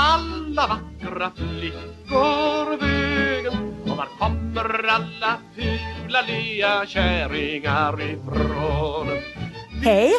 alla 0.00 0.66
vackra 0.66 1.30
flickor 1.36 2.76
vägen? 2.76 3.74
Och 3.82 3.96
var 3.96 4.08
kommer 4.18 4.88
alla 4.88 5.38
fula 5.54 6.22
lea 6.22 6.86
kärringar 6.86 8.02
ifrån? 8.02 9.08
Hej! 9.84 10.12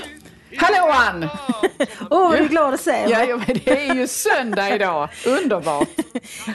Hallå 0.58 0.92
Ann! 0.94 1.30
Åh, 2.10 2.32
oh, 2.32 2.36
är 2.36 2.48
glad 2.48 2.74
att 2.74 2.82
se 2.82 2.92
dig. 2.92 3.10
Ja, 3.10 3.38
men 3.48 3.60
det 3.66 3.90
är 3.90 3.96
ju 3.96 4.08
söndag 4.08 4.76
idag. 4.76 5.10
Underbart! 5.26 5.90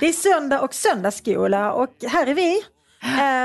Det 0.00 0.08
är 0.08 0.12
söndag 0.12 0.60
och 0.60 0.74
söndagsskola 0.74 1.72
och 1.72 1.90
här 2.08 2.26
är 2.26 2.34
vi 2.34 2.62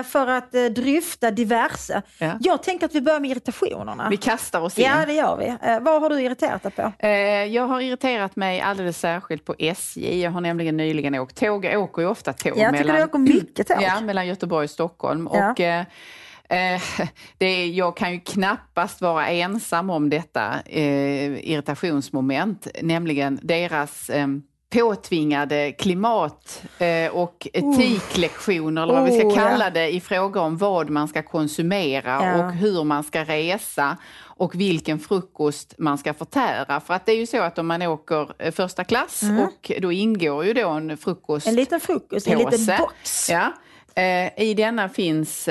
för 0.04 0.28
att 0.28 0.56
eh, 0.56 0.64
dryfta 0.66 1.32
diverse. 1.32 2.02
Ja. 2.18 2.38
Jag 2.40 2.64
tänker 2.64 2.86
att 2.86 2.96
vi 2.96 3.02
börjar 3.02 3.20
med 3.20 3.32
irritationerna. 3.32 4.08
Vi 4.10 4.18
kastar 4.18 4.62
oss 4.62 4.78
in. 4.80 4.86
Ja, 4.86 5.06
det 5.06 5.14
gör 5.14 5.38
vi. 5.38 5.48
Eh, 5.70 5.80
vad 5.80 6.02
har 6.02 6.10
du 6.10 6.22
irriterat 6.22 6.64
dig 6.64 6.72
på? 6.72 6.92
Eh, 7.00 7.10
Jag 7.46 7.68
har 7.68 7.82
irriterat 7.82 8.36
mig 8.36 8.62
alldeles 8.62 9.00
särskilt 9.00 9.46
på 9.46 9.56
SJ. 9.60 10.22
Jag 10.22 10.32
har 10.32 10.42
nämligen 10.42 10.78
nyligen 10.78 11.16
åkt 11.16 11.40
tåg. 11.40 11.66
Jag 11.66 11.82
åker 11.82 12.02
ju 12.02 12.08
ofta 12.08 12.34
tåg. 12.34 12.58
Jag 12.58 12.78
tycker 12.78 12.94
du 12.98 13.04
åker 13.04 13.20
mycket 13.20 13.68
tåg. 13.68 13.78
Ja, 13.82 14.02
mellan 14.02 14.28
Göteborg 14.28 14.64
och 14.64 14.70
Stockholm. 14.70 15.30
Ja. 15.34 15.52
Och, 15.52 15.60
eh, 15.60 15.80
eh, 16.50 16.82
det 17.38 17.46
är, 17.46 17.68
jag 17.68 17.98
kan 17.98 18.12
ju 18.14 18.20
knappast 18.20 19.02
vara 19.02 19.28
ensam 19.28 19.90
om 19.90 20.10
detta 20.10 20.54
eh, 20.66 21.50
irritationsmoment, 21.52 22.68
nämligen 22.82 23.40
deras 23.44 24.10
eh, 24.10 24.28
påtvingade 24.72 25.72
klimat 25.72 26.64
eh, 26.80 27.12
och 27.12 27.48
etiklektioner, 27.54 28.84
eller 28.84 28.94
vad 28.94 29.04
vi 29.04 29.12
ska 29.20 29.28
Oh, 29.28 29.36
kalla 29.36 29.70
det, 29.70 29.90
i 29.94 30.02
fråga 30.02 30.42
om 30.42 30.58
vad 30.58 30.90
man 30.90 31.08
ska 31.08 31.24
konsumera 31.24 32.10
Ja. 32.26 32.46
och 32.46 32.52
hur 32.54 32.84
man 32.84 33.04
ska 33.04 33.24
resa 33.24 33.98
och 34.24 34.56
vilken 34.56 35.00
frukost 35.00 35.74
man 35.78 35.98
ska 35.98 36.14
förtära. 36.14 36.80
För 36.80 36.94
att 36.94 37.06
det 37.06 37.12
är 37.12 37.18
ju 37.18 37.28
så 37.28 37.42
att 37.42 37.58
om 37.60 37.68
man 37.68 37.82
åker 37.82 38.32
eh, 38.40 38.52
första 38.54 38.84
klass 38.84 39.24
och 39.24 39.72
då 39.82 39.92
ingår 39.92 40.46
ju 40.46 40.54
då 40.54 40.70
en 40.70 40.98
frukost 40.98 41.48
Mm. 41.48 41.54
En 41.54 41.60
liten 41.60 41.80
frukost, 41.80 42.28
en 42.28 42.38
liten 42.38 42.78
box. 42.78 43.30
Ja. 43.30 43.54
Eh, 44.02 44.44
I 44.44 44.54
denna 44.54 44.90
finns 44.90 45.50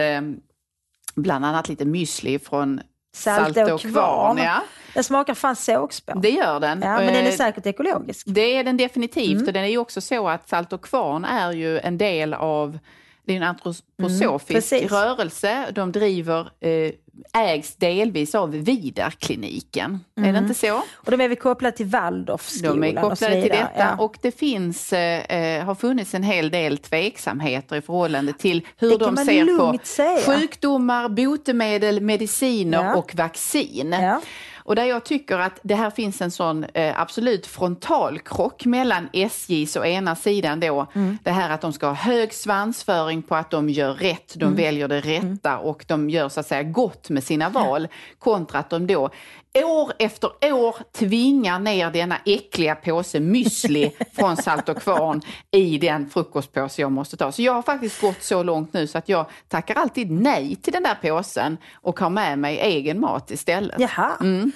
bland 1.17 1.45
annat 1.45 1.69
lite 1.69 1.85
müsli 1.85 2.39
från 2.39 2.81
Salt 3.13 3.55
Salt 3.55 3.71
och 3.73 3.81
Kvarn. 3.81 4.39
Ja, 4.39 4.63
Den 4.95 5.05
smakar 5.05 5.35
fan 5.35 5.57
sågspår. 5.57 6.15
det 6.23 6.31
gör 6.31 6.61
den. 6.61 6.81
Ja, 6.83 6.97
men 6.97 7.07
den 7.07 7.17
är 7.17 7.29
Eh, 7.31 7.35
säkert 7.37 7.67
ekologisk. 7.67 8.27
det 8.31 8.57
är 8.57 8.65
den 8.65 8.77
definitivt 8.77 9.31
Mm. 9.37 9.47
och 9.47 9.53
den 9.53 9.65
är 9.65 9.69
ju 9.69 9.79
också 9.79 10.01
så 10.01 10.29
att 10.29 10.49
Salt 10.49 10.73
och 10.73 10.85
Kvarn 10.85 11.25
är 11.25 11.53
ju 11.53 11.79
en 11.79 11.99
del 11.99 12.35
av 12.35 12.79
det 13.27 13.33
är 13.33 13.37
en 13.37 13.43
antroposofisk 13.43 14.73
Mm, 14.73 14.89
rörelse. 14.89 15.67
De 15.75 15.93
driver, 15.93 16.41
eh, 16.61 16.93
ägs 17.33 17.77
delvis 17.77 18.35
av 18.35 18.51
Vidarkliniken. 18.51 20.01
Är 20.17 20.33
det 20.33 20.39
inte 20.39 20.55
så? 20.55 20.83
Och 20.95 21.11
de 21.11 21.21
är 21.21 21.29
väl 21.29 21.37
kopplade 21.37 21.77
till 21.77 21.87
Waldorfskolan 21.87 22.81
De 22.81 22.87
är 22.89 23.05
och 23.05 23.11
kopplade 23.11 23.33
till 23.35 23.43
vidare. 23.43 23.59
detta 23.75 23.95
Ja. 23.99 24.05
och 24.05 24.17
det 24.23 24.39
finns, 24.39 24.93
eh, 24.93 25.25
eh, 25.59 25.65
har 25.65 25.75
funnits 25.75 26.15
en 26.15 26.23
hel 26.23 26.51
del 26.51 26.79
tveksamheter 26.79 27.77
i 27.77 27.81
förhållande 27.81 28.33
till 28.33 28.67
hur 28.77 28.99
de 28.99 29.17
ser 29.17 29.59
på 29.59 29.79
säga. 29.83 30.21
sjukdomar, 30.35 31.09
botemedel, 31.09 32.01
mediciner 32.01 32.85
Ja. 32.85 32.95
och 32.97 33.15
vaccin. 33.15 33.93
Ja. 34.01 34.21
Och 34.65 34.77
där 34.77 34.85
jag 34.85 35.05
tycker 35.05 35.39
att 35.39 35.59
det 35.63 35.75
här 35.75 35.91
finns 35.91 36.21
en 36.23 36.31
sån 36.31 36.65
eh, 36.65 37.01
absolut 37.01 37.47
frontalkrock 37.47 38.65
mellan 38.65 39.09
SJs 39.13 39.77
å 39.77 39.85
ena 39.85 40.17
sidan 40.17 40.61
då 40.61 40.87
Mm. 40.95 41.19
det 41.23 41.31
här 41.31 41.51
att 41.51 41.61
de 41.61 41.73
ska 41.73 41.87
ha 41.87 41.95
hög 41.95 42.35
svansföring 42.35 43.23
på 43.23 43.35
att 43.37 43.51
de 43.51 43.69
gör 43.71 43.95
rätt, 43.95 44.37
Mm. 44.37 44.55
de 44.57 44.63
väljer 44.63 44.89
det 44.89 45.01
rätta 45.01 45.59
och 45.59 45.85
de 45.89 46.11
gör 46.11 46.29
så 46.29 46.41
att 46.41 46.47
säga 46.47 46.63
gott 46.63 47.10
med 47.11 47.25
sina 47.25 47.49
val 47.49 47.89
kontra 48.19 48.59
att 48.59 48.71
de 48.71 48.87
då 48.87 49.11
år 49.55 49.93
efter 49.99 50.31
år 50.53 50.77
tvingar 50.93 51.59
ner 51.59 51.91
denna 51.91 52.17
äckliga 52.27 52.75
påse 52.75 53.19
müsli 53.19 53.91
från 54.13 54.37
Salt 54.37 54.69
och 54.69 54.83
Kvarn 54.83 55.21
i 55.51 55.79
den 55.79 56.11
frukostpåse 56.11 56.83
jag 56.83 56.93
måste 56.93 57.17
ta. 57.17 57.33
Så 57.33 57.43
jag 57.43 57.53
har 57.53 57.63
faktiskt 57.63 58.01
gått 58.01 58.23
så 58.23 58.43
långt 58.43 58.73
nu 58.73 58.87
så 58.87 58.99
att 58.99 59.09
jag 59.09 59.27
tackar 59.49 59.75
alltid 59.75 60.11
nej 60.11 60.57
till 60.57 60.73
den 60.73 60.83
där 60.83 60.95
påsen 60.95 61.57
och 61.75 62.01
har 62.01 62.11
med 62.11 62.39
mig 62.39 62.59
egen 62.59 63.01
mat 63.01 63.31
istället. 63.31 63.81
Jaha. 63.81 64.17
Mm. 64.21 64.53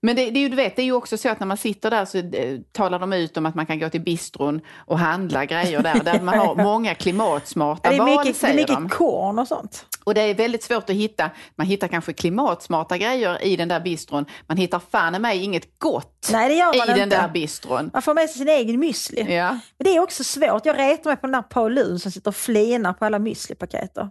Men 0.00 0.16
det, 0.16 0.30
det, 0.30 0.38
är 0.38 0.40
ju, 0.40 0.48
du 0.48 0.56
vet, 0.56 0.76
det 0.76 0.82
är 0.82 0.84
ju 0.86 0.92
också 0.92 1.16
så 1.16 1.28
att 1.28 1.40
när 1.40 1.46
man 1.46 1.56
sitter 1.56 1.90
där 1.90 2.04
så 2.04 2.18
eh, 2.18 2.58
talar 2.72 2.98
de 2.98 3.12
ut 3.12 3.36
om 3.36 3.46
att 3.46 3.54
man 3.54 3.66
kan 3.66 3.78
gå 3.78 3.88
till 3.88 4.00
bistron 4.00 4.60
och 4.76 4.98
handla 4.98 5.44
grejer 5.44 5.82
där, 5.82 6.00
där 6.04 6.20
man 6.20 6.38
har 6.38 6.54
många 6.64 6.94
klimatsmarta 6.94 7.90
Det 7.90 7.96
är 7.96 7.98
val, 7.98 8.08
mycket, 8.08 8.24
det 8.24 8.30
är 8.30 8.52
säger 8.52 8.66
de. 8.66 8.82
mycket 8.82 8.98
korn 8.98 9.38
och 9.38 9.48
sånt. 9.48 9.86
Och 10.08 10.14
det 10.14 10.20
är 10.20 10.34
väldigt 10.34 10.62
svårt 10.62 10.90
att 10.90 10.96
hitta, 10.96 11.30
man 11.56 11.66
hittar 11.66 11.88
kanske 11.88 12.12
klimatsmarta 12.12 12.98
grejer 12.98 13.44
i 13.44 13.56
den 13.56 13.68
där 13.68 13.80
bistron, 13.80 14.24
man 14.46 14.56
hittar 14.56 14.80
fan 14.90 15.14
i 15.14 15.18
mig 15.18 15.38
inget 15.42 15.78
gott 15.78 16.28
Nej, 16.32 16.58
i 16.58 16.62
man 16.62 16.86
den 16.86 16.98
inte. 17.02 17.20
där 17.20 17.28
bistron. 17.28 17.90
Man 17.92 18.02
får 18.02 18.14
med 18.14 18.30
sig 18.30 18.38
sin 18.38 18.48
egen 18.48 18.82
müsli. 18.84 19.30
Ja. 19.32 19.48
Men 19.50 19.84
det 19.84 19.96
är 19.96 20.00
också 20.00 20.24
svårt. 20.24 20.66
Jag 20.66 20.78
retar 20.78 21.10
mig 21.10 21.16
på 21.16 21.26
den 21.26 21.32
där 21.32 21.42
Paulun 21.42 21.98
som 21.98 22.12
sitter 22.12 22.28
och 22.30 22.36
flinar 22.36 22.92
på 22.92 23.04
alla 23.04 23.18
müslipaketer. 23.18 24.08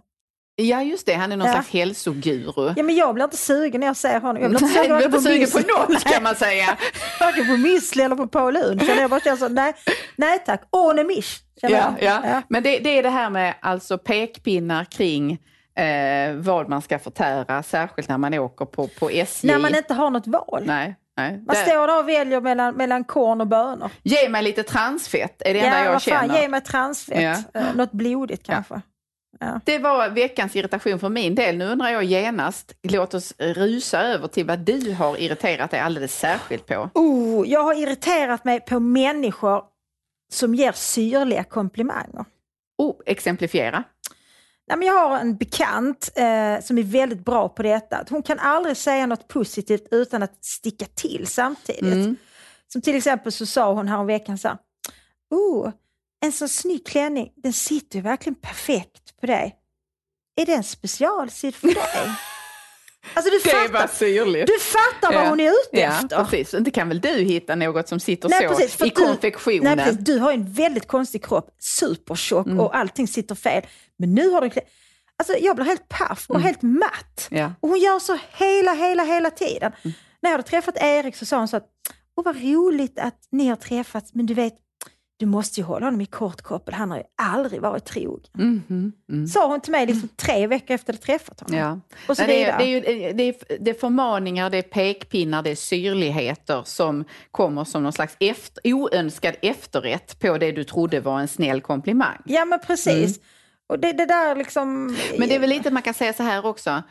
ja, 0.56 0.82
just 0.82 1.06
det, 1.06 1.14
han 1.14 1.32
är 1.32 1.36
någon 1.36 1.46
Ja. 1.46 1.52
slags 1.52 1.68
hälsoguru. 1.70 2.72
Ja, 2.76 2.82
men 2.82 2.94
jag 2.96 3.14
blir 3.14 3.24
inte 3.24 3.36
sugen 3.36 3.80
när 3.80 3.86
jag 3.86 3.96
ser 3.96 4.20
honom. 4.20 4.42
Jag 4.42 4.50
blir 4.50 4.62
inte 4.62 4.74
Nej, 4.74 4.84
sugen 4.84 4.90
är 4.96 5.08
varken 5.08 5.36
inte 5.38 5.50
sugen 5.50 5.64
på 5.76 5.92
något 5.92 6.04
kan 6.04 6.22
man 6.22 6.34
säga. 6.34 6.78
Varken 7.20 7.46
på 7.46 7.52
müsli 7.52 8.04
eller 8.04 8.16
på 8.16 8.26
Paulun. 8.26 8.80
Så 8.80 8.86
jag 8.86 9.10
bara 9.10 9.20
känner 9.20 9.36
så, 9.36 9.48
nej, 9.48 9.74
nej 10.16 10.42
tack. 10.46 10.62
Känner 11.60 11.76
Ja, 11.76 11.94
jag. 12.00 12.24
ja. 12.24 12.42
Men 12.48 12.62
det, 12.62 12.78
det 12.78 12.98
är 12.98 13.02
det 13.02 13.10
här 13.10 13.30
med 13.30 13.54
alltså 13.62 13.98
pekpinnar 13.98 14.84
kring 14.84 15.38
eh, 15.78 16.34
vad 16.34 16.68
man 16.68 16.82
ska 16.82 16.98
förtära, 16.98 17.62
särskilt 17.62 18.08
när 18.08 18.18
man 18.18 18.34
åker 18.34 18.64
på, 18.64 18.88
på 18.88 19.10
SJ. 19.10 19.46
När 19.46 19.58
man 19.58 19.74
inte 19.74 19.94
har 19.94 20.10
något 20.10 20.26
val. 20.26 20.62
Nej, 20.66 20.94
nej. 21.16 21.42
Man 21.46 21.56
står 21.56 21.86
där 21.86 21.98
och 21.98 22.08
väljer 22.08 22.40
mellan, 22.40 22.74
mellan 22.74 23.04
korn 23.04 23.40
och 23.40 23.46
bönor. 23.46 23.90
Ge 24.02 24.28
mig 24.28 24.42
lite 24.42 24.62
transfett, 24.62 25.42
är 25.42 25.54
det 25.54 25.60
enda 25.60 25.84
jag 25.84 25.92
vad 25.92 26.02
fan, 26.02 26.28
känner. 26.28 26.40
ge 26.40 26.48
mig 26.48 26.60
transfett. 26.60 27.22
Ja. 27.52 27.60
Eh, 27.60 27.74
Något 27.74 27.92
blodigt 27.92 28.46
kanske. 28.46 28.80
Det 29.64 29.78
var 29.78 30.08
veckans 30.08 30.56
irritation 30.56 30.98
för 30.98 31.08
min 31.08 31.34
del. 31.34 31.56
Nu 31.56 31.64
undrar 31.64 31.88
jag 31.88 32.04
genast, 32.04 32.72
låt 32.82 33.14
oss 33.14 33.34
rusa 33.38 34.00
över 34.02 34.28
till 34.28 34.46
vad 34.46 34.58
du 34.58 34.92
har 34.94 35.20
irriterat 35.20 35.70
dig 35.70 35.80
alldeles 35.80 36.18
särskilt 36.18 36.66
på. 36.66 36.90
Oh, 36.94 37.48
jag 37.48 37.62
har 37.62 37.74
irriterat 37.82 38.44
mig 38.44 38.60
på 38.60 38.80
människor 38.80 39.62
som 40.32 40.54
ger 40.54 40.72
syrliga 40.72 41.44
komplimanger. 41.44 42.24
Oh, 42.78 42.94
exemplifiera. 43.06 43.84
Nej, 44.68 44.78
men 44.78 44.88
jag 44.88 45.08
har 45.08 45.18
en 45.18 45.36
bekant 45.36 46.10
eh, 46.16 46.60
som 46.62 46.78
är 46.78 46.82
väldigt 46.82 47.24
bra 47.24 47.48
på 47.48 47.62
detta. 47.62 48.04
Hon 48.10 48.22
kan 48.22 48.38
aldrig 48.38 48.76
säga 48.76 49.06
något 49.06 49.28
positivt 49.28 49.88
utan 49.90 50.22
att 50.22 50.44
sticka 50.44 50.86
till 50.94 51.26
samtidigt. 51.26 51.82
Mm. 51.82 52.16
Som 52.72 52.82
till 52.82 52.96
exempel 52.96 53.32
så 53.32 53.46
sa 53.46 53.72
hon 53.72 53.88
häromveckan 53.88 54.38
så 54.38 54.48
här, 54.48 54.58
oh, 55.30 55.72
en 56.20 56.32
sån 56.32 56.48
snygg 56.48 56.86
klänning, 56.86 57.32
den 57.36 57.52
sitter 57.52 57.96
ju 57.96 58.02
verkligen 58.02 58.34
perfekt 58.34 59.20
på 59.20 59.26
dig. 59.26 59.56
Är 60.36 60.46
den 60.46 60.64
specialsydd 60.64 61.54
för 61.54 61.68
dig? 61.68 62.10
alltså 63.14 63.30
du 63.30 63.38
Det 63.38 63.48
fattar, 63.50 63.86
syrligt. 63.86 64.46
du 64.46 64.58
fattar 64.58 65.14
vad 65.16 65.24
Ja. 65.24 65.28
hon 65.28 65.40
är 65.40 65.48
ute 65.50 65.80
Ja, 65.80 65.88
efter. 65.88 66.24
precis. 66.24 66.54
Inte 66.54 66.70
kan 66.70 66.88
väl 66.88 67.00
du 67.00 67.08
hitta 67.08 67.54
något 67.54 67.88
som 67.88 68.00
sitter 68.00 68.28
Nej, 68.28 68.48
så 68.48 68.54
precis, 68.54 68.80
i 68.80 68.84
du- 68.84 68.90
konfektionen? 68.90 69.76
Nej, 69.76 69.86
precis, 69.86 70.04
du 70.04 70.18
har 70.18 70.32
en 70.32 70.52
väldigt 70.52 70.86
konstig 70.88 71.24
kropp, 71.24 71.50
supertjock 71.58 72.46
Mm. 72.46 72.60
och 72.60 72.76
allting 72.76 73.08
sitter 73.08 73.34
fel. 73.34 73.62
Men 73.98 74.14
nu 74.14 74.28
har 74.30 74.40
du. 74.40 74.50
Alltså 75.16 75.36
jag 75.40 75.56
blir 75.56 75.66
helt 75.66 75.88
paff 75.88 76.24
och 76.28 76.40
helt 76.40 76.62
matt. 76.62 77.28
Mm. 77.30 77.42
Ja. 77.42 77.52
Och 77.60 77.68
hon 77.68 77.78
gör 77.78 77.98
så 77.98 78.18
hela, 78.36 78.72
hela, 78.72 79.02
hela 79.04 79.30
tiden. 79.30 79.72
Mm. 79.84 79.94
När 80.22 80.30
jag 80.30 80.36
hade 80.38 80.48
träffat 80.48 80.76
Erik 80.80 81.16
så 81.16 81.26
sa 81.26 81.38
hon 81.38 81.48
så 81.48 81.56
att, 81.56 81.66
åh 82.16 82.24
vad 82.24 82.36
roligt 82.36 82.98
att 82.98 83.18
ni 83.32 83.48
har 83.48 83.56
träffats, 83.56 84.14
men 84.14 84.26
du 84.26 84.34
vet, 84.34 84.54
du 85.18 85.26
måste 85.26 85.60
ju 85.60 85.66
hålla 85.66 85.86
honom 85.86 86.00
i 86.00 86.06
kort 86.06 86.42
koppel, 86.42 86.74
han 86.74 86.90
har 86.90 86.98
ju 86.98 87.04
aldrig 87.16 87.60
varit 87.60 87.84
trogen. 87.84 88.30
Mhm, 88.32 88.92
mm. 89.10 89.26
Sa 89.26 89.46
hon 89.46 89.60
till 89.60 89.72
mig 89.72 89.86
liksom 89.86 90.08
tre 90.08 90.46
veckor 90.46 90.74
efter 90.74 90.92
att 90.92 91.02
träffat 91.02 91.40
honom. 91.40 91.58
Ja. 91.58 91.80
Och 92.08 92.16
så 92.16 92.22
Nej, 92.22 92.44
det, 92.44 92.44
är, 92.44 92.58
det, 92.58 92.64
är 92.64 92.68
ju, 92.68 93.12
det, 93.12 93.22
är, 93.22 93.58
det 93.60 93.70
är 93.70 93.74
förmaningar, 93.74 94.50
det 94.50 94.58
är 94.58 94.62
pekpinnar, 94.62 95.42
det 95.42 95.50
är 95.50 95.54
syrligheter 95.54 96.62
som 96.64 97.04
kommer 97.30 97.64
som 97.64 97.82
någon 97.82 97.92
slags 97.92 98.16
efter, 98.20 98.62
oönskad 98.64 99.34
efterrätt 99.42 100.20
på 100.20 100.38
det 100.38 100.52
du 100.52 100.64
trodde 100.64 101.00
var 101.00 101.20
en 101.20 101.28
snäll 101.28 101.60
komplimang. 101.60 102.22
Ja 102.24 102.44
men 102.44 102.58
precis. 102.58 103.20
Och 103.68 103.78
det, 103.78 103.92
det 103.92 104.06
där 104.06 104.36
liksom... 104.36 104.88
Mm. 104.88 104.96
Men 105.18 105.28
det 105.28 105.34
är 105.34 105.38
väl 105.38 105.50
lite 105.50 105.70
man 105.70 105.82
kan 105.82 105.94
säga 105.94 106.12
så 106.12 106.22
här 106.22 106.46
också. 106.46 106.82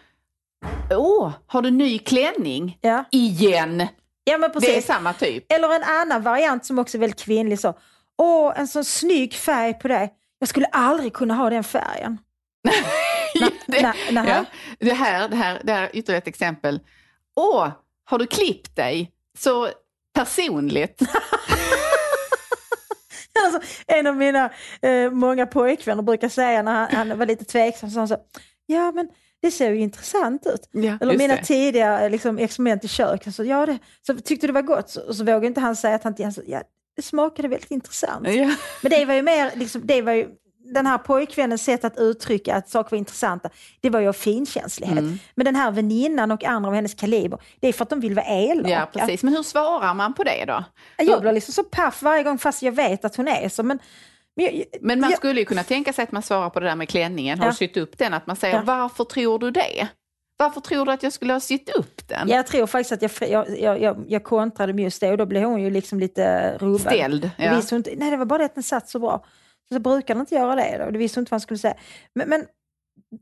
Åh, 0.91 1.31
har 1.47 1.61
du 1.61 1.71
ny 1.71 1.99
klänning? 1.99 2.77
Ja, 2.81 3.03
Igen! 3.11 3.87
ja 4.23 4.37
men 4.37 4.51
precis. 4.51 4.69
Det 4.69 4.77
är 4.77 4.81
samma 4.81 5.13
typ. 5.13 5.51
Eller 5.51 5.75
en 5.75 5.83
annan 5.83 6.21
variant 6.23 6.65
som 6.65 6.79
också 6.79 6.97
är 6.97 6.99
väldigt 6.99 7.19
kvinnlig. 7.19 7.59
Så, 7.59 7.73
Åh, 8.17 8.53
en 8.55 8.67
sån 8.67 8.85
snygg 8.85 9.33
färg 9.33 9.73
på 9.73 9.87
dig. 9.87 10.13
Jag 10.39 10.49
skulle 10.49 10.65
aldrig 10.65 11.13
kunna 11.13 11.33
ha 11.33 11.49
den 11.49 11.63
färgen. 11.63 12.17
det, 13.67 13.79
ja, 13.79 13.93
det, 14.79 14.93
här, 14.93 15.27
det, 15.29 15.35
här, 15.35 15.61
det 15.63 15.73
här 15.73 15.83
är 15.83 15.95
ytterligare 15.95 16.17
ett 16.17 16.27
exempel. 16.27 16.79
Åh, 17.35 17.69
har 18.05 18.19
du 18.19 18.27
klippt 18.27 18.75
dig? 18.75 19.11
Så 19.37 19.69
personligt. 20.13 21.01
Alltså, 23.45 23.61
en 23.87 24.07
av 24.07 24.15
mina 24.15 24.51
eh, 24.81 25.11
många 25.11 25.45
pojkvänner 25.45 26.03
brukar 26.03 26.29
säga 26.29 26.61
när 26.61 26.71
han, 26.73 27.09
han 27.09 27.17
var 27.17 27.25
lite 27.25 27.45
tveksam, 27.45 27.89
så 27.89 27.93
sa 27.93 27.99
han 27.99 28.07
så 28.07 28.17
ja 28.65 28.91
men 28.91 29.09
det 29.41 29.51
ser 29.51 29.71
ju 29.71 29.79
intressant 29.79 30.45
ut. 30.45 30.69
Ja, 30.71 30.97
Eller 31.01 31.17
mina 31.17 31.35
det. 31.35 31.43
tidiga 31.43 32.07
liksom, 32.07 32.37
experiment 32.37 32.83
i 32.83 32.87
köket. 32.87 33.35
Så, 33.35 33.43
ja, 33.43 33.65
det, 33.65 33.79
så 34.07 34.15
tyckte 34.15 34.47
det 34.47 34.53
var 34.53 34.61
gott, 34.61 34.89
så, 34.89 35.01
och 35.01 35.15
så 35.15 35.23
vågade 35.23 35.47
inte 35.47 35.59
han 35.59 35.75
säga 35.75 35.95
att 35.95 36.03
han. 36.03 36.15
Han 36.19 36.33
sa, 36.33 36.41
ja, 36.45 36.61
smakade 37.01 37.47
väldigt 37.47 37.71
intressant. 37.71 38.27
Ja. 38.27 38.51
Men 38.81 38.91
det 38.91 39.05
var 39.05 39.13
ju 39.13 39.21
mer, 39.21 39.51
liksom, 39.55 39.81
det 39.85 40.01
var 40.01 40.11
ju, 40.13 40.27
den 40.73 40.85
här 40.85 40.97
pojkvännens 40.97 41.63
sätt 41.63 41.83
att 41.85 41.97
uttrycka 41.97 42.55
att 42.55 42.69
saker 42.69 42.91
var 42.91 42.97
intressanta, 42.97 43.49
det 43.81 43.89
var 43.89 43.99
ju 43.99 44.07
av 44.07 44.13
finkänslighet. 44.13 44.97
Mm. 44.99 45.19
Men 45.35 45.45
den 45.45 45.55
här 45.55 45.71
väninnan 45.71 46.31
och 46.31 46.43
andra 46.43 46.69
av 46.69 46.75
hennes 46.75 46.93
kaliber, 46.93 47.39
det 47.59 47.67
är 47.67 47.73
för 47.73 47.83
att 47.83 47.89
de 47.89 47.99
vill 47.99 48.15
vara 48.15 48.25
elaka. 48.25 48.69
ja, 48.69 48.89
precis. 48.93 49.23
Men 49.23 49.35
hur 49.35 49.43
svarar 49.43 49.93
man 49.93 50.13
på 50.13 50.23
det 50.23 50.45
då? 50.45 50.63
Jag 50.97 51.21
blir 51.21 51.31
liksom 51.31 51.53
så 51.53 51.63
paff 51.63 52.01
varje 52.01 52.23
gång 52.23 52.37
fast 52.37 52.61
jag 52.61 52.71
vet 52.71 53.05
att 53.05 53.15
hon 53.15 53.27
är 53.27 53.49
så. 53.49 53.63
Men, 53.63 53.79
men, 54.35 54.45
jag, 54.45 54.63
Men 54.81 54.99
man 54.99 55.09
jag, 55.09 55.17
skulle 55.19 55.39
ju 55.39 55.45
kunna 55.45 55.63
tänka 55.63 55.93
sig 55.93 56.03
att 56.03 56.11
man 56.11 56.21
svarar 56.23 56.49
på 56.49 56.59
det 56.59 56.65
där 56.65 56.75
med 56.75 56.89
klänningen. 56.89 57.39
Har 57.39 57.45
Ja. 57.45 57.51
du 57.51 57.55
sytt 57.57 57.77
upp 57.77 57.97
den? 57.97 58.13
Att 58.13 58.27
man 58.27 58.35
säger 58.35 58.55
Ja. 58.55 58.61
varför 58.65 59.03
tror 59.03 59.39
du 59.39 59.51
det? 59.51 59.87
Varför 60.37 60.61
tror 60.61 60.85
du 60.85 60.91
att 60.91 61.03
jag 61.03 61.13
skulle 61.13 61.33
ha 61.33 61.39
sytt 61.39 61.69
upp 61.69 62.07
den? 62.07 62.29
jag 62.29 62.47
tror 62.47 62.67
faktiskt 62.67 62.91
att 62.91 63.01
jag, 63.01 63.29
jag, 63.29 63.59
jag, 63.59 63.81
jag, 63.81 64.05
jag 64.07 64.23
kontrade 64.23 64.73
med 64.73 64.83
just 64.83 65.01
det 65.01 65.11
och 65.11 65.17
då 65.17 65.25
blev 65.25 65.43
hon 65.43 65.61
ju 65.61 65.69
liksom 65.69 65.99
lite 65.99 66.57
rubbad. 66.57 66.81
Ställd. 66.81 67.29
Ja. 67.37 67.55
visste 67.55 67.75
hon 67.75 67.79
inte, 67.79 67.93
nej, 67.97 68.11
det 68.11 68.17
var 68.17 68.25
bara 68.25 68.39
det 68.39 68.45
att 68.45 68.55
den 68.55 68.63
satt 68.63 68.89
så 68.89 68.99
bra. 68.99 69.25
Så 69.73 69.79
brukar 69.79 70.13
den 70.13 70.21
inte 70.21 70.35
göra 70.35 70.55
det. 70.55 70.83
Då. 70.85 70.91
Det 70.91 70.97
visste 70.97 71.19
hon 71.19 71.21
inte 71.21 71.31
vad 71.31 71.35
han 71.35 71.41
skulle 71.41 71.57
säga. 71.57 71.75
Men, 72.15 72.29
men 72.29 72.45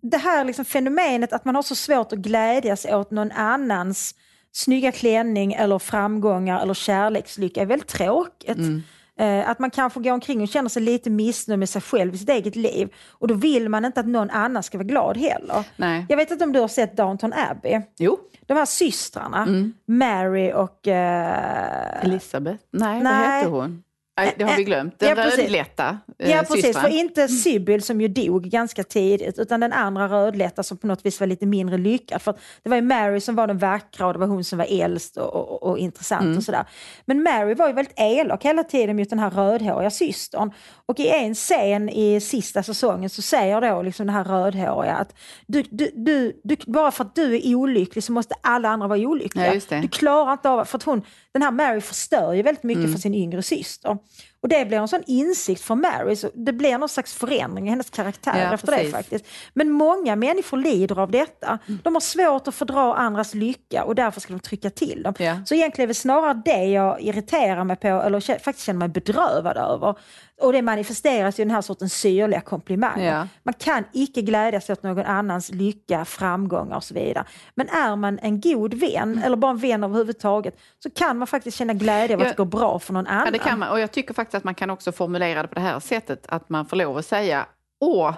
det 0.01 0.17
här 0.17 0.45
liksom 0.45 0.65
fenomenet 0.65 1.33
att 1.33 1.45
man 1.45 1.55
har 1.55 1.63
så 1.63 1.75
svårt 1.75 2.13
att 2.13 2.19
glädjas 2.19 2.85
åt 2.85 3.11
någon 3.11 3.31
annans 3.31 4.15
snygga 4.51 4.91
klänning 4.91 5.53
eller 5.53 5.79
framgångar 5.79 6.61
eller 6.61 6.73
kärlekslycka 6.73 7.61
är 7.61 7.65
väldigt 7.65 7.87
tråkigt. 7.87 8.57
Mm. 8.57 8.83
Eh, 9.19 9.49
att 9.49 9.59
man 9.59 9.69
kanske 9.69 9.99
går 9.99 10.11
omkring 10.11 10.41
och 10.41 10.47
känner 10.47 10.69
sig 10.69 10.81
lite 10.81 11.09
missnöjd 11.09 11.59
med 11.59 11.69
sig 11.69 11.81
själv 11.81 12.15
i 12.15 12.17
sitt 12.17 12.29
eget 12.29 12.55
liv. 12.55 12.93
Och 13.11 13.27
då 13.27 13.33
vill 13.33 13.69
man 13.69 13.85
inte 13.85 13.99
att 13.99 14.07
någon 14.07 14.29
annan 14.29 14.63
ska 14.63 14.77
vara 14.77 14.87
glad 14.87 15.17
heller. 15.17 15.63
Nej. 15.75 16.05
Jag 16.09 16.17
vet 16.17 16.31
inte 16.31 16.43
om 16.43 16.51
du 16.53 16.59
har 16.59 16.67
sett 16.67 16.97
Downton 16.97 17.33
Abbey? 17.33 17.81
Jo, 17.97 18.17
De 18.45 18.53
här 18.57 18.65
systrarna, 18.65 19.41
Mm. 19.43 19.73
Mary 19.85 20.51
och... 20.53 20.87
eh, 20.87 22.05
Elisabeth. 22.05 22.63
Nej, 22.71 22.93
vad 22.95 23.03
Nej. 23.03 23.37
hette 23.37 23.49
hon? 23.49 23.83
Nej, 24.17 24.33
det 24.37 24.43
har 24.43 24.57
vi 24.57 24.63
glömt. 24.63 24.99
Den 24.99 25.09
Ja, 25.17 25.25
rödlätta 25.25 25.97
eh, 26.19 26.31
Ja 26.31 26.37
precis, 26.39 26.65
systern. 26.65 26.81
för 26.83 26.89
inte 26.89 27.27
Sybil 27.27 27.81
som 27.83 28.01
ju 28.01 28.07
dog 28.07 28.43
ganska 28.43 28.83
tidigt 28.83 29.39
utan 29.39 29.59
den 29.59 29.73
andra 29.73 30.07
rödlätta 30.07 30.63
som 30.63 30.77
på 30.77 30.87
något 30.87 31.05
vis 31.05 31.19
var 31.19 31.27
lite 31.27 31.45
mindre 31.45 31.77
lyckad. 31.77 32.21
För 32.21 32.35
det 32.63 32.69
var 32.69 32.75
ju 32.75 32.81
Mary 32.81 33.19
som 33.19 33.35
var 33.35 33.47
den 33.47 33.57
vackra 33.57 34.07
och 34.07 34.13
det 34.13 34.19
var 34.19 34.27
hon 34.27 34.43
som 34.43 34.57
var 34.57 34.65
äldst 34.69 35.17
och, 35.17 35.33
och, 35.35 35.63
och 35.63 35.77
intressant 35.77 36.21
Mm. 36.25 36.37
och 36.37 36.43
sådär. 36.43 36.65
Men 37.05 37.23
Mary 37.23 37.53
var 37.53 37.67
ju 37.67 37.73
väldigt 37.73 37.99
elak 37.99 38.45
hela 38.45 38.63
tiden 38.63 38.95
mot 38.97 39.09
den 39.09 39.19
här 39.19 39.29
rödhåriga 39.29 39.89
systern. 39.89 40.51
Och 40.87 40.99
i 40.99 41.09
en 41.09 41.35
scen 41.35 41.89
i 41.89 42.19
sista 42.21 42.63
säsongen 42.63 43.09
så 43.09 43.21
säger 43.21 43.61
då 43.61 43.81
liksom 43.81 44.07
den 44.07 44.15
här 44.15 44.23
rödhåriga 44.23 44.93
att 44.95 45.15
du, 45.47 45.63
du, 45.71 45.91
du, 45.95 46.41
du, 46.43 46.55
bara 46.67 46.91
för 46.91 47.03
att 47.03 47.15
du 47.15 47.35
är 47.35 47.55
olycklig 47.55 48.03
så 48.03 48.11
måste 48.11 48.35
alla 48.41 48.69
andra 48.69 48.87
vara 48.87 48.99
olyckliga. 48.99 49.55
Ja. 49.69 49.81
Du 49.81 49.87
klarar 49.87 50.31
inte 50.33 50.49
av, 50.49 50.65
för 50.65 50.77
att 50.77 50.83
hon, 50.83 51.01
den 51.31 51.41
här 51.41 51.51
Mary 51.51 51.81
förstör 51.81 52.33
ju 52.33 52.41
väldigt 52.41 52.63
mycket 52.63 52.79
Mm. 52.83 52.93
för 52.93 52.99
sin 53.01 53.13
yngre 53.15 53.43
syster. 53.43 53.97
Och 54.45 54.49
det 54.49 54.65
blir 54.65 54.77
en 54.77 54.87
sån 54.87 55.03
insikt 55.07 55.61
för 55.61 55.75
Mary, 55.75 56.15
så 56.15 56.29
det 56.33 56.53
blir 56.53 56.77
någon 56.77 56.89
slags 56.89 57.13
förändring 57.13 57.67
i 57.67 57.69
hennes 57.69 57.89
karaktär 57.89 58.31
Ja, 58.35 58.53
efter 58.53 58.71
det 58.71 58.77
precis. 58.77 58.91
faktiskt. 58.93 59.25
Men 59.53 59.71
många 59.71 60.15
människor 60.15 60.57
lider 60.57 60.99
av 60.99 61.11
detta. 61.11 61.59
De 61.83 61.93
har 61.95 62.01
svårt 62.01 62.47
att 62.47 62.55
fördra 62.55 62.95
andras 62.95 63.33
lycka 63.33 63.83
och 63.83 63.95
därför 63.95 64.21
ska 64.21 64.33
de 64.33 64.39
trycka 64.39 64.69
till 64.69 65.03
dem. 65.03 65.13
Ja. 65.19 65.37
Så 65.45 65.55
egentligen 65.55 65.85
är 65.85 65.87
det 65.87 65.93
snarare 65.93 66.41
det 66.45 66.65
jag 66.65 67.01
irriterar 67.01 67.63
mig 67.63 67.75
på, 67.75 67.87
eller 67.87 68.39
faktiskt 68.39 68.65
känner 68.65 68.79
mig 68.79 68.87
bedrövad 68.87 69.57
över. 69.57 69.95
Och 70.41 70.53
det 70.53 70.61
manifesteras 70.61 71.39
ju 71.39 71.41
i 71.41 71.45
den 71.45 71.55
här 71.55 71.61
sortens 71.61 71.93
syrliga 71.93 72.41
komplimanger. 72.41 73.13
Ja. 73.17 73.27
Man 73.43 73.53
kan 73.53 73.83
icke 73.93 74.21
glädjas 74.21 74.69
åt 74.69 74.83
någon 74.83 75.05
annans 75.05 75.51
lycka, 75.51 76.05
framgångar 76.05 76.75
och 76.75 76.83
så 76.83 76.93
vidare. 76.93 77.25
Men 77.55 77.69
är 77.69 77.95
man 77.95 78.19
en 78.19 78.41
god 78.41 78.73
vän, 78.73 79.21
eller 79.25 79.37
bara 79.37 79.51
en 79.51 79.57
vän 79.57 79.83
överhuvudtaget, 79.83 80.59
så 80.83 80.89
kan 80.89 81.17
man 81.17 81.27
faktiskt 81.27 81.57
känna 81.57 81.73
glädje 81.73 82.15
av 82.15 82.21
att 82.21 82.27
det 82.27 82.37
går 82.37 82.45
bra 82.45 82.79
för 82.79 82.93
någon 82.93 83.07
annan. 83.07 83.25
Ja, 83.25 83.31
det 83.31 83.39
kan 83.39 83.59
man. 83.59 83.69
Och 83.69 83.79
jag 83.79 83.91
tycker 83.91 84.13
faktiskt 84.13 84.34
att 84.35 84.43
man 84.43 84.55
kan 84.55 84.69
också 84.69 84.91
formulera 84.91 85.41
det 85.41 85.47
på 85.47 85.55
det 85.55 85.61
här 85.61 85.79
sättet, 85.79 86.25
att 86.27 86.49
man 86.49 86.65
får 86.65 86.77
lov 86.77 86.97
att 86.97 87.05
säga 87.05 87.45
Åh, 87.79 88.13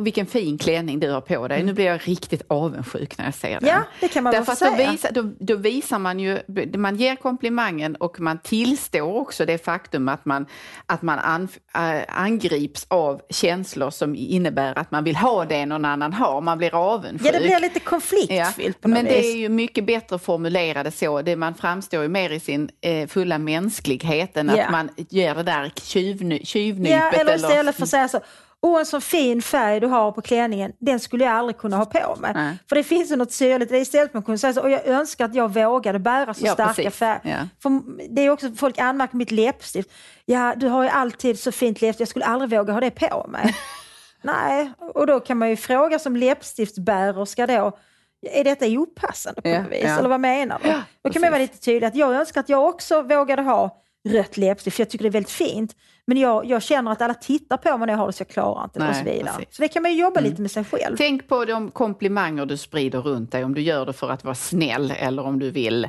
vilken 0.00 0.26
fin 0.26 0.58
klänning 0.58 1.00
du 1.00 1.10
har 1.10 1.20
på 1.20 1.48
dig. 1.48 1.62
Nu 1.62 1.72
blir 1.72 1.84
jag 1.84 2.00
riktigt 2.04 2.42
avundsjuk 2.48 3.18
när 3.18 3.24
jag 3.24 3.34
ser 3.34 3.60
den. 3.60 3.68
Mm. 3.68 3.74
Ja, 3.76 3.82
det 4.00 4.08
kan 4.08 4.24
man 4.24 4.32
Därför 4.32 4.52
att 4.52 4.58
då 4.60 4.66
säga. 4.76 4.90
visar, 4.90 5.10
då, 5.12 5.22
då 5.40 5.56
visar 5.56 5.98
man 5.98 6.20
ju, 6.20 6.38
man 6.76 6.96
ger 6.96 7.16
komplimangen 7.16 7.96
och 7.96 8.20
man 8.20 8.38
tillstår 8.38 9.16
också 9.16 9.46
det 9.46 9.64
faktum 9.64 10.08
att 10.08 10.24
man, 10.24 10.46
att 10.86 11.02
man 11.02 11.18
an, 11.18 11.48
äh, 11.74 12.02
angrips 12.08 12.86
av 12.88 13.20
känslor 13.30 13.90
som 13.90 14.14
innebär 14.14 14.78
att 14.78 14.90
man 14.90 15.04
vill 15.04 15.16
ha 15.16 15.44
det 15.44 15.66
någon 15.66 15.84
annan 15.84 16.12
har. 16.12 16.40
Man 16.40 16.58
blir 16.58 16.74
avundsjuk. 16.74 17.28
Ja, 17.34 17.38
det 17.38 17.44
blir 17.44 17.60
lite 17.60 17.80
Ja, 17.84 17.90
konfliktfyllt 17.90 18.84
något 18.84 18.92
men 18.92 19.04
det 19.04 19.10
vis. 19.20 19.34
är 19.34 19.38
ju 19.38 19.48
mycket 19.48 19.86
bättre 19.86 20.16
att 20.16 20.22
formulera 20.22 20.82
det 20.82 20.90
så. 20.90 21.22
Det 21.22 21.36
man 21.36 21.54
framstår 21.54 22.02
ju 22.02 22.08
mer 22.08 22.30
i 22.30 22.40
sin 22.40 22.68
eh, 22.80 23.06
fulla 23.08 23.38
mänsklighet 23.38 24.36
än 24.36 24.52
Ja. 24.56 24.64
att 24.64 24.70
man 24.72 24.88
ger 24.96 25.34
det 25.34 25.42
där 25.42 25.72
tjuvny, 25.82 26.40
tjuvnypet. 26.44 26.90
Ja, 26.98 27.10
eller 27.20 27.36
istället 27.36 27.76
för 27.76 27.82
att 27.82 27.88
säga 27.88 28.08
så. 28.08 28.20
Åh, 28.62 28.78
en 28.78 28.86
sån 28.86 29.00
fin 29.00 29.42
färg 29.42 29.80
du 29.80 29.86
har 29.86 30.12
på 30.12 30.22
klänningen, 30.22 30.72
den 30.80 31.00
skulle 31.00 31.24
jag 31.24 31.34
aldrig 31.34 31.58
kunna 31.58 31.76
ha 31.76 31.84
på 31.84 32.16
mig. 32.20 32.32
Nej. 32.34 32.56
För 32.68 32.76
det 32.76 32.82
finns 32.82 33.10
ju 33.12 33.16
något 33.16 33.32
syrligt. 33.32 33.72
Istället 33.72 34.14
man 34.14 34.22
kunde 34.22 34.38
säga 34.38 34.52
så, 34.52 34.60
och 34.62 34.70
jag 34.70 34.86
önskar 34.86 35.24
att 35.24 35.34
jag 35.34 35.54
vågade 35.54 35.98
bära 35.98 36.34
så 36.34 36.46
Ja, 36.46 36.52
starka 36.52 36.72
precis. 36.74 36.94
färger. 36.98 37.20
Ja. 37.22 37.48
För 37.62 37.70
det 38.14 38.22
är 38.22 38.30
också, 38.30 38.52
folk 38.52 38.78
anmärker 38.78 39.16
mitt 39.16 39.30
läppstift. 39.30 39.90
Ja, 40.24 40.54
du 40.56 40.68
har 40.68 40.82
ju 40.82 40.88
alltid 40.88 41.38
så 41.38 41.52
fint 41.52 41.80
läppstift, 41.80 42.00
jag 42.00 42.08
skulle 42.08 42.24
aldrig 42.24 42.50
våga 42.50 42.72
ha 42.72 42.80
det 42.80 42.90
på 42.90 43.26
mig. 43.28 43.54
Nej, 44.22 44.72
och 44.94 45.06
då 45.06 45.20
kan 45.20 45.38
man 45.38 45.48
ju 45.50 45.56
fråga 45.56 45.98
som 45.98 46.16
läppstiftsbärerska 46.16 47.46
då, 47.46 47.78
är 48.32 48.44
detta 48.44 48.66
opassande 48.66 49.42
på 49.42 49.48
Ja, 49.48 49.62
något 49.62 49.72
vis? 49.72 49.80
ja. 49.84 49.98
Eller 49.98 50.08
vad 50.08 50.20
menar 50.20 50.60
du? 50.62 50.74
Då 51.02 51.10
kan 51.12 51.22
man 51.22 51.30
vara 51.30 51.40
lite 51.42 51.58
tydlig 51.58 51.86
att 51.86 51.94
jag 51.94 52.14
önskar 52.14 52.40
att 52.40 52.48
jag 52.48 52.64
också 52.68 53.02
vågade 53.02 53.42
ha 53.42 53.82
rött 54.06 54.36
läppstift, 54.36 54.76
för 54.76 54.80
jag 54.82 54.90
tycker 54.90 55.02
det 55.02 55.08
är 55.08 55.12
väldigt 55.12 55.30
fint. 55.32 55.76
Men 56.08 56.18
jag, 56.18 56.44
jag 56.46 56.62
känner 56.62 56.90
att 56.92 57.02
alla 57.02 57.14
tittar 57.14 57.56
på 57.56 57.78
mig 57.78 57.86
när 57.86 57.92
jag 57.92 57.98
har 57.98 58.06
det 58.06 58.12
så 58.12 58.20
jag 58.20 58.28
klarar 58.28 58.64
inte 58.64 58.78
det 58.78 58.88
och 58.88 58.96
så 58.96 59.04
vidare. 59.04 59.32
precis. 59.38 59.56
Så 59.56 59.62
det 59.62 59.68
kan 59.68 59.82
man 59.82 59.92
ju 59.92 60.00
jobba 60.00 60.20
lite 60.20 60.42
med 60.42 60.50
sig 60.50 60.64
själv. 60.64 60.96
Tänk 60.96 61.28
på 61.28 61.44
de 61.44 61.70
komplimanger 61.70 62.46
du 62.46 62.56
sprider 62.56 62.98
runt 62.98 63.32
dig, 63.32 63.44
om 63.44 63.54
du 63.54 63.60
gör 63.60 63.86
det 63.86 63.92
för 63.92 64.10
att 64.10 64.24
vara 64.24 64.34
snäll 64.34 64.92
eller 64.98 65.24
om 65.26 65.38
du 65.38 65.50
vill 65.50 65.88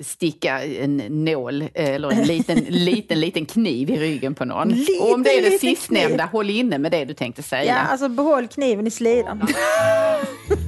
sticka 0.00 0.64
en 0.64 0.96
nål 0.96 1.64
eller 1.74 2.10
en 2.12 2.22
liten, 2.22 2.58
liten, 2.68 3.20
liten 3.20 3.46
kniv 3.46 3.90
i 3.90 3.96
ryggen 3.96 4.34
på 4.34 4.44
någon. 4.44 4.68
Liten, 4.68 5.02
och 5.06 5.14
om 5.14 5.22
det 5.22 5.30
är 5.38 5.50
det 5.50 5.58
sistnämnda, 5.58 6.24
kniv. 6.24 6.32
håll 6.32 6.50
inne 6.50 6.78
med 6.78 6.92
det 6.92 7.04
du 7.04 7.14
tänkte 7.14 7.40
Ja, 7.40 7.44
säga. 7.44 7.74
alltså 7.76 8.08
behåll 8.08 8.48
kniven 8.48 8.86
i 8.86 8.90
slidan. 8.90 9.46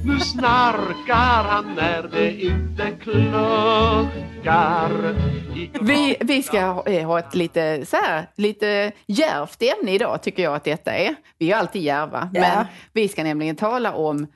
Nu 0.05 0.19
snarkar 0.19 1.43
han 1.43 1.75
när 1.75 2.03
det 2.03 2.41
inte 2.41 2.91
kluckar 3.01 5.15
Vi, 5.81 6.17
vi 6.19 6.43
ska 6.43 6.61
ha, 6.65 6.85
eh, 6.87 7.07
ha 7.07 7.19
ett 7.19 7.35
lite, 7.35 7.85
så 7.85 7.95
här, 7.97 8.29
lite 8.35 8.91
djärvt 9.05 9.61
ämne 9.61 9.91
idag, 9.91 10.23
tycker 10.23 10.43
jag 10.43 10.55
att 10.55 10.63
detta 10.63 10.91
är. 10.93 11.15
Vi 11.37 11.51
är 11.51 11.57
alltid 11.57 11.81
djärva, 11.81 12.29
Ja. 12.33 12.41
men 12.41 12.65
vi 12.93 13.07
ska 13.07 13.23
nämligen 13.23 13.55
tala 13.55 13.93
om 13.93 14.27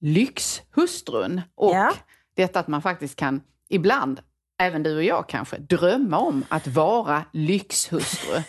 lyxhustrun 0.00 1.40
och 1.54 1.74
Ja. 1.74 1.92
detta 2.36 2.60
att 2.60 2.68
man 2.68 2.82
faktiskt 2.82 3.16
kan, 3.16 3.40
ibland, 3.68 4.20
även 4.60 4.82
du 4.82 4.96
och 4.96 5.04
jag 5.04 5.28
kanske, 5.28 5.56
drömma 5.58 6.18
om 6.18 6.44
att 6.48 6.66
vara 6.66 7.24
lyxhustru. 7.32 8.42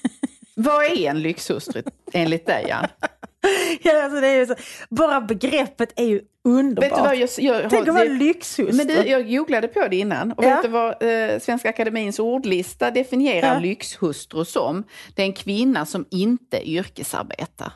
Vad 0.56 0.84
är 0.84 1.10
en 1.10 1.22
lyxhustru 1.22 1.82
enligt 2.12 2.46
dig, 2.46 2.70
Ann? 2.70 2.86
Ja, 3.82 4.02
alltså 4.04 4.20
det 4.20 4.26
är 4.28 4.46
så, 4.46 4.54
bara 4.90 5.20
begreppet 5.20 5.92
är 6.00 6.04
ju 6.04 6.20
underbart. 6.44 6.84
Vet 6.90 6.96
du 6.98 7.02
vad 7.02 7.16
jag, 7.16 7.28
jag 7.38 7.70
Tänk 7.70 7.88
att 7.88 7.94
vara 7.94 8.04
lyxhustru. 8.04 8.76
Men 8.76 8.86
du, 8.86 8.94
jag 8.94 9.28
googlade 9.30 9.68
på 9.68 9.86
det 9.90 9.96
innan 9.96 10.32
och 10.32 10.44
Ja. 10.44 10.48
vet 10.48 10.62
du 10.62 10.68
vad 10.68 11.02
eh, 11.02 11.38
Svenska 11.40 11.68
Akademins 11.68 12.18
ordlista 12.18 12.90
definierar 12.90 13.54
Ja. 13.54 13.60
lyxhustru 13.60 14.44
som? 14.44 14.84
Det 15.14 15.22
är 15.22 15.26
en 15.26 15.32
kvinna 15.32 15.86
som 15.86 16.04
inte 16.10 16.70
yrkesarbetar. 16.70 17.72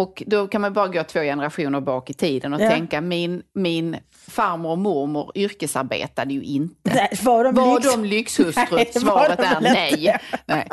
Och 0.00 0.22
då 0.26 0.48
kan 0.48 0.60
man 0.60 0.72
bara 0.72 0.88
gå 0.88 1.04
två 1.04 1.20
generationer 1.20 1.80
bak 1.80 2.10
i 2.10 2.14
tiden 2.14 2.54
och 2.54 2.60
Ja. 2.60 2.68
tänka 2.70 3.00
min, 3.00 3.42
min 3.54 3.96
farmor 4.28 4.70
och 4.70 4.78
mormor 4.78 5.32
yrkesarbetade 5.34 6.34
ju 6.34 6.42
inte. 6.42 6.74
Nej, 6.94 7.08
var 7.22 7.44
de 7.44 7.54
Var 7.54 7.74
lyx... 7.80 7.92
de 7.94 8.04
lyxhustrur? 8.04 8.66
Nej, 8.76 8.92
Svaret 8.92 9.38
de 9.38 9.44
är 9.44 9.60
nej. 9.60 10.16
nej. 10.46 10.68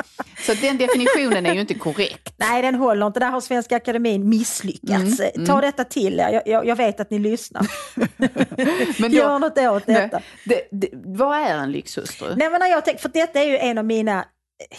Så 0.46 0.54
den 0.54 0.78
definitionen 0.78 1.46
är 1.46 1.54
ju 1.54 1.60
inte 1.62 1.74
korrekt. 1.74 2.34
Nej, 2.38 2.62
den 2.62 2.76
håller 2.76 3.08
inte. 3.08 3.20
Där 3.20 3.32
har 3.32 3.42
Svenska 3.42 3.76
Akademin 3.76 4.30
misslyckats. 4.30 5.20
Mm, 5.36 5.46
Ta 5.46 5.62
detta 5.62 5.84
till 5.84 6.20
er. 6.20 6.30
Jag, 6.30 6.44
jag, 6.46 6.66
jag 6.68 6.76
vet 6.76 7.00
att 7.00 7.10
ni 7.12 7.20
lyssnar. 7.20 7.66
Men 9.02 9.12
Gör 9.12 9.40
något 9.40 9.58
åt 9.58 9.86
detta. 9.86 10.22
det, 10.46 10.68
det, 10.72 10.90
vad 10.94 11.38
är 11.38 11.58
en 11.58 11.72
lyxhustru? 11.72 12.28
Nej, 12.36 12.50
men 12.50 12.60
när 12.60 12.68
jag 12.68 12.86
tänker, 12.86 13.02
för 13.02 13.10
detta 13.10 13.40
är 13.40 13.46
ju 13.46 13.58
en 13.58 13.78
av 13.78 13.86
mina 13.86 14.26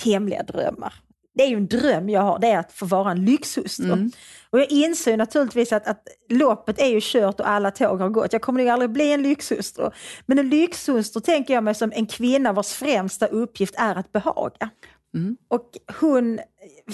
hemliga 0.04 0.42
drömmar. 0.42 0.94
Det 1.38 1.44
är 1.44 1.48
ju 1.48 1.56
en 1.56 1.66
dröm 1.66 2.08
jag 2.08 2.20
har, 2.20 2.38
det 2.38 2.46
är 2.46 2.58
att 2.58 2.72
få 2.72 2.86
vara 2.86 3.10
en 3.10 3.24
lyxhustru. 3.24 3.92
Mm. 3.92 4.10
Och 4.50 4.58
jag 4.58 4.70
inser 4.70 5.16
naturligtvis 5.16 5.72
att, 5.72 5.86
att 5.86 6.08
loppet 6.28 6.80
är 6.80 6.86
ju 6.86 7.00
kört 7.02 7.40
och 7.40 7.48
alla 7.48 7.70
tåg 7.70 8.00
har 8.00 8.08
gått. 8.08 8.32
Jag 8.32 8.42
kommer 8.42 8.60
nog 8.60 8.68
aldrig 8.68 8.90
bli 8.90 9.12
en 9.12 9.22
lyxhustru. 9.22 9.90
Men 10.26 10.38
en 10.38 10.48
lyxhustru 10.48 11.20
tänker 11.20 11.54
jag 11.54 11.64
mig 11.64 11.74
som 11.74 11.92
en 11.94 12.06
kvinna 12.06 12.52
vars 12.52 12.72
främsta 12.72 13.26
uppgift 13.26 13.74
är 13.78 13.94
att 13.94 14.12
behaga. 14.12 14.70
Mm. 15.14 15.36
Och 15.48 15.70
hon, 16.00 16.40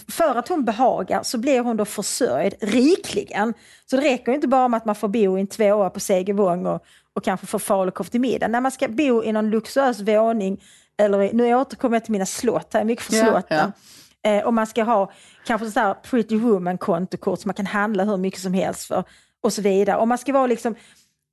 för 0.09 0.35
att 0.35 0.49
hon 0.49 0.65
behagar 0.65 1.23
så 1.23 1.39
blir 1.39 1.61
hon 1.61 1.77
då 1.77 1.85
försörjd 1.85 2.55
rikligen. 2.61 3.55
Så 3.87 3.97
det 3.97 4.03
räcker 4.03 4.33
inte 4.33 4.49
bara 4.49 4.69
med 4.69 4.79
att 4.79 4.85
man 4.85 4.95
får 4.95 5.09
bo 5.09 5.39
i 5.39 5.41
en 5.41 5.47
tvåa 5.47 5.91
på 5.91 6.01
Segevång 6.01 6.67
och, 6.67 6.85
och 7.13 7.25
kanske 7.25 7.47
få 7.47 7.59
falukorv 7.59 8.07
till 8.07 8.21
middag. 8.21 8.49
När 8.49 8.61
man 8.61 8.73
ska 8.73 8.89
bo 8.89 9.25
i 9.25 9.33
någon 9.33 9.51
luxuös 9.51 10.01
våning 10.01 10.63
eller 10.97 11.33
nu 11.33 11.55
återkommer 11.55 11.97
jag 11.97 12.05
till 12.05 12.13
mina 12.13 12.27
slott, 12.27 12.69
jag 12.73 12.81
är 12.81 12.85
mycket 12.85 13.05
för 13.05 13.17
Ja, 13.17 13.27
slotten. 13.27 13.73
Eh, 14.25 14.45
och 14.45 14.55
man 14.55 14.67
ska 14.67 14.83
ha 14.83 15.13
kanske 15.47 15.71
så 15.71 15.81
här 15.81 15.95
pretty 15.95 16.37
woman-kontokort 16.39 17.41
som 17.41 17.49
man 17.49 17.55
kan 17.55 17.67
handla 17.67 18.05
hur 18.05 18.17
mycket 18.17 18.41
som 18.41 18.55
helst 18.55 18.85
för 18.85 19.05
och 19.43 19.53
så 19.53 19.63
vidare. 19.63 19.97
Och 19.97 20.09
man 20.09 20.19
ska 20.19 20.33
vara 20.33 20.47
liksom 20.47 20.75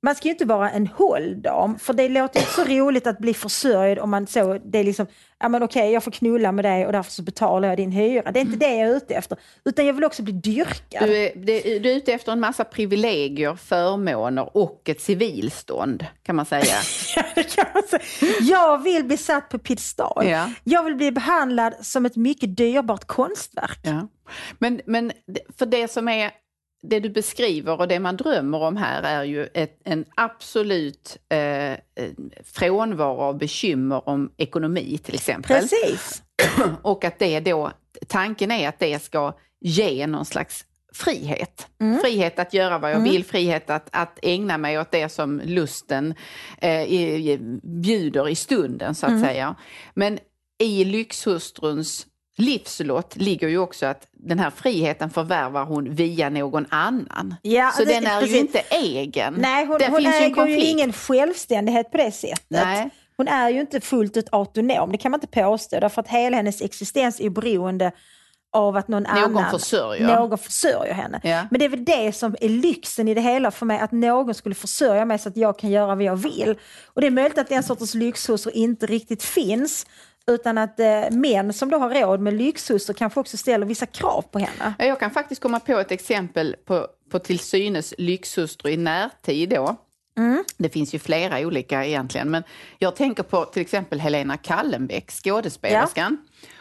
man 0.02 0.14
ska 0.14 0.28
ju 0.28 0.32
inte 0.32 0.44
vara 0.44 0.70
en 0.70 0.86
hålldam, 0.86 1.78
för 1.78 1.92
det 1.92 2.08
låter 2.08 2.40
inte 2.40 2.52
så 2.52 2.64
roligt 2.64 3.06
att 3.06 3.18
bli 3.18 3.34
försörjd 3.34 3.98
om 3.98 4.10
man 4.10 4.26
så, 4.26 4.58
det 4.64 4.78
är 4.78 4.84
liksom, 4.84 5.06
ja 5.38 5.48
men 5.48 5.62
okej 5.62 5.92
jag 5.92 6.04
får 6.04 6.10
knulla 6.10 6.52
med 6.52 6.64
dig 6.64 6.86
och 6.86 6.92
därför 6.92 7.10
så 7.10 7.22
betalar 7.22 7.68
jag 7.68 7.76
din 7.76 7.92
hyra. 7.92 8.32
Det 8.32 8.40
är 8.40 8.44
inte 8.44 8.58
det 8.58 8.74
jag 8.74 8.88
är 8.88 8.96
ute 8.96 9.14
efter, 9.14 9.38
utan 9.64 9.86
jag 9.86 9.94
vill 9.94 10.04
också 10.04 10.22
bli 10.22 10.32
dyrkad. 10.32 11.08
Du 11.08 11.16
är, 11.16 11.32
det, 11.34 11.78
du 11.78 11.90
är 11.90 11.96
ute 11.96 12.12
efter 12.12 12.32
en 12.32 12.40
massa 12.40 12.64
privilegier, 12.64 13.54
förmåner 13.54 14.56
och 14.56 14.88
ett 14.88 15.00
civilstånd 15.00 16.06
kan 16.22 16.36
man 16.36 16.46
säga. 16.46 16.74
Det 17.34 17.56
kan 17.56 17.66
man 17.74 17.82
säga. 17.82 18.02
jag 18.40 18.82
vill 18.82 19.04
bli 19.04 19.16
satt 19.16 19.48
på 19.48 19.58
piedestal. 19.58 20.28
Ja. 20.28 20.50
Jag 20.64 20.84
vill 20.84 20.94
bli 20.94 21.12
behandlad 21.12 21.74
som 21.80 22.06
ett 22.06 22.16
mycket 22.16 22.56
dyrbart 22.56 23.04
konstverk. 23.04 23.78
Ja. 23.82 24.08
Men, 24.58 24.80
men 24.86 25.12
för 25.58 25.66
det 25.66 25.90
som 25.90 26.08
är 26.08 26.30
det 26.82 27.00
du 27.00 27.08
beskriver 27.08 27.80
och 27.80 27.88
det 27.88 28.00
man 28.00 28.16
drömmer 28.16 28.58
om 28.58 28.76
här 28.76 29.02
är 29.02 29.24
ju 29.24 29.48
ett, 29.54 29.80
en 29.84 30.04
absolut 30.14 31.16
eh, 31.28 31.78
frånvaro 32.44 33.20
av 33.20 33.38
bekymmer 33.38 34.08
om 34.08 34.32
ekonomi 34.36 34.98
till 34.98 35.14
exempel. 35.14 35.60
Precis. 35.60 36.22
Och 36.82 37.04
att 37.04 37.18
det 37.18 37.40
då, 37.40 37.72
tanken 38.08 38.50
är 38.50 38.68
att 38.68 38.78
det 38.78 39.02
ska 39.02 39.34
ge 39.60 40.06
någon 40.06 40.24
slags 40.24 40.64
frihet. 40.94 41.66
Mm. 41.80 42.00
Frihet 42.00 42.38
att 42.38 42.54
göra 42.54 42.78
vad 42.78 42.92
jag 42.92 43.00
vill, 43.00 43.24
frihet 43.24 43.70
att, 43.70 43.88
att 43.92 44.18
ägna 44.22 44.58
mig 44.58 44.78
åt 44.78 44.90
det 44.90 45.08
som 45.08 45.40
lusten 45.44 46.14
eh, 46.58 47.38
bjuder 47.62 48.28
i 48.28 48.34
stunden 48.34 48.94
så 48.94 49.06
att 49.06 49.12
Mm. 49.12 49.24
säga. 49.24 49.54
Men 49.94 50.18
i 50.58 50.84
lyxhustruns 50.84 52.06
livslott 52.36 53.16
ligger 53.16 53.48
ju 53.48 53.58
också 53.58 53.86
att 53.86 54.06
den 54.12 54.38
här 54.38 54.50
friheten 54.50 55.10
förvärvar 55.10 55.64
hon 55.64 55.94
via 55.94 56.30
någon 56.30 56.66
annan. 56.68 57.34
Ja, 57.42 57.70
så 57.76 57.84
det- 57.84 57.94
den 57.94 58.06
är 58.06 58.20
precis. 58.20 58.36
ju 58.36 58.40
inte 58.40 58.58
egen. 58.70 59.34
Nej, 59.38 59.66
hon, 59.66 59.78
Där 59.78 59.88
hon 59.88 59.96
finns 60.02 60.14
ju 60.14 60.18
äger 60.18 60.28
ju 60.28 60.34
konflikt. 60.34 60.64
ingen 60.68 60.92
självständighet 60.92 61.90
på 61.90 61.96
det 61.96 62.12
sättet. 62.12 62.46
Nej. 62.48 62.90
Hon 63.16 63.28
är 63.28 63.50
ju 63.50 63.60
inte 63.60 63.80
fullt 63.80 64.16
ut 64.16 64.28
autonom, 64.32 64.92
det 64.92 64.98
kan 64.98 65.10
man 65.10 65.20
inte 65.20 65.40
påstå. 65.42 65.80
Därför 65.80 66.00
att 66.00 66.08
hela 66.08 66.36
hennes 66.36 66.62
existens 66.62 67.20
är 67.20 67.24
ju 67.24 67.30
beroende 67.30 67.92
av 68.54 68.76
att 68.76 68.88
någon, 68.88 69.02
Någon 69.02 69.12
annan 69.36 69.50
försörjer. 69.60 70.06
någon 70.16 70.38
försörjer 70.38 70.94
henne. 70.94 71.20
Ja. 71.22 71.42
Men 71.50 71.58
det 71.58 71.64
är 71.64 71.68
väl 71.68 71.84
det 71.84 72.12
som 72.16 72.36
är 72.40 72.48
lyxen 72.48 73.08
i 73.08 73.14
det 73.14 73.20
hela 73.20 73.50
för 73.50 73.66
mig, 73.66 73.78
att 73.80 73.92
någon 73.92 74.34
skulle 74.34 74.54
försörja 74.54 75.04
mig 75.04 75.18
så 75.18 75.28
att 75.28 75.36
jag 75.36 75.58
kan 75.58 75.70
göra 75.70 75.94
vad 75.94 76.04
jag 76.04 76.16
vill. 76.16 76.54
Och 76.86 77.00
det 77.00 77.06
är 77.06 77.10
möjligt 77.10 77.38
att 77.38 77.48
den 77.48 77.62
sortens 77.62 77.94
lyxhustrur 77.94 78.56
inte 78.56 78.86
riktigt 78.86 79.22
finns, 79.22 79.86
utan 80.26 80.58
att 80.58 80.80
eh, 80.80 81.10
män 81.10 81.52
som 81.52 81.70
då 81.70 81.78
har 81.78 81.90
råd 81.90 82.20
med 82.20 82.34
lyxhustrur 82.34 82.94
kanske 82.94 83.20
också 83.20 83.36
ställer 83.36 83.66
vissa 83.66 83.86
krav 83.86 84.22
på 84.22 84.38
henne. 84.38 84.74
Ja, 84.78 84.84
Jag 84.84 85.00
kan 85.00 85.10
faktiskt 85.10 85.40
komma 85.42 85.60
på 85.60 85.78
ett 85.78 85.90
exempel 85.92 86.56
på, 86.64 86.86
på 87.10 87.18
till 87.18 87.38
synes 87.38 87.94
lyxhustru 87.98 88.70
i 88.70 88.76
närtid 88.76 89.48
då. 89.48 89.76
Mm. 90.18 90.44
Det 90.56 90.68
finns 90.68 90.94
ju 90.94 90.98
flera 90.98 91.38
olika 91.38 91.84
egentligen, 91.84 92.30
men 92.30 92.42
jag 92.78 92.96
tänker 92.96 93.22
på 93.22 93.44
till 93.44 93.62
exempel 93.62 94.00
Helena 94.00 94.36
Kallenbäck, 94.36 95.10
skådespelerskan. 95.10 96.18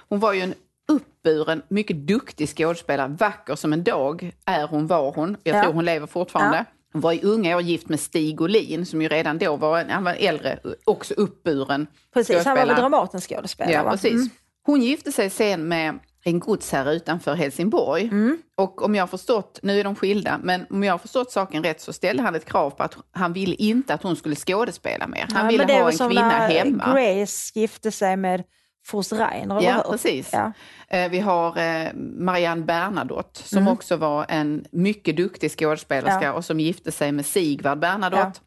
Hon 0.09 0.19
var 0.19 0.33
ju 0.33 0.41
en 0.41 0.53
uppburen, 0.87 1.61
mycket 1.67 1.97
duktig 1.97 2.49
skådespelare, 2.49 3.07
vacker 3.07 3.55
som 3.55 3.73
en 3.73 3.83
dag 3.83 4.31
är 4.45 4.67
hon, 4.67 4.87
var 4.87 5.11
hon. 5.11 5.37
Jag 5.43 5.55
Ja. 5.57 5.63
tror 5.63 5.73
hon 5.73 5.85
lever 5.85 6.07
fortfarande. 6.07 6.57
Ja. 6.57 6.65
Var 6.93 7.13
i 7.13 7.21
unga 7.23 7.55
år 7.55 7.61
gift 7.61 7.89
med 7.89 7.99
Stig 7.99 8.41
Olin 8.41 8.85
som 8.85 9.01
ju 9.01 9.07
redan 9.07 9.37
då 9.37 9.55
var, 9.55 9.79
en, 9.79 9.89
han 9.89 10.03
var 10.03 10.13
äldre, 10.19 10.59
också 10.85 11.13
uppburen 11.13 11.87
Precis, 12.13 12.45
han 12.45 12.57
var 12.57 12.65
väl. 12.65 12.75
Dramatens 12.75 13.27
skådespelare? 13.27 13.73
Ja, 13.73 13.83
va? 13.83 13.91
precis. 13.91 14.11
Mm. 14.11 14.29
Hon 14.65 14.81
gifte 14.81 15.11
sig 15.11 15.29
sen 15.29 15.67
med 15.67 15.99
en 16.23 16.39
godsherre 16.39 16.93
utanför 16.93 17.33
Helsingborg. 17.35 18.03
Mm. 18.03 18.37
Och 18.57 18.81
om 18.85 18.95
jag 18.95 19.01
har 19.01 19.07
förstått, 19.07 19.59
nu 19.63 19.79
är 19.79 19.83
de 19.83 19.95
skilda, 19.95 20.39
men 20.43 20.65
om 20.69 20.83
jag 20.83 20.93
har 20.93 20.97
förstått 20.97 21.31
saken 21.31 21.63
rätt 21.63 21.81
så 21.81 21.93
ställde 21.93 22.23
han 22.23 22.35
ett 22.35 22.45
krav 22.45 22.69
på 22.69 22.83
att 22.83 22.97
han 23.11 23.33
ville 23.33 23.55
inte 23.55 23.93
att 23.93 24.03
hon 24.03 24.15
skulle 24.15 24.35
skådespela 24.35 25.07
mer. 25.07 25.25
Han 25.29 25.43
Ja, 25.45 25.51
ville 25.51 25.57
men 25.57 25.67
det 25.67 25.73
är 25.73 25.77
ha 25.77 25.85
väl 25.85 25.93
en 25.93 25.97
som 25.97 26.09
kvinna 26.09 26.27
när 26.27 26.49
hemma. 26.49 26.93
Grace 26.93 27.59
gifte 27.59 27.91
sig 27.91 28.17
med 28.17 28.43
Fors 28.85 29.11
Reiner, 29.11 29.57
eller 29.57 29.69
Ja, 29.69 29.85
precis. 29.91 30.29
Ja. 30.33 30.51
Eh, 30.87 31.11
Vi 31.11 31.19
har 31.19 31.57
eh, 31.57 31.93
Marianne 32.17 32.61
Bernadotte 32.65 33.43
som 33.43 33.67
också 33.67 33.95
var 33.95 34.25
en 34.29 34.65
mycket 34.71 35.17
duktig 35.17 35.51
skådespelerska 35.51 36.11
Mm. 36.15 36.23
Ja. 36.25 36.33
och 36.33 36.45
som 36.45 36.59
gifte 36.59 36.91
sig 36.91 37.11
med 37.11 37.25
Sigvard 37.25 37.79
Bernadotte, 37.79 38.39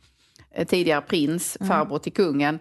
eh, 0.55 0.67
tidigare 0.67 1.01
prins, 1.01 1.57
farbror 1.69 1.99
till 1.99 2.13
kungen. 2.13 2.59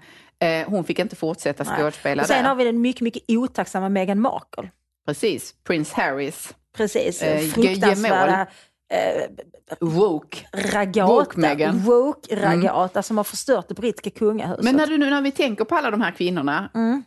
Hon 0.68 0.84
fick 0.84 1.00
inte 1.00 1.16
fortsätta 1.16 1.64
Mm. 1.64 1.76
Skådespela 1.78 2.22
Och 2.22 2.28
sen 2.28 2.44
där. 2.44 2.50
har 2.50 2.56
vi 2.56 2.64
den 2.64 2.82
mycket, 2.82 3.02
mycket 3.02 3.24
otacksamma 3.28 3.90
Meghan 3.90 4.20
Markle. 4.22 4.70
Precis, 5.06 5.54
prins 5.64 5.92
Harrys, 5.94 6.54
Precis, 6.78 7.20
fruktansvärda 7.54 8.48
eh, 8.94 9.30
woke. 9.80 10.38
ragata, 10.54 11.06
Woke 11.14 11.40
Meghan. 11.40 11.80
woke-ragata 11.80 13.04
som 13.04 13.18
har 13.18 13.24
förstört 13.24 13.68
det 13.68 13.74
brittiska 13.74 14.10
kungahuset. 14.20 14.64
Men 14.64 14.76
när, 14.76 14.88
du, 14.88 14.98
när 14.98 15.22
vi 15.22 15.32
tänker 15.32 15.66
på 15.66 15.76
alla 15.76 15.92
de 15.92 16.02
här 16.02 16.12
kvinnorna, 16.12 16.70
Mm. 16.74 17.04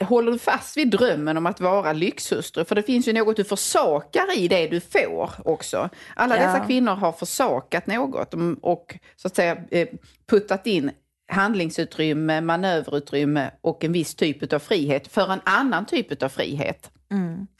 Håller 0.00 0.32
du 0.32 0.38
fast 0.38 0.76
vid 0.76 0.90
drömmen 0.90 1.36
om 1.36 1.46
att 1.46 1.60
vara 1.60 1.92
lyxhustru? 1.92 2.64
För 2.64 2.74
det 2.74 2.82
finns 2.82 3.08
ju 3.08 3.12
något 3.12 3.36
du 3.36 3.44
försakar 3.44 4.38
i 4.38 4.48
det 4.48 4.66
du 4.66 4.80
får 4.80 5.30
också. 5.44 5.88
Alla 6.16 6.36
Ja. 6.36 6.46
dessa 6.46 6.66
kvinnor 6.66 6.92
har 6.92 7.12
försakat 7.12 7.86
något 7.86 8.34
och, 8.62 8.98
så 9.16 9.28
att 9.28 9.36
säga 9.36 9.56
eh, 9.70 9.88
puttat 10.30 10.66
in 10.66 10.90
handlingsutrymme, 11.32 12.40
manöverutrymme 12.40 13.50
och 13.60 13.84
en 13.84 13.92
viss 13.92 14.14
typ 14.14 14.52
av 14.52 14.58
frihet 14.58 15.08
för 15.08 15.32
en 15.32 15.40
annan 15.44 15.86
typ 15.86 16.22
av 16.22 16.28
frihet. 16.28 16.90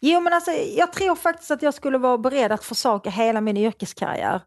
Jo 0.01 0.21
men 0.21 0.33
alltså 0.33 0.51
jag 0.77 0.93
tror 0.93 1.15
faktiskt 1.15 1.51
att 1.51 1.63
jag 1.63 1.75
skulle 1.75 1.99
vara 1.99 2.19
beredd 2.19 2.53
att 2.53 2.65
försaka 2.65 3.11
hela 3.11 3.41
min 3.41 3.57
yrkeskarriär 3.57 4.41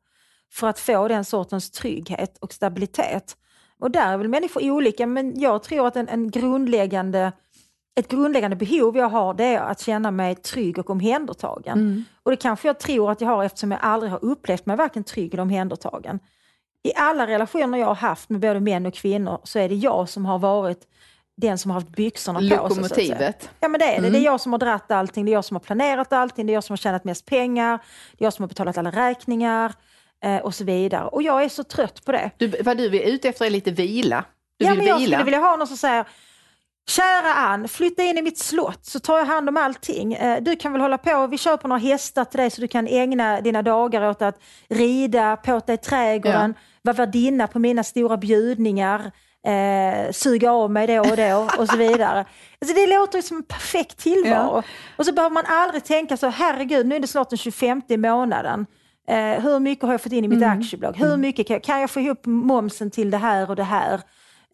för 0.54 0.68
att 0.68 0.80
få 0.80 1.08
den 1.08 1.26
sortens 1.26 1.72
trygghet 1.72 2.38
och 2.40 2.54
stabilitet. 2.54 3.38
Och 3.80 3.92
där 3.92 4.14
är 4.14 4.18
väl 4.18 4.28
människor 4.28 4.72
olika 4.72 5.08
men 5.08 5.40
jag 5.40 5.64
tror 5.64 5.88
att 5.88 5.96
en, 5.96 6.08
en 6.08 6.32
grundläggande, 6.32 7.32
ett 7.96 8.08
grundläggande 8.08 8.56
behov 8.56 8.98
jag 8.98 9.10
har 9.10 9.34
det 9.34 9.46
är 9.46 9.60
att 9.60 9.82
känna 9.82 10.12
mig 10.12 10.36
trygg 10.36 10.80
och 10.80 10.90
omhändertagen. 10.90 12.06
Och 12.24 12.32
det 12.32 12.38
kanske 12.38 12.68
jag 12.68 12.80
tror 12.80 13.12
att 13.12 13.22
jag 13.22 13.28
har 13.28 13.44
eftersom 13.44 13.72
jag 13.72 13.80
aldrig 13.84 14.12
har 14.12 14.26
upplevt 14.26 14.66
mig 14.66 14.78
varken 14.78 15.04
trygg 15.04 15.34
eller 15.34 15.44
omhändertagen. 15.44 16.20
I 16.84 16.92
alla 16.96 17.28
relationer 17.28 17.78
jag 17.78 17.88
har 17.88 17.96
haft 17.96 18.30
med 18.30 18.42
både 18.42 18.60
män 18.60 18.86
och 18.86 18.94
kvinnor 18.94 19.40
så 19.44 19.60
är 19.60 19.70
det 19.70 19.76
jag 19.76 20.10
som 20.10 20.26
har 20.26 20.40
varit 20.40 20.88
den 21.38 21.58
som 21.58 21.72
har 21.72 21.80
haft 21.80 21.96
byxorna 21.96 22.40
på 22.40 22.46
sig. 22.46 22.58
Lokomotivet. 22.58 23.50
Ja 23.60 23.68
men 23.68 23.80
det 23.80 23.96
är 23.96 24.02
det. 24.02 24.10
Det 24.10 24.18
är 24.18 24.22
jag 24.22 24.42
som 24.42 24.52
har 24.52 24.60
dratt 24.60 24.92
allting, 24.92 25.26
det 25.26 25.32
är 25.32 25.34
jag 25.34 25.46
som 25.46 25.56
har 25.56 25.62
planerat 25.62 26.14
allting, 26.14 26.46
det 26.46 26.52
är 26.52 26.54
jag 26.54 26.64
som 26.64 26.74
har 26.74 26.78
tjänat 26.78 27.04
mest 27.04 27.26
pengar, 27.26 27.80
det 28.18 28.24
är 28.24 28.26
jag 28.26 28.34
som 28.34 28.44
har 28.44 28.48
betalat 28.48 28.78
alla 28.78 28.92
räkningar 28.92 29.74
eh, 30.24 30.38
och 30.38 30.56
så 30.56 30.64
vidare. 30.64 31.08
Och 31.08 31.24
jag 31.24 31.44
är 31.44 31.50
så 31.50 31.64
trött 31.64 32.06
på 32.06 32.12
det. 32.12 32.32
Du, 32.38 32.48
vad 32.48 32.78
du 32.78 32.86
är 32.86 33.02
ute 33.02 33.30
efter 33.30 33.46
är 33.46 33.50
lite 33.50 33.72
vila. 33.72 34.26
Du 34.58 34.66
ja, 34.66 34.72
vill 34.72 34.78
men 34.78 34.88
jag 34.88 34.98
vila. 34.98 35.18
skulle 35.18 35.26
vilja 35.26 35.40
ha 35.40 35.56
någon 35.56 35.68
som 35.68 35.78
säger 35.78 36.06
Kära 36.90 37.34
Ann, 37.34 37.68
flytta 37.68 38.04
in 38.04 38.18
i 38.18 38.22
mitt 38.22 38.38
slott 38.38 38.86
så 38.86 39.00
tar 39.00 39.18
jag 39.18 39.26
hand 39.26 39.50
om 39.50 39.58
allting. 39.58 40.14
Eh, 40.14 40.42
Du 40.44 40.56
kan 40.56 40.72
väl 40.72 40.82
hålla 40.82 40.98
på, 40.98 41.28
vi 41.28 41.38
köper 41.38 41.68
några 41.68 41.80
hästar 41.80 42.26
till 42.26 42.40
dig 42.40 42.50
så 42.50 42.62
du 42.62 42.68
kan 42.68 42.88
ägna 42.88 43.42
dina 43.42 43.62
dagar 43.62 44.10
åt 44.10 44.22
att 44.22 44.40
rida, 44.70 45.36
påta 45.36 45.74
i 45.74 45.78
trädgården, 45.78 46.54
vara 46.82 46.96
värdinna 46.96 47.48
på 47.48 47.60
mina 47.60 47.84
stora 47.84 48.18
bjudningar, 48.18 49.12
eh, 49.48 50.12
suga 50.12 50.52
av 50.52 50.72
mig 50.72 50.88
då 50.88 51.00
och 51.00 51.18
då 51.18 51.48
och 51.60 51.68
så 51.70 51.78
vidare. 51.78 52.26
Alltså 52.62 52.76
det 52.76 52.88
låter 52.88 53.22
som 53.22 53.38
en 53.38 53.44
perfekt 53.44 53.98
tillvaro. 53.98 54.64
Och 54.98 55.06
så 55.06 55.14
behöver 55.14 55.34
man 55.34 55.44
aldrig 55.48 55.84
tänka 55.84 56.18
så, 56.18 56.28
herregud 56.30 56.86
nu 56.88 56.96
är 56.96 57.00
det 57.00 57.08
snart 57.08 57.30
den 57.30 57.38
25 57.38 57.82
i 57.88 57.98
månaden. 57.98 58.66
Eh, 59.08 59.16
hur 59.44 59.60
mycket 59.60 59.84
har 59.86 59.92
jag 59.94 60.02
fått 60.02 60.12
in 60.12 60.26
i 60.26 60.28
mitt 60.28 60.44
Mm. 60.44 60.60
aktiebolag? 60.60 60.96
Hur 60.98 61.18
mycket 61.18 61.48
kan 61.48 61.54
jag, 61.54 61.64
kan 61.64 61.82
jag 61.82 61.90
få 61.90 62.00
ihop 62.00 62.26
momsen 62.26 62.92
till 62.92 63.12
det 63.12 63.18
här 63.18 63.50
och 63.50 63.56
det 63.56 63.64
här? 63.64 64.02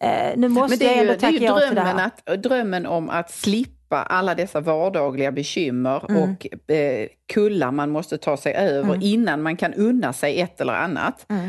Eh, 0.00 0.32
nu 0.36 0.48
måste 0.48 0.70
Men 0.72 0.78
det 0.78 0.84
jag 0.84 0.92
är 0.92 0.96
ju, 0.96 1.00
ändå 1.00 1.12
det 1.20 1.26
är 1.26 1.32
tacka 1.32 1.64
ju 1.64 1.74
drömmen, 1.74 1.98
att, 1.98 2.42
drömmen 2.42 2.86
om 2.86 3.10
att 3.10 3.30
slippa 3.30 4.02
alla 4.02 4.34
dessa 4.34 4.60
vardagliga 4.60 5.32
bekymmer 5.32 6.04
Mm. 6.08 6.22
och 6.22 6.70
eh, 6.74 7.06
kullar 7.32 7.70
man 7.72 7.90
måste 7.90 8.18
ta 8.18 8.36
sig 8.36 8.54
över 8.54 8.98
innan 9.02 9.42
man 9.42 9.56
kan 9.56 9.74
unna 9.74 10.12
sig 10.12 10.40
ett 10.40 10.60
eller 10.60 10.72
annat. 10.72 11.26
Mm. 11.28 11.44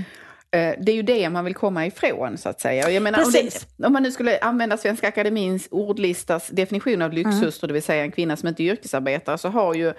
Eh, 0.51 0.75
Det 0.83 0.91
är 0.91 0.95
ju 0.95 1.01
det 1.01 1.29
man 1.29 1.45
vill 1.45 1.55
komma 1.55 1.85
ifrån 1.85 2.37
så 2.37 2.49
att 2.49 2.61
säga. 2.61 2.85
Och 2.85 2.91
Jag 2.91 3.03
menar, 3.03 3.25
om, 3.25 3.31
det, 3.31 3.85
om 3.87 3.93
man 3.93 4.03
nu 4.03 4.11
skulle 4.11 4.39
använda 4.39 4.77
Svenska 4.77 5.07
Akademins 5.07 5.67
ordlistas 5.71 6.47
definition 6.47 7.01
av 7.01 7.13
lyxhustru, 7.13 7.67
det 7.67 7.73
vill 7.73 7.83
säga 7.83 8.03
en 8.03 8.11
kvinna 8.11 8.35
som 8.35 8.47
inte 8.49 8.63
är 8.63 8.71
yrkesarbetare, 8.71 9.37
så 9.37 9.49
har 9.49 9.73
ju 9.75 9.93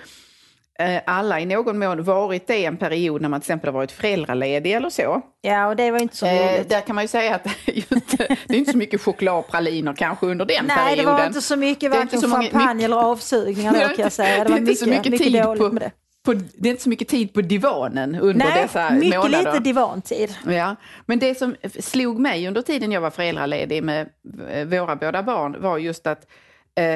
alla 1.07 1.41
i 1.41 1.47
någon 1.47 1.79
mån 1.79 2.03
varit 2.05 2.47
det 2.47 2.65
en 2.65 2.77
period 2.77 3.23
när 3.23 3.29
man 3.29 3.41
till 3.41 3.45
exempel 3.47 3.69
har 3.69 3.73
varit 3.73 3.93
föräldraledig 3.93 4.73
eller 4.73 4.91
så. 4.91 5.21
Ja, 5.41 5.67
och 5.67 5.77
det 5.77 5.91
var 5.91 5.99
inte 5.99 6.17
så 6.17 6.27
Eh, 6.27 6.55
roligt. 6.55 6.69
där 6.69 6.81
kan 6.81 6.95
man 6.95 7.05
ju 7.05 7.09
säga 7.09 7.35
att 7.35 7.45
det 7.45 7.51
är 7.73 7.75
ju 7.77 7.83
inte, 7.91 8.17
det 8.47 8.55
är 8.55 8.59
inte 8.59 8.73
så 8.73 8.79
mycket 8.79 9.01
choklad 9.01 9.39
och 9.39 9.49
praliner 9.49 9.93
kanske 9.93 10.27
under 10.27 10.45
den 10.47 10.65
Nej, 10.67 10.77
perioden. 10.77 11.05
det 11.15 11.21
var 11.21 11.27
inte 11.27 11.41
så 11.41 11.57
mycket 11.57 11.91
varken 11.91 12.21
så 12.21 12.29
många- 12.29 12.43
champagne 12.43 12.75
mycket- 12.75 12.85
eller 12.85 12.97
avsugningar 12.97 13.73
då 13.89 13.95
kan 13.95 14.03
jag 14.03 14.13
säga. 14.13 14.45
Det 14.45 14.51
var 14.51 14.59
inte 14.59 14.63
mycket, 14.71 14.79
så 14.79 14.87
mycket 14.89 15.13
mycket 15.13 15.43
dåligt 15.45 15.63
på- 15.63 15.73
med 15.73 15.83
det. 15.83 15.91
på, 16.25 16.33
det 16.35 16.69
är 16.69 16.71
inte 16.71 16.83
så 16.83 16.89
mycket 16.89 17.09
tid 17.09 17.33
på 17.35 17.41
divanen 17.41 18.15
under 18.15 18.47
Nej, 18.47 18.63
dessa 18.63 18.91
mycket 18.91 19.19
månader. 19.19 19.39
lite 19.53 19.59
divantid. 19.65 20.35
Ja, 20.49 20.77
men 21.07 21.19
det 21.19 21.39
som 21.39 21.57
slog 21.81 22.19
mig 22.19 22.49
under 22.49 22.63
tiden 22.63 22.93
jag 22.93 23.01
var 23.01 23.11
föräldraledig 23.11 23.83
med 23.85 24.09
eh, 24.51 24.65
våra 24.67 24.97
båda 24.97 25.23
barn 25.23 25.57
var 25.63 25.79
just 25.79 26.07
att 26.07 26.19
eh, 26.23 26.29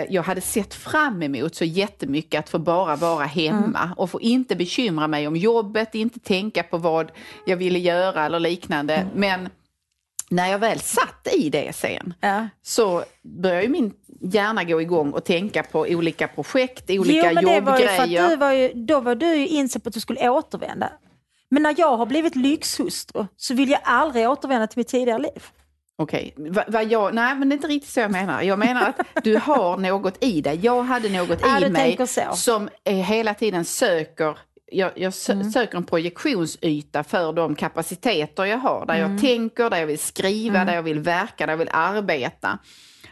jag 0.08 0.22
hade 0.22 0.40
sett 0.40 0.74
fram 0.74 1.22
emot 1.22 1.54
så 1.54 1.64
jättemycket 1.64 2.38
att 2.38 2.48
få 2.48 2.58
bara 2.58 2.96
vara 2.96 3.24
hemma 3.24 3.80
Mm. 3.84 3.92
och 3.96 4.10
få 4.10 4.20
inte 4.20 4.56
bekymra 4.56 5.08
mig 5.08 5.26
om 5.26 5.36
jobbet, 5.36 5.94
inte 5.94 6.20
tänka 6.20 6.62
på 6.62 6.78
vad 6.78 7.10
jag 7.46 7.56
ville 7.56 7.78
göra 7.78 8.24
eller 8.26 8.40
liknande. 8.40 8.94
Mm. 8.94 9.08
Men 9.14 9.48
när 10.30 10.50
jag 10.50 10.58
väl 10.58 10.80
satt 10.80 11.28
i 11.32 11.50
det 11.50 11.76
sen 11.76 12.14
Ja. 12.20 12.48
så 12.62 13.04
började 13.22 13.68
min 13.68 13.92
hjärna 14.20 14.64
gå 14.64 14.80
igång 14.82 15.10
och 15.12 15.24
tänka 15.24 15.62
på 15.62 15.80
olika 15.80 16.28
projekt, 16.28 16.90
olika 16.90 17.28
jo, 17.28 17.34
men 17.34 17.44
det 17.44 17.60
var 17.60 17.78
ju 17.78 17.86
för 17.86 17.94
jobbgrejer. 17.96 18.24
att 18.24 18.30
du 18.30 18.36
var 18.36 18.52
ju, 18.52 18.72
då 18.74 19.00
var 19.00 19.14
du 19.14 19.34
ju 19.34 19.46
inställd 19.48 19.82
på 19.84 19.88
att 19.88 19.94
du 19.94 20.00
skulle 20.00 20.28
återvända. 20.30 20.92
Men 21.48 21.62
när 21.62 21.74
jag 21.78 21.96
har 21.96 22.06
blivit 22.06 22.36
lyxhustru 22.36 23.26
så 23.36 23.54
vill 23.54 23.70
jag 23.70 23.80
aldrig 23.84 24.28
återvända 24.30 24.66
till 24.66 24.78
mitt 24.78 24.88
tidigare 24.88 25.18
liv. 25.18 25.42
Okej, 25.98 26.34
Va, 26.36 26.64
va 26.68 26.82
jag, 26.82 27.14
nej 27.14 27.34
men 27.34 27.48
det 27.48 27.52
är 27.52 27.56
inte 27.56 27.68
riktigt 27.68 27.90
så 27.92 28.00
jag 28.00 28.10
menar. 28.10 28.42
Jag 28.42 28.58
menar 28.58 28.88
att 28.88 29.24
du 29.24 29.36
har 29.36 29.76
något 29.76 30.24
i 30.24 30.40
dig. 30.40 30.58
Jag 30.62 30.82
hade 30.82 31.08
något 31.08 31.38
Ja, 31.42 31.60
i 31.66 31.70
mig 31.70 31.98
som 32.34 32.68
hela 32.84 33.34
tiden 33.34 33.64
söker 33.64 34.38
jag, 34.72 34.90
jag 34.94 35.10
sö- 35.10 35.32
Mm. 35.32 35.50
söker 35.50 35.76
en 35.78 35.84
projektionsyta 35.84 37.04
för 37.04 37.32
de 37.32 37.54
kapaciteter 37.54 38.44
jag 38.44 38.58
har. 38.58 38.86
Där 38.86 38.94
Mm. 38.98 39.12
jag 39.12 39.20
tänker, 39.20 39.70
där 39.70 39.78
jag 39.78 39.86
vill 39.86 39.98
skriva, 39.98 40.64
där 40.64 40.74
jag 40.74 40.82
vill 40.82 41.00
verka, 41.00 41.46
där 41.46 41.52
jag 41.52 41.58
vill 41.58 41.68
arbeta. 41.72 42.58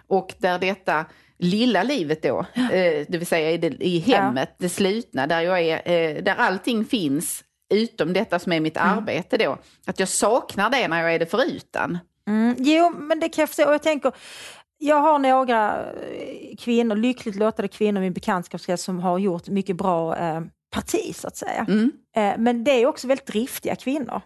Och 0.06 0.34
där 0.38 0.58
detta 0.58 1.04
lilla 1.38 1.82
livet 1.82 2.22
då, 2.22 2.38
eh, 2.54 3.06
det 3.08 3.18
vill 3.18 3.26
säga 3.26 3.50
i, 3.50 3.58
det, 3.58 3.68
i 3.80 3.98
hemmet, 3.98 4.54
det 4.58 4.68
slutna, 4.68 5.26
där, 5.26 5.40
jag 5.40 5.60
är, 5.60 5.90
eh, 5.90 6.22
där 6.22 6.34
allting 6.38 6.84
finns 6.84 7.44
utom 7.74 8.12
detta 8.12 8.38
som 8.38 8.52
är 8.52 8.60
mitt 8.60 8.76
Mm. 8.76 8.98
arbete 8.98 9.36
då. 9.36 9.58
Att 9.86 9.98
jag 10.00 10.08
saknar 10.08 10.70
det 10.70 10.88
när 10.88 11.02
jag 11.02 11.14
är 11.14 11.18
det 11.18 11.26
förutan. 11.26 11.98
Mm, 12.28 12.56
jo, 12.58 12.90
men 12.90 13.20
det 13.20 13.28
kan 13.28 13.42
jag 13.42 13.48
förstå. 13.48 13.66
Och 13.66 13.74
jag 13.74 13.82
tänker, 13.82 14.12
jag 14.78 15.00
har 15.00 15.18
några 15.18 15.92
eh, 15.92 16.56
kvinnor, 16.58 16.96
lyckligt 16.96 17.36
lottade 17.36 17.68
kvinnor 17.68 18.00
i 18.00 18.04
min 18.04 18.12
bekantskapskrets 18.12 18.82
som 18.82 19.00
har 19.00 19.18
gjort 19.18 19.48
mycket 19.48 19.76
bra 19.76 20.16
eh, 20.16 20.40
parti 20.70 21.16
så 21.16 21.28
att 21.28 21.36
säga. 21.36 21.66
Mm. 21.68 21.92
Eh, 22.16 22.34
men 22.38 22.64
det 22.64 22.70
är 22.70 22.86
också 22.86 23.06
väldigt 23.06 23.26
driftiga 23.26 23.76
kvinnor. 23.76 24.20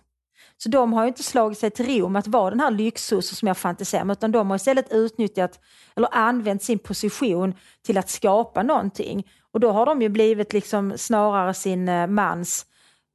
Så 0.58 0.68
de 0.68 0.92
har 0.92 1.02
ju 1.02 1.08
inte 1.08 1.22
slagit 1.22 1.58
sig 1.58 1.70
till 1.70 1.86
ro 1.86 2.08
med 2.08 2.20
att 2.20 2.26
vara 2.26 2.50
den 2.50 2.60
här 2.60 2.70
lyxhusse 2.70 3.34
som 3.34 3.48
jag 3.48 3.56
fantiserar 3.56 4.02
om, 4.02 4.10
utan 4.10 4.32
de 4.32 4.50
har 4.50 4.56
istället 4.56 4.92
utnyttjat 4.92 5.60
eller 5.96 6.08
använt 6.12 6.62
sin 6.62 6.78
position 6.78 7.54
till 7.82 7.98
att 7.98 8.08
skapa 8.08 8.62
någonting. 8.62 9.26
Och 9.52 9.60
då 9.60 9.70
har 9.70 9.86
de 9.86 10.02
ju 10.02 10.08
blivit 10.08 10.52
liksom 10.52 10.92
snarare 10.96 11.54
sin 11.54 11.88
eh, 11.88 12.06
mans 12.06 12.66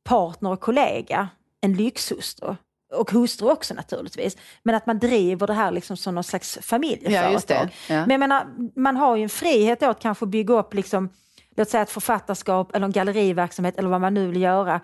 partner 0.04 0.52
och 0.52 0.60
kollega 0.60 1.30
än 1.62 1.74
lyxhustru. 1.74 2.56
Och 2.94 3.12
hustru 3.12 3.50
också 3.52 3.74
naturligtvis. 3.74 4.38
Men 4.64 4.76
att 4.76 4.86
man 4.86 5.00
driver 5.00 5.48
det 5.48 5.54
här 5.54 5.72
liksom 5.72 5.98
som 5.98 6.16
någon 6.16 6.24
slags 6.24 6.60
familjeföretag. 6.62 7.70
Ja. 7.88 7.96
Ja. 7.96 8.02
Men 8.02 8.10
jag 8.12 8.20
menar, 8.20 8.46
man 8.76 8.98
har 8.98 9.16
ju 9.16 9.24
en 9.24 9.30
frihet 9.30 9.84
att 9.84 10.00
kanske 10.00 10.26
bygga 10.26 10.54
upp 10.54 10.74
liksom, 10.74 11.10
låt 11.58 11.70
säga 11.70 11.84
ett 11.84 11.90
författarskap 11.92 12.76
eller 12.76 12.86
en 12.86 12.92
galleriverksamhet 12.92 13.78
eller 13.78 13.90
vad 13.90 14.02
man 14.02 14.14
nu 14.14 14.28
vill 14.28 14.42
göra 14.42 14.82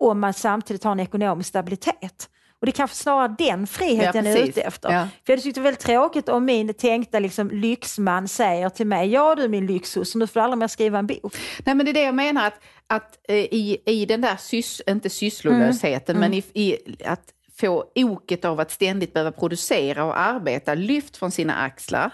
om 0.00 0.20
man 0.20 0.34
samtidigt 0.34 0.84
har 0.84 0.92
en 0.92 1.00
ekonomisk 1.00 1.48
stabilitet. 1.48 2.28
Och 2.60 2.66
det 2.66 2.70
är 2.70 2.72
kanske 2.72 2.96
snarare 2.96 3.34
den 3.38 3.66
friheten 3.66 4.24
Ja, 4.24 4.30
jag 4.30 4.40
är 4.40 4.48
ute 4.48 4.60
efter. 4.60 4.92
Ja. 4.92 5.00
För 5.00 5.32
jag 5.32 5.36
hade 5.36 5.42
tyckt 5.42 5.54
det 5.54 5.60
var 5.60 5.64
väldigt 5.64 5.84
tråkigt 5.84 6.28
om 6.28 6.44
min 6.44 6.74
tänkta 6.74 7.18
liksom, 7.18 7.50
lyxman 7.50 8.28
säger 8.28 8.68
till 8.68 8.86
mig, 8.86 9.08
ja 9.08 9.34
du 9.34 9.48
min 9.48 9.66
lyxhus, 9.66 10.14
nu 10.14 10.26
får 10.26 10.40
du 10.40 10.44
aldrig 10.44 10.58
mer 10.58 10.68
skriva 10.68 10.98
en 10.98 11.06
bok. 11.06 11.36
Nej 11.64 11.74
men 11.74 11.86
det 11.86 11.90
är 11.90 11.94
det 11.94 12.02
jag 12.02 12.14
menar 12.14 12.46
att, 12.46 12.60
att 12.86 13.18
eh, 13.28 13.36
i, 13.36 13.82
i 13.86 14.06
den 14.06 14.20
där, 14.20 14.36
sys, 14.36 14.82
inte 14.86 15.10
sysslolösheten, 15.10 16.16
Mm. 16.16 16.30
men 16.30 16.38
i, 16.38 16.44
i 16.62 16.76
att 17.04 17.24
få 17.60 17.84
oket 17.94 18.44
av 18.44 18.60
att 18.60 18.70
ständigt 18.70 19.12
behöva 19.12 19.32
producera 19.32 20.04
och 20.04 20.18
arbeta 20.18 20.74
lyft 20.74 21.16
från 21.16 21.30
sina 21.30 21.54
axlar. 21.54 22.10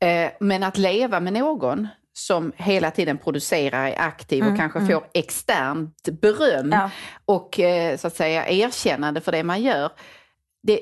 Eh, 0.00 0.30
men 0.40 0.62
att 0.62 0.78
leva 0.78 1.20
med 1.20 1.32
någon 1.32 1.88
som 2.12 2.52
hela 2.56 2.90
tiden 2.90 3.18
producerar, 3.18 3.86
är 3.86 3.98
aktiv 4.00 4.44
och 4.46 4.56
kanske 4.56 4.86
får 4.86 5.04
externt 5.14 6.08
beröm 6.20 6.66
Mm, 6.66 6.78
Ja. 6.78 6.90
och 7.24 7.60
eh, 7.60 7.96
så 7.96 8.06
att 8.06 8.16
säga 8.16 8.48
erkännande 8.48 9.20
för 9.20 9.32
det 9.32 9.42
man 9.42 9.62
gör. 9.62 9.90
Det, 10.62 10.80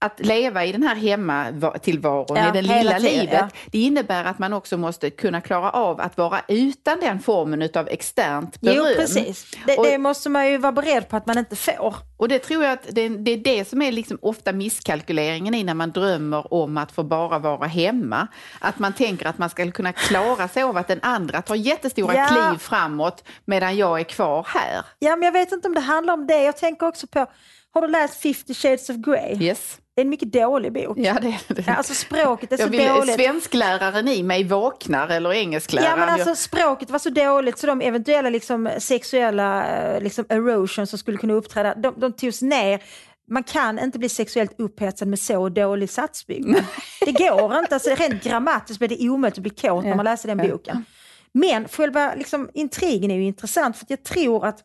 att 0.00 0.20
leva 0.26 0.64
i 0.64 0.72
den 0.72 0.82
här 0.82 0.94
hemmatillvaron, 0.94 2.36
Ja, 2.36 2.48
i 2.48 2.52
det 2.52 2.62
lilla 2.62 2.98
tiden, 2.98 3.02
livet, 3.20 3.32
ja. 3.32 3.48
det 3.72 3.78
innebär 3.78 4.24
att 4.24 4.38
man 4.38 4.52
också 4.52 4.76
måste 4.76 5.10
kunna 5.10 5.40
klara 5.40 5.70
av 5.70 6.00
att 6.00 6.16
vara 6.16 6.40
utan 6.48 7.00
den 7.00 7.20
formen 7.20 7.68
av 7.74 7.88
externt 7.88 8.60
beröm. 8.60 8.76
Jo 8.76 8.84
precis, 8.96 9.56
det, 9.66 9.76
Och- 9.76 9.84
det 9.84 9.98
måste 9.98 10.28
man 10.28 10.50
ju 10.50 10.58
vara 10.58 10.72
beredd 10.72 11.08
på 11.08 11.16
att 11.16 11.26
man 11.26 11.38
inte 11.38 11.56
får. 11.56 11.94
Och 12.16 12.28
det 12.28 12.38
tror 12.38 12.64
jag 12.64 12.72
att 12.72 12.86
det, 12.90 13.08
det 13.08 13.30
är 13.30 13.36
det 13.36 13.68
som 13.68 13.82
är 13.82 13.92
liksom 13.92 14.18
ofta 14.22 14.52
misskalkyleringen 14.52 15.54
i 15.54 15.64
när 15.64 15.74
man 15.74 15.90
drömmer 15.90 16.52
om 16.54 16.76
att 16.76 16.92
få 16.92 17.02
bara 17.02 17.38
vara 17.38 17.66
hemma. 17.66 18.26
Att 18.58 18.78
man 18.78 18.92
tänker 18.92 19.26
att 19.26 19.38
man 19.38 19.50
ska 19.50 19.70
kunna 19.70 19.92
klara 19.92 20.48
sig 20.48 20.62
av 20.62 20.76
att 20.76 20.88
den 20.88 21.00
andra 21.02 21.42
tar 21.42 21.54
jättestora 21.54 22.14
Ja. 22.14 22.26
kliv 22.26 22.58
framåt 22.58 23.24
medan 23.44 23.76
jag 23.76 24.00
är 24.00 24.04
kvar 24.04 24.46
här. 24.48 24.82
Ja, 24.98 25.16
men 25.16 25.22
jag 25.26 25.32
vet 25.32 25.52
inte 25.52 25.68
om 25.68 25.74
det 25.74 25.80
handlar 25.80 26.14
om 26.14 26.26
det. 26.26 26.42
Jag 26.42 26.56
tänker 26.56 26.86
också 26.86 27.06
på, 27.06 27.26
har 27.74 27.82
du 27.82 27.88
läst 27.88 28.22
50 28.22 28.54
shades 28.54 28.90
of 28.90 28.96
Grey? 28.96 29.42
Yes. 29.42 29.78
Det 29.98 30.02
är 30.02 30.04
en 30.04 30.10
mycket 30.10 30.32
dålig 30.32 30.72
bok. 30.72 30.98
Ja, 30.98 31.16
det, 31.20 31.38
det. 31.48 31.68
Alltså 31.68 31.94
språket 31.94 32.52
är 32.52 32.56
så 32.56 32.68
vill, 32.68 32.88
dåligt. 32.88 33.14
svenskläraren 33.14 34.08
i 34.08 34.22
mig 34.22 34.44
vaknar 34.44 35.08
eller 35.08 35.32
engelskläraren. 35.32 35.90
Ja 35.90 35.96
men 35.96 36.08
alltså 36.08 36.34
språket 36.34 36.90
var 36.90 36.98
så 36.98 37.10
dåligt 37.10 37.58
så 37.58 37.66
de 37.66 37.80
eventuella 37.80 38.30
liksom, 38.30 38.70
sexuella 38.78 39.66
eh, 39.66 40.02
liksom, 40.02 40.24
erosion 40.28 40.86
som 40.86 40.98
skulle 40.98 41.18
kunna 41.18 41.34
uppträda, 41.34 41.74
de, 41.74 41.94
de 42.00 42.12
togs 42.12 42.42
ner. 42.42 42.82
Man 43.30 43.42
kan 43.42 43.78
inte 43.78 43.98
bli 43.98 44.08
sexuellt 44.08 44.60
upphetsad 44.60 45.08
med 45.08 45.18
så 45.18 45.48
dålig 45.48 45.90
satsbyggnad. 45.90 46.64
Det 47.00 47.12
går 47.12 47.58
inte, 47.58 47.74
alltså, 47.74 47.90
rent 47.90 48.24
grammatiskt 48.24 48.78
blir 48.78 48.88
det 48.88 49.08
omöjligt 49.08 49.38
att 49.38 49.42
bli 49.42 49.50
kåt 49.50 49.84
när 49.84 49.94
man 49.94 50.04
läser 50.04 50.28
den 50.28 50.50
boken. 50.50 50.84
Men 51.32 51.68
själva 51.68 52.14
liksom, 52.14 52.50
intrigen 52.54 53.10
är 53.10 53.14
ju 53.14 53.24
intressant 53.24 53.76
för 53.76 53.86
jag 53.88 54.02
tror 54.04 54.46
att 54.46 54.60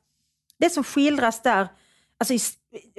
det 0.60 0.70
som 0.70 0.84
skildras 0.84 1.42
där, 1.42 1.68
alltså 2.32 2.52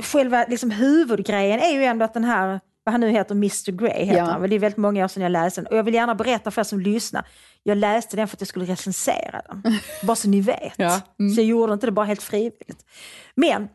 själva 0.02 0.44
liksom, 0.48 0.70
huvudgrejen 0.70 1.60
är 1.60 1.72
ju 1.72 1.84
ändå 1.84 2.04
att 2.04 2.14
den 2.14 2.24
här, 2.24 2.60
vad 2.84 2.92
han 2.92 3.00
nu 3.00 3.10
heter, 3.10 3.34
Mr 3.34 3.70
Grey 3.72 4.04
heter 4.04 4.18
Ja. 4.18 4.24
han, 4.24 4.42
det 4.48 4.54
är 4.54 4.58
väldigt 4.58 4.76
många 4.78 5.04
år 5.04 5.08
sedan 5.08 5.22
jag 5.22 5.32
läste 5.32 5.60
den. 5.60 5.66
Och 5.66 5.76
jag 5.76 5.82
vill 5.82 5.94
gärna 5.94 6.14
berätta 6.14 6.50
för 6.50 6.60
er 6.60 6.64
som 6.64 6.80
lyssnar, 6.80 7.26
jag 7.62 7.78
läste 7.78 8.16
den 8.16 8.28
för 8.28 8.36
att 8.36 8.40
jag 8.40 8.48
skulle 8.48 8.64
recensera 8.64 9.42
den. 9.48 9.62
bara 10.02 10.16
så 10.16 10.28
ni 10.28 10.40
vet. 10.40 10.72
Ja. 10.76 11.00
Så 11.34 11.40
jag 11.40 11.44
gjorde 11.46 11.72
inte 11.72 11.86
det 11.86 11.92
bara 11.92 12.06
helt 12.06 12.22
frivilligt. 12.22 12.84
Men 13.34 13.68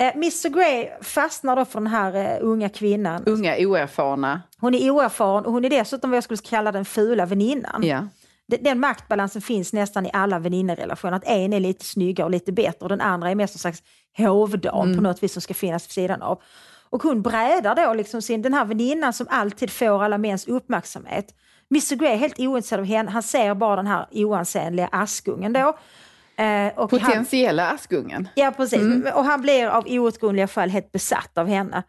eh, 0.00 0.12
Mr 0.16 0.48
Grey 0.48 0.88
fastnar 1.02 1.56
då 1.56 1.64
för 1.64 1.80
den 1.80 1.86
här 1.86 2.14
eh, 2.14 2.38
unga 2.40 2.68
kvinnan. 2.68 3.22
unga 3.26 3.56
oerfarna. 3.58 4.42
Hon 4.58 4.74
är 4.74 4.90
oerfaren 4.90 5.44
och 5.46 5.52
hon 5.52 5.64
är 5.64 5.70
dessutom 5.70 6.10
vad 6.10 6.16
jag 6.16 6.24
skulle 6.24 6.38
kalla 6.38 6.72
den 6.72 6.84
fula 6.84 7.26
väninnan. 7.26 7.82
Ja. 7.82 8.06
Den, 8.48 8.80
maktbalansen 8.80 9.42
finns 9.42 9.72
nästan 9.72 10.06
i 10.06 10.10
alla 10.12 10.38
väninnerelationer. 10.38 11.16
Att 11.16 11.26
en 11.26 11.52
är 11.52 11.60
lite 11.60 11.84
snyggare 11.84 12.24
och 12.24 12.30
lite 12.30 12.52
bättre 12.52 12.78
och 12.80 12.88
den 12.88 13.00
andra 13.00 13.30
är 13.30 13.34
mest 13.34 13.54
en 13.54 13.58
slags 13.58 13.82
hovdam 14.16 14.96
på 14.96 15.02
något 15.02 15.22
vis 15.22 15.32
som 15.32 15.42
ska 15.42 15.54
finnas 15.54 15.86
vid 15.86 15.92
sidan 15.92 16.22
av. 16.22 16.42
Och 16.90 17.02
hon 17.02 17.22
brädar 17.22 17.74
då 17.74 17.94
liksom 17.94 18.22
sin, 18.22 18.42
den 18.42 18.54
här 18.54 18.64
väninnan 18.64 19.12
som 19.12 19.26
alltid 19.30 19.70
får 19.70 20.04
alla 20.04 20.18
mäns 20.18 20.48
uppmärksamhet. 20.48 21.34
Mr 21.70 21.96
Grey 21.96 22.12
är 22.12 22.16
helt 22.16 22.38
ointresserad 22.38 22.80
av 22.80 22.86
henne. 22.86 23.10
Han 23.10 23.22
ser 23.22 23.54
bara 23.54 23.76
den 23.76 23.86
här 23.86 24.06
oansenliga 24.10 24.88
askungen 24.92 25.52
då. 25.52 25.78
Eh, 26.38 26.66
och 26.76 26.90
han, 26.90 27.00
Potentiella 27.00 27.70
Askungen. 27.70 28.28
Ja, 28.34 28.52
precis. 28.56 28.82
Och 29.14 29.24
han 29.24 29.42
blir 29.42 29.66
av 29.66 29.84
outgrundliga 29.86 30.48
skäl 30.48 30.70
helt 30.70 30.92
besatt 30.92 31.38
av 31.38 31.46
henne. 31.46 31.82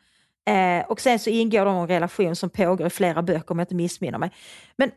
Eh, 0.47 0.85
och 0.87 1.01
sen 1.01 1.19
så 1.19 1.29
ingår 1.29 1.65
de 1.65 1.75
en 1.75 1.87
relation 1.87 2.35
som 2.35 2.49
pågår 2.49 2.87
i 2.87 2.89
flera 2.89 3.21
böcker 3.21 3.51
om 3.51 3.59
jag 3.59 3.63
inte 3.63 3.75
missminner 3.75 4.17
mig. 4.17 4.31
Men 4.77 4.91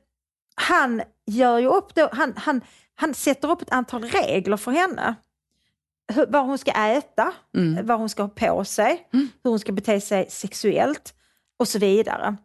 han 0.55 1.03
gör 1.27 1.59
ju 1.59 1.67
upp 1.67 1.95
då, 1.95 2.09
han, 2.13 2.33
han, 2.37 2.61
han 2.95 3.15
sätter 3.15 3.51
upp 3.51 3.63
ett 3.63 3.73
antal 3.73 4.05
regler 4.05 4.57
för 4.57 4.71
henne. 4.71 5.15
Hur, 6.13 6.27
vad 6.27 6.47
hon 6.47 6.59
ska 6.59 6.71
äta, 6.71 7.33
vad 7.83 7.99
hon 7.99 8.09
ska 8.09 8.23
ha 8.23 8.29
på 8.29 8.65
sig, 8.65 9.09
hur 9.43 9.51
hon 9.51 9.59
ska 9.59 9.73
bete 9.73 10.01
sig 10.01 10.31
sexuellt 10.31 11.15
och 11.59 11.69
så 11.69 11.79
vidare. 11.79 12.37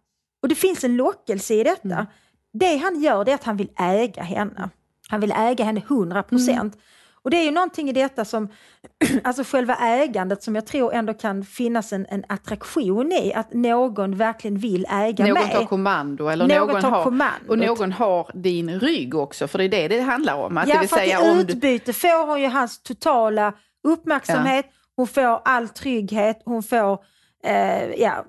Och 0.41 0.49
det 0.49 0.55
finns 0.55 0.83
en 0.83 0.95
lockelse 0.95 1.53
i 1.53 1.63
detta. 1.63 2.07
Det 2.53 2.77
han 2.77 3.01
gör 3.01 3.25
det 3.25 3.31
är 3.31 3.35
att 3.35 3.43
han 3.43 3.57
vill 3.57 3.69
äga 3.77 4.23
henne. 4.23 4.69
Han 5.09 5.21
vill 5.21 5.31
äga 5.31 5.65
henne 5.65 5.79
100 5.79 6.23
procent. 6.23 6.77
Och 7.25 7.31
det 7.31 7.37
är 7.37 7.43
ju 7.43 7.51
någonting 7.51 7.89
i 7.89 7.93
detta 7.93 8.25
som, 8.25 8.49
alltså 9.23 9.43
själva 9.43 9.75
ägandet 9.75 10.43
som 10.43 10.55
jag 10.55 10.65
tror 10.65 10.93
ändå 10.93 11.13
kan 11.13 11.43
finnas 11.43 11.93
en, 11.93 12.05
en 12.09 12.23
attraktion 12.29 13.11
i, 13.11 13.33
att 13.33 13.53
någon 13.53 14.15
verkligen 14.15 14.57
vill 14.57 14.85
äga 14.89 15.25
Någon 15.25 15.33
mig. 15.33 15.51
tar 15.51 15.65
kommando 15.65 16.27
eller 16.27 16.47
Någon 16.47 16.81
någon, 16.81 16.83
har, 16.93 17.03
kommandot. 17.03 17.49
och 17.49 17.57
någon 17.57 17.91
har 17.91 18.31
din 18.33 18.79
rygg 18.79 19.15
också, 19.15 19.47
för 19.47 19.57
det 19.57 19.65
är 19.65 19.69
det 19.69 19.87
det 19.87 20.01
handlar 20.01 20.35
om. 20.35 20.57
Att 20.57 20.67
ja, 20.67 20.73
det 20.73 20.79
vill 20.79 20.89
för 20.89 20.97
säga 20.97 21.17
att 21.17 21.25
i 21.25 21.29
om 21.29 21.37
du, 21.37 21.53
utbyte 21.53 21.93
får 21.93 22.27
hon 22.27 22.41
ju 22.41 22.47
hans 22.47 22.83
totala 22.83 23.53
uppmärksamhet, 23.87 24.65
hon 24.95 25.07
får 25.07 25.41
all 25.45 25.69
trygghet, 25.69 26.41
hon 26.45 26.63
får 26.63 26.99
eh, 27.45 27.93
ja, 27.97 28.25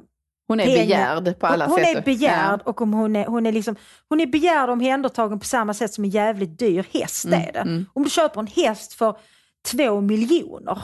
hon 0.49 0.61
är 0.61 0.65
pengar. 0.65 1.21
begärd 1.21 1.39
på 1.39 1.47
alla 1.47 1.65
hon, 1.67 1.75
hon 1.75 1.85
sätt. 1.85 1.97
är 1.97 2.03
begärd 2.03 2.61
och 2.65 2.81
om 2.81 2.93
hon, 2.93 3.17
är, 3.17 3.27
hon, 3.27 3.47
är 3.47 3.53
liksom, 3.53 3.77
hon 4.09 4.21
är 4.21 4.27
begärd 4.27 4.69
och 4.69 4.73
omhändertagen 4.73 5.39
på 5.39 5.45
samma 5.47 5.75
sätt 5.75 5.95
som 5.95 6.05
en 6.05 6.11
jävligt 6.11 6.59
dyr 6.59 6.85
häst 6.93 7.25
Mm, 7.25 7.41
är 7.41 7.53
det. 7.53 7.85
Om 7.93 8.05
du 8.05 8.11
köper 8.11 8.41
en 8.41 8.47
häst 8.47 8.93
för 8.93 9.17
två 9.73 10.01
miljoner 10.01 10.79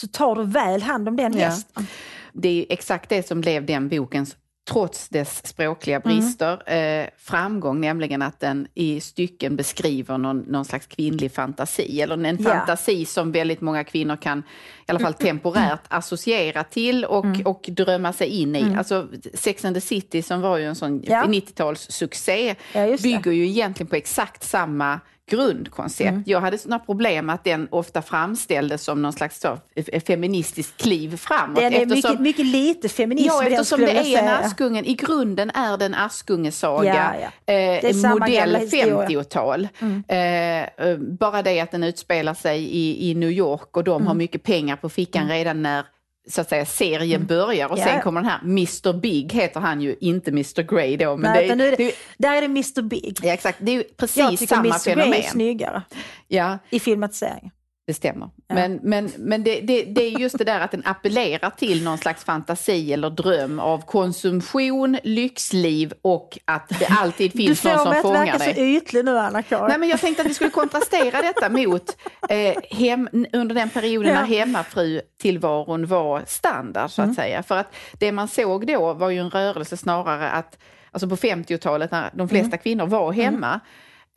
så 0.00 0.08
tar 0.08 0.34
du 0.36 0.44
väl 0.44 0.82
hand 0.82 1.08
om 1.08 1.16
den 1.16 1.38
Ja. 1.38 1.44
hästen. 1.46 1.86
Det 2.32 2.48
är 2.48 2.66
exakt 2.72 3.08
det 3.08 3.26
som 3.28 3.40
blev 3.40 3.66
den 3.66 3.88
bokens, 3.88 4.36
trots 4.68 5.08
dess 5.08 5.46
språkliga 5.46 6.00
brister, 6.00 6.72
eh, 6.72 7.06
framgång, 7.18 7.80
nämligen 7.80 8.22
att 8.22 8.40
den 8.40 8.66
i 8.74 9.00
stycken 9.00 9.56
beskriver 9.56 10.18
någon, 10.18 10.38
någon 10.38 10.64
slags 10.64 10.86
kvinnlig 10.86 11.32
fantasi, 11.32 12.00
eller 12.02 12.24
en 12.24 12.36
Ja. 12.42 12.50
fantasi 12.50 13.04
som 13.04 13.32
väldigt 13.32 13.60
många 13.60 13.84
kvinnor 13.84 14.16
kan, 14.16 14.38
i 14.38 14.42
alla 14.86 14.98
fall 14.98 15.14
temporärt, 15.14 15.80
associera 15.88 16.64
till 16.64 17.04
och, 17.04 17.26
och 17.44 17.64
drömma 17.68 18.12
sig 18.12 18.28
in 18.28 18.56
i. 18.56 18.76
Alltså 18.76 19.08
Sex 19.34 19.64
and 19.64 19.76
the 19.76 19.80
City 19.80 20.22
som 20.22 20.40
var 20.40 20.58
ju 20.58 20.64
en 20.64 20.74
sån 20.74 21.02
Ja. 21.06 21.24
90-talssuccé, 21.26 22.54
Ja, 22.74 22.96
bygger 23.02 23.32
ju 23.32 23.46
egentligen 23.48 23.88
på 23.90 23.96
exakt 23.96 24.44
samma 24.44 25.00
grundkoncept. 25.30 26.08
Mm. 26.10 26.22
Jag 26.26 26.40
hade 26.40 26.58
sådana 26.58 26.78
problem 26.78 27.26
med 27.26 27.34
att 27.34 27.44
den 27.44 27.68
ofta 27.70 28.02
framställdes 28.02 28.82
som 28.82 29.02
någon 29.02 29.12
slags 29.12 29.40
så, 29.40 29.58
feministiskt 30.06 30.82
kliv 30.82 31.16
framåt. 31.16 31.56
Den 31.56 31.72
är 31.72 31.82
eftersom- 31.82 32.10
mycket, 32.10 32.20
mycket 32.20 32.46
lite 32.46 32.88
feminism 32.88 33.26
Ja, 33.28 33.44
eftersom 33.44 33.80
det 33.80 33.90
är 34.14 34.18
en. 34.22 34.28
Askungen. 34.28 34.84
I 34.84 34.94
grunden 34.94 35.50
är 35.50 35.76
det 35.76 35.84
en 35.84 35.94
Askungesaga. 35.94 37.14
Ja, 37.20 37.30
ja. 37.46 37.52
Eh, 37.54 37.96
modell 38.10 38.32
gamla 38.32 38.58
historia. 38.58 38.94
Mm. 38.94 39.08
50-tal. 39.08 39.68
Eh, 40.08 40.88
eh, 40.88 40.98
bara 40.98 41.42
det 41.42 41.60
att 41.60 41.70
den 41.70 41.84
utspelar 41.84 42.34
sig 42.34 42.62
i, 42.64 43.10
i 43.10 43.14
New 43.14 43.30
York 43.30 43.76
och 43.76 43.84
de 43.84 43.96
Mm. 43.96 44.06
har 44.06 44.14
mycket 44.14 44.42
pengar 44.42 44.76
på 44.76 44.88
fickan 44.88 45.28
redan 45.28 45.62
när 45.62 45.84
så 46.28 46.40
att 46.40 46.48
säga, 46.48 46.66
serien 46.66 47.26
börjar. 47.26 47.66
Och 47.68 47.78
Mm. 47.78 47.88
Ja, 47.88 47.94
sen 47.94 48.02
kommer 48.02 48.20
den 48.20 48.30
här 48.30 48.40
Mr 48.42 48.92
Big, 48.92 49.32
heter 49.32 49.60
han 49.60 49.80
ju, 49.80 49.96
inte 50.00 50.30
Mr 50.30 50.62
Grey 50.62 50.96
då. 50.96 51.16
Men 51.16 51.30
Nej, 51.32 51.40
det, 51.40 51.44
utan 51.46 51.58
nu 51.58 51.64
är 51.64 51.72
är, 51.72 51.76
det, 51.76 51.76
det, 51.76 51.88
är- 51.88 51.94
där 52.18 52.36
är 52.36 52.40
det 52.40 52.46
Mr 52.46 52.82
Big. 52.82 53.18
ja, 53.22 53.32
exakt, 53.32 53.58
det 53.60 53.70
är 53.70 53.74
ju 53.74 53.82
Jag 53.88 53.96
precis 53.96 54.28
tycker 54.40 54.46
samma 54.46 54.60
Mr 54.68 54.84
Grey 54.84 54.92
är 54.92 55.02
fenomen. 55.02 55.22
snyggare 55.22 55.82
Ja, 56.28 56.58
i 56.70 56.80
filmatiseringen. 56.80 57.50
Det 57.88 57.94
stämmer. 57.94 58.30
Men, 58.48 58.80
men, 58.82 59.10
men 59.18 59.44
det, 59.44 59.60
det, 59.60 59.82
det 59.84 60.02
är 60.02 60.18
just 60.18 60.38
det 60.38 60.44
där 60.44 60.60
att 60.60 60.70
den 60.70 60.82
appellerar 60.84 61.50
till 61.50 61.84
någon 61.84 61.98
slags 61.98 62.24
fantasi 62.24 62.92
eller 62.92 63.10
dröm 63.10 63.58
av 63.60 63.84
konsumtion, 63.86 64.98
lyxliv 65.04 65.92
och 66.02 66.38
att 66.44 66.68
det 66.78 66.86
alltid 67.00 67.30
Du 67.32 67.38
finns 67.38 67.60
får 67.60 67.68
någon 67.68 67.78
som 67.78 67.88
mig 67.90 67.98
att 67.98 68.02
fångar 68.02 68.24
verka 68.24 68.38
så 68.38 68.44
dig. 68.44 68.76
ytlig 68.76 69.04
nu 69.04 69.18
Anna-Karin. 69.18 69.64
Nej, 69.68 69.78
men 69.78 69.88
jag 69.88 70.00
tänkte 70.00 70.22
att 70.22 70.28
vi 70.28 70.34
skulle 70.34 70.50
kontrastera 70.50 71.22
detta 71.22 71.48
mot 71.48 71.96
eh, 72.28 72.54
hem, 72.78 73.08
under 73.32 73.54
den 73.54 73.70
perioden 73.70 74.08
Ja. 74.14 74.20
när 74.20 74.26
hemmafru-tillvaron 74.26 75.86
var 75.86 76.22
standard, 76.26 76.90
så 76.90 77.02
att 77.02 77.14
säga. 77.14 77.42
För 77.42 77.56
att 77.56 77.74
det 77.98 78.12
man 78.12 78.28
såg 78.28 78.66
då 78.66 78.92
var 78.92 79.10
ju 79.10 79.18
en 79.18 79.30
rörelse 79.30 79.76
snarare 79.76 80.30
att, 80.30 80.58
alltså 80.92 81.08
på 81.08 81.16
50-talet 81.16 81.90
när 81.90 82.10
de 82.14 82.28
flesta 82.28 82.56
kvinnor 82.56 82.86
var 82.86 83.12
hemma, 83.12 83.60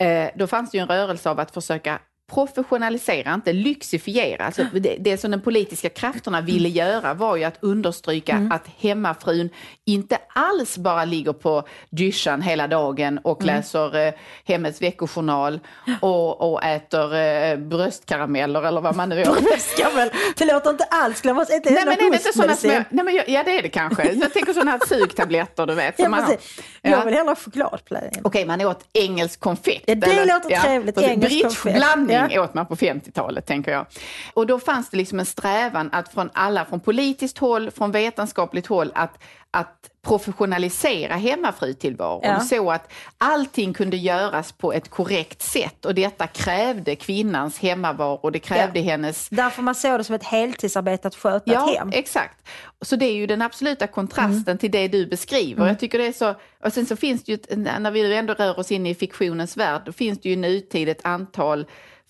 eh, 0.04 0.30
då 0.36 0.48
fanns 0.48 0.72
det 0.72 0.78
ju 0.78 0.82
en 0.82 0.88
rörelse 0.88 1.30
av 1.30 1.40
att 1.40 1.52
försöka 1.52 2.00
professionalisera, 2.34 3.34
inte 3.34 3.54
lyxifiera. 3.54 4.46
Alltså 4.46 4.66
det, 4.74 4.96
det 5.00 5.18
som 5.18 5.32
de 5.32 5.42
politiska 5.42 5.90
krafterna 5.90 6.42
ville 6.42 6.70
göra 6.70 7.14
var 7.14 7.36
ju 7.36 7.44
att 7.44 7.58
understryka 7.60 8.48
att 8.52 8.68
hemmafrun 8.80 9.50
inte 9.86 10.18
alls 10.34 10.78
bara 10.78 11.06
ligger 11.06 11.34
på 11.34 11.64
dyschan 11.90 12.42
hela 12.42 12.68
dagen 12.68 13.20
och 13.24 13.44
läser 13.44 14.08
eh, 14.08 14.14
Hemmets 14.46 14.82
veckojournal 14.82 15.60
och, 16.02 16.52
och 16.52 16.64
äter 16.64 17.16
eh, 17.16 17.58
bröstkarameller 17.58 18.64
eller 18.64 18.82
vad 18.82 18.96
man 18.96 19.10
nu 19.10 19.16
gör. 19.20 19.42
Bröstkammel. 19.42 20.10
Det 20.38 20.46
låter 20.46 20.70
inte 20.70 20.84
alls. 20.84 21.22
Inte 21.26 21.36
Nej 21.74 21.86
men 21.86 21.94
är 21.94 21.98
det 21.98 22.06
inte 22.06 22.34
sådana 22.34 22.56
små, 22.56 22.70
nej 22.90 23.06
men 23.06 23.16
ja 23.28 23.44
det 23.44 23.58
är 23.58 23.62
det 23.62 23.70
kanske. 23.70 24.12
Jag 24.12 24.34
tänker 24.34 24.54
sådana 24.54 24.72
här 24.72 24.80
sugtabletter 24.88 25.66
du 25.66 25.74
vet. 25.74 25.96
Ja, 25.98 26.10
man 26.10 26.24
har. 26.24 26.38
Jag 26.82 26.92
Ja. 26.92 27.06
vill 27.06 27.14
hellre 27.14 27.30
ha 27.30 27.36
chokladpläden. 27.36 28.22
Okej, 28.24 28.46
man 28.46 28.62
åt 28.62 28.86
engelsk 28.94 29.40
konfekt. 29.40 29.84
Ja, 29.88 29.96
det 29.96 30.26
låter 30.26 30.62
trevligt, 30.62 30.96
precis. 30.96 31.12
engelsk 31.12 31.42
konfekt. 31.42 31.64
Bridgeblandning 31.64 32.21
Ja. 32.30 32.44
åt 32.44 32.54
man 32.54 32.66
på 32.66 32.76
50-talet, 32.76 33.46
tänker 33.46 33.72
jag. 33.72 33.86
Och 34.34 34.48
då 34.48 34.60
fanns 34.60 34.90
det 34.90 34.98
liksom 34.98 35.20
en 35.20 35.26
strävan 35.26 35.90
att 35.92 36.14
från 36.14 36.30
alla, 36.34 36.66
från 36.66 36.80
politiskt 36.80 37.38
håll, 37.38 37.72
från 37.72 37.92
vetenskapligt 37.92 38.68
håll, 38.68 38.92
att, 38.96 39.24
att 39.52 39.90
professionalisera 40.02 41.16
hemmafrutillvaron 41.16 42.22
Ja. 42.24 42.40
så 42.40 42.72
att 42.72 42.92
allting 43.18 43.74
kunde 43.74 43.98
göras 43.98 44.52
på 44.52 44.74
ett 44.74 44.90
korrekt 44.90 45.42
sätt. 45.42 45.86
Och 45.86 45.96
detta 45.96 46.28
krävde 46.28 46.96
kvinnans 46.96 47.60
hemmavaro, 47.60 48.30
det 48.30 48.40
krävde 48.40 48.80
hennes 48.80 49.30
Därför 49.30 49.62
man 49.62 49.76
såg 49.76 50.00
det 50.00 50.04
som 50.04 50.16
ett 50.16 50.24
heltidsarbete 50.24 51.08
att 51.08 51.16
sköta 51.16 51.52
Ja, 51.54 51.72
ett 51.72 51.78
hem. 51.78 51.90
exakt. 51.94 52.48
Så 52.82 52.96
det 52.96 53.06
är 53.06 53.14
ju 53.16 53.28
den 53.28 53.42
absoluta 53.42 53.88
kontrasten 53.88 54.44
Mm. 54.48 54.58
till 54.58 54.72
det 54.72 54.88
du 54.88 55.06
beskriver. 55.06 55.68
Jag 55.68 55.80
tycker 55.80 55.98
det 55.98 56.08
är 56.08 56.12
så, 56.14 56.36
och 56.64 56.74
sen 56.74 56.86
så 56.86 56.96
finns 56.96 57.24
det 57.24 57.32
ju, 57.32 57.56
när 57.58 57.92
vi 57.92 58.16
ändå 58.16 58.34
rör 58.34 58.60
oss 58.60 58.72
in 58.72 58.86
i 58.88 58.96
fiktionens 58.96 59.58
värld, 59.58 59.82
då 59.86 59.92
finns 59.92 60.20
det 60.22 60.30
ju 60.30 60.34
i 60.34 60.38
nutid 60.38 60.90
ett 60.90 61.06
antal 61.06 61.66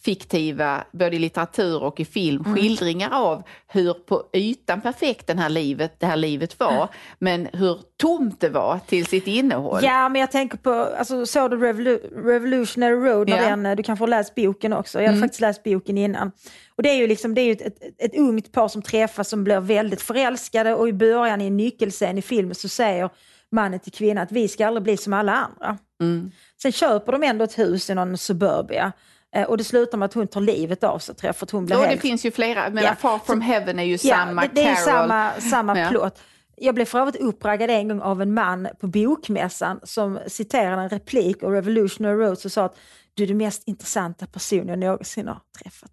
fiktiva, 0.05 0.83
både 0.91 1.15
i 1.15 1.19
litteratur 1.19 1.83
och 1.83 1.99
i 1.99 2.05
film, 2.05 2.43
Mm. 2.45 2.55
skildringar 2.57 3.09
av 3.13 3.43
hur 3.67 3.93
på 3.93 4.23
ytan 4.33 4.81
perfekt 4.81 5.27
den 5.27 5.39
här 5.39 5.49
livet, 5.49 5.99
det 5.99 6.05
här 6.05 6.15
livet 6.17 6.59
var, 6.59 6.87
men 7.19 7.30
hur 7.53 7.79
tomt 8.01 8.39
det 8.39 8.49
var 8.49 8.79
till 8.87 9.05
sitt 9.05 9.27
innehåll. 9.27 9.79
Ja, 9.83 10.09
men 10.09 10.19
jag 10.21 10.31
tänker 10.31 10.57
på, 10.57 10.71
alltså, 10.73 11.25
såg 11.25 11.51
du 11.51 11.57
Revolu- 11.57 12.23
Revolutionary 12.25 12.95
Road? 13.09 13.29
När 13.29 13.37
Ja. 13.43 13.49
den, 13.49 13.65
eh, 13.65 13.75
du 13.75 13.83
kanske 13.83 14.03
har 14.03 14.07
läst 14.07 14.35
boken 14.35 14.73
också. 14.73 14.97
Jag 14.99 15.03
hade 15.05 15.17
Mm. 15.17 15.21
faktiskt 15.27 15.41
läst 15.41 15.63
boken 15.63 15.97
innan. 15.97 16.31
Och 16.75 16.83
det 16.83 16.89
är 16.89 16.95
ju 16.95 17.07
liksom, 17.07 17.35
det 17.35 17.41
är 17.41 17.45
ju 17.45 17.51
ett, 17.51 17.61
ett, 17.61 17.77
ett 17.97 18.15
ungt 18.17 18.51
par 18.51 18.67
som 18.67 18.81
träffas 18.81 19.29
som 19.29 19.43
blir 19.43 19.59
väldigt 19.59 20.01
förälskade 20.01 20.75
och 20.75 20.89
i 20.89 20.93
början 20.93 21.41
i 21.41 21.47
en 21.47 21.57
nyckelscen 21.57 22.17
i 22.17 22.21
filmen 22.21 22.55
så 22.55 22.69
säger 22.69 23.09
mannen 23.51 23.79
till 23.79 23.91
kvinnan 23.91 24.23
att 24.23 24.31
vi 24.31 24.47
ska 24.47 24.67
aldrig 24.67 24.83
bli 24.83 24.97
som 24.97 25.13
alla 25.13 25.33
andra. 25.33 25.77
Mm. 26.01 26.31
Sen 26.61 26.71
köper 26.71 27.11
de 27.11 27.23
ändå 27.23 27.43
ett 27.43 27.59
hus 27.59 27.89
i 27.89 27.95
någon 27.95 28.17
suburbia 28.17 28.91
eh, 29.35 29.43
och 29.43 29.57
det 29.57 29.63
slutar 29.63 29.97
med 29.97 30.05
att 30.05 30.13
hon 30.13 30.27
tar 30.27 30.41
livet 30.41 30.83
av 30.83 30.99
sig 30.99 31.15
tror 31.15 31.27
jag, 31.27 31.35
för 31.35 31.45
att 31.45 31.51
hon 31.51 31.65
blir 31.65 31.75
Och 31.75 31.81
det 31.81 31.87
helt 31.87 32.01
finns 32.01 32.25
ju 32.25 32.31
flera, 32.31 32.69
men 32.69 32.83
Ja. 32.83 32.95
Far 32.95 33.19
from 33.25 33.41
heaven 33.41 33.79
är 33.79 33.83
ju 33.83 33.97
samma, 33.97 34.41
det, 34.41 34.49
det 34.53 34.61
är 34.61 34.65
Carol. 34.75 34.85
samma, 34.85 35.31
samma 35.39 35.79
Ja. 35.79 35.89
plott. 35.89 36.19
Jag 36.63 36.75
blev 36.75 36.85
för 36.85 36.99
övrigt 36.99 37.15
uppraggad 37.15 37.69
en 37.69 37.87
gång 37.87 38.01
av 38.01 38.21
en 38.21 38.33
man 38.33 38.67
på 38.79 38.87
bokmässan 38.87 39.79
som 39.83 40.19
citerade 40.27 40.81
en 40.81 40.89
replik 40.89 41.43
och 41.43 41.51
Revolutionary 41.51 42.17
Road 42.17 42.37
och 42.45 42.51
sa 42.51 42.65
att 42.65 42.77
du 43.13 43.23
är 43.23 43.27
den 43.27 43.37
mest 43.37 43.63
intressanta 43.67 44.27
person 44.27 44.67
jag 44.67 44.79
någonsin 44.79 45.27
har 45.27 45.41
träffat. 45.63 45.91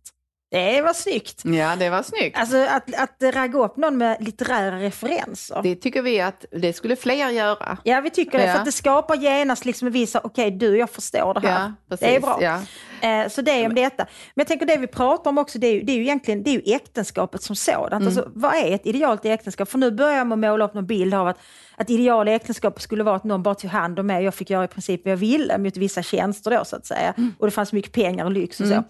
Det 0.50 0.82
var 0.82 0.92
snyggt. 0.92 1.42
Ja, 1.44 1.76
det 1.76 1.90
var 1.90 2.02
snyggt. 2.02 2.38
Alltså 2.38 2.56
att, 2.56 2.94
att 2.94 3.34
ragga 3.34 3.58
upp 3.58 3.76
någon 3.76 3.98
med 3.98 4.16
litterära 4.20 4.80
referenser. 4.80 5.60
Det 5.62 5.74
tycker 5.76 6.02
vi 6.02 6.20
att 6.20 6.44
det 6.50 6.72
skulle 6.72 6.96
fler 6.96 7.28
göra. 7.30 7.78
Ja, 7.84 8.00
vi 8.00 8.10
tycker 8.10 8.38
det, 8.38 8.44
Ja. 8.44 8.52
för 8.52 8.58
att 8.58 8.64
det 8.64 8.72
skapar 8.72 9.16
genast 9.16 9.64
liksom 9.64 9.86
en 9.86 9.92
viss, 9.92 10.14
okej 10.14 10.50
du, 10.50 10.78
jag 10.78 10.90
förstår 10.90 11.34
det 11.34 11.48
här. 11.48 11.72
Ja, 11.88 11.96
det 11.96 12.16
är 12.16 12.20
bra. 12.20 12.38
Ja. 12.42 12.60
Eh, 13.00 13.28
så 13.28 13.42
det 13.42 13.50
är 13.50 13.66
om 13.68 13.74
detta. 13.74 14.04
Men 14.34 14.40
jag 14.42 14.46
tänker 14.46 14.66
det 14.66 14.76
vi 14.76 14.86
pratar 14.86 15.30
om 15.30 15.38
också, 15.38 15.58
det 15.58 15.66
är 15.66 15.72
ju, 15.72 15.82
det 15.82 15.92
är 15.92 15.96
ju 15.96 16.02
egentligen 16.02 16.42
det 16.42 16.50
är 16.50 16.52
ju 16.66 16.74
äktenskapet 16.74 17.42
som 17.42 17.56
sådant. 17.56 17.92
Mm. 17.92 18.06
Alltså, 18.06 18.28
vad 18.34 18.54
är 18.54 18.72
ett 18.74 18.86
idealt 18.86 19.24
äktenskap? 19.24 19.68
För 19.70 19.78
nu 19.78 19.90
börjar 19.90 20.24
man 20.24 20.40
måla 20.40 20.64
upp 20.64 20.74
någon 20.74 20.86
bild 20.86 21.14
av 21.14 21.28
att, 21.28 21.38
att 21.76 21.90
ideal 21.90 22.28
äktenskap 22.28 22.80
skulle 22.82 23.04
vara 23.04 23.16
att 23.16 23.24
någon 23.24 23.42
bara 23.42 23.54
tog 23.54 23.70
hand 23.70 23.98
om 23.98 24.06
mig 24.06 24.16
och 24.18 24.24
jag 24.24 24.34
fick 24.34 24.50
göra 24.50 24.64
i 24.64 24.68
princip 24.68 25.04
vad 25.04 25.12
jag 25.12 25.16
ville 25.16 25.58
mot 25.58 25.76
vissa 25.76 26.02
tjänster 26.02 26.50
då 26.50 26.64
så 26.64 26.76
att 26.76 26.86
säga. 26.86 27.14
Mm. 27.16 27.34
Och 27.38 27.46
det 27.46 27.50
fanns 27.50 27.72
mycket 27.72 27.92
pengar 27.92 28.24
och 28.24 28.30
lyx 28.32 28.60
och 28.60 28.66
så. 28.66 28.84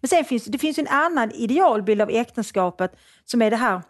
Men 0.00 0.08
sen 0.08 0.24
finns 0.24 0.44
det 0.44 0.58
finns 0.58 0.78
ju 0.78 0.80
en 0.80 0.88
annan 1.04 1.30
idealbild 1.30 2.02
av 2.02 2.10
äktenskapet 2.10 2.96
som 3.24 3.42
är 3.42 3.50
det 3.50 3.56
här 3.56 3.82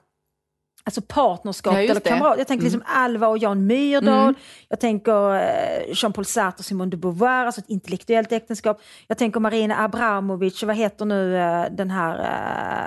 Alltså 0.84 1.00
partnerskap 1.00 1.74
Ja, 1.74 1.80
eller. 1.80 1.90
Mm. 1.90 2.18
kamrat. 2.18 2.38
Jag 2.38 2.46
tänker 2.46 2.64
liksom 2.64 2.82
Alva 2.86 3.28
och 3.28 3.38
Jan 3.38 3.66
Myrdal. 3.66 4.34
Jag 4.68 4.80
tänker 4.80 5.34
eh, 5.34 5.94
Jean-Paul 5.94 6.24
Sartre 6.24 6.58
och 6.58 6.64
Simone 6.64 6.90
de 6.90 6.96
Beauvoir, 6.96 7.46
alltså 7.46 7.60
ett 7.60 7.68
intellektuellt 7.68 8.32
äktenskap. 8.32 8.82
Jag 9.06 9.18
tänker 9.18 9.40
Marina 9.40 9.84
Abramovic, 9.84 10.62
vad 10.62 10.76
heter 10.76 11.04
nu 11.04 11.36
eh, 11.36 11.64
den 11.70 11.90
här, 11.90 12.18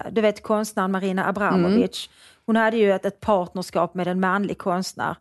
eh, 0.06 0.12
du 0.12 0.22
vet 0.22 0.44
konstnären 0.44 0.92
Marina 0.92 1.26
Abramovic. 1.28 2.10
Hon 2.46 2.56
hade 2.56 2.78
ju 2.78 2.92
ett, 2.92 3.06
ett 3.06 3.20
partnerskap 3.20 3.94
med 3.94 4.08
en 4.08 4.20
manlig 4.20 4.58
konstnär. 4.58 5.16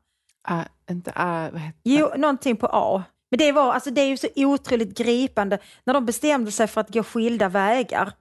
Ah, 0.49 0.63
inte, 0.91 1.13
ah, 1.15 1.49
vad 1.53 1.61
heter 1.61 1.81
Jo, 1.83 2.09
någonting 2.17 2.57
på 2.57 2.69
A. 2.73 3.03
Men 3.31 3.39
det, 3.39 3.53
var, 3.53 3.73
alltså 3.73 3.91
det 3.91 4.01
är 4.01 4.07
ju 4.07 4.17
så 4.17 4.29
otroligt 4.37 4.99
gripande. 4.99 5.59
När 5.85 5.95
de 5.95 6.07
bestämde 6.07 6.53
sig 6.53 6.67
för 6.67 6.81
att 6.81 6.95
gå 6.95 7.03
skilda 7.03 7.49
vägar 7.49 8.13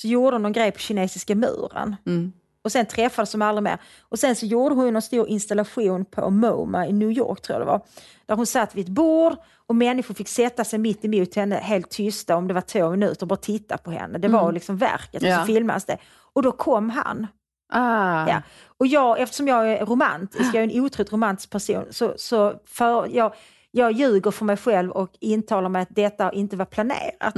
så 0.00 0.08
gjorde 0.08 0.34
de 0.34 0.42
någon 0.42 0.52
grej 0.52 0.70
på 0.70 0.78
kinesiska 0.78 1.34
muren. 1.34 1.96
Mm. 2.06 2.32
Och 2.64 2.72
sen 2.72 2.86
träffades 2.86 3.32
de 3.32 3.42
aldrig 3.42 3.62
mer. 3.62 3.78
Och 4.00 4.18
sen 4.18 4.36
så 4.36 4.46
gjorde 4.46 4.74
hon 4.74 4.96
en 4.96 5.02
stor 5.02 5.28
installation 5.28 6.04
på 6.04 6.30
MoMA 6.30 6.86
i 6.86 6.92
New 6.92 7.10
York 7.10 7.42
tror 7.42 7.58
jag 7.58 7.66
det 7.66 7.70
var. 7.70 7.80
Där 8.26 8.36
hon 8.36 8.46
satt 8.46 8.74
vid 8.74 8.84
ett 8.84 8.90
bord 8.92 9.36
och 9.66 9.76
människor 9.76 10.14
fick 10.14 10.28
sätta 10.28 10.64
sig 10.64 10.78
mitt 10.78 11.04
emot 11.04 11.34
henne 11.34 11.56
helt 11.56 11.90
tysta 11.90 12.36
om 12.36 12.48
det 12.48 12.54
var 12.54 12.60
två 12.60 12.90
minuter 12.90 13.22
och 13.22 13.28
bara 13.28 13.36
titta 13.36 13.78
på 13.78 13.90
henne. 13.90 14.18
Det 14.18 14.28
var 14.28 14.52
liksom 14.52 14.76
verket 14.76 15.22
och 15.22 15.28
Ja. 15.28 15.40
så 15.40 15.46
filmades 15.46 15.84
det. 15.84 15.96
Och 16.32 16.42
då 16.42 16.52
kom 16.52 16.90
han. 16.90 17.26
Ah. 17.72 18.28
Ja. 18.28 18.42
Och 18.78 18.86
jag, 18.86 19.20
eftersom 19.20 19.48
jag 19.48 19.72
är 19.72 19.86
romantisk, 19.86 20.54
jag 20.54 20.64
är 20.64 20.68
en 20.68 20.80
otroligt 20.80 21.12
romantisk 21.12 21.50
person, 21.50 21.84
så, 21.90 22.14
så 22.16 22.54
för, 22.66 23.06
jag, 23.16 23.34
jag 23.70 23.92
ljuger 23.92 24.30
för 24.30 24.44
mig 24.44 24.56
själv 24.56 24.90
och 24.90 25.10
intalar 25.20 25.68
mig 25.68 25.82
att 25.82 25.88
detta 25.96 26.32
inte 26.32 26.56
var 26.56 26.64
planerat. 26.64 27.34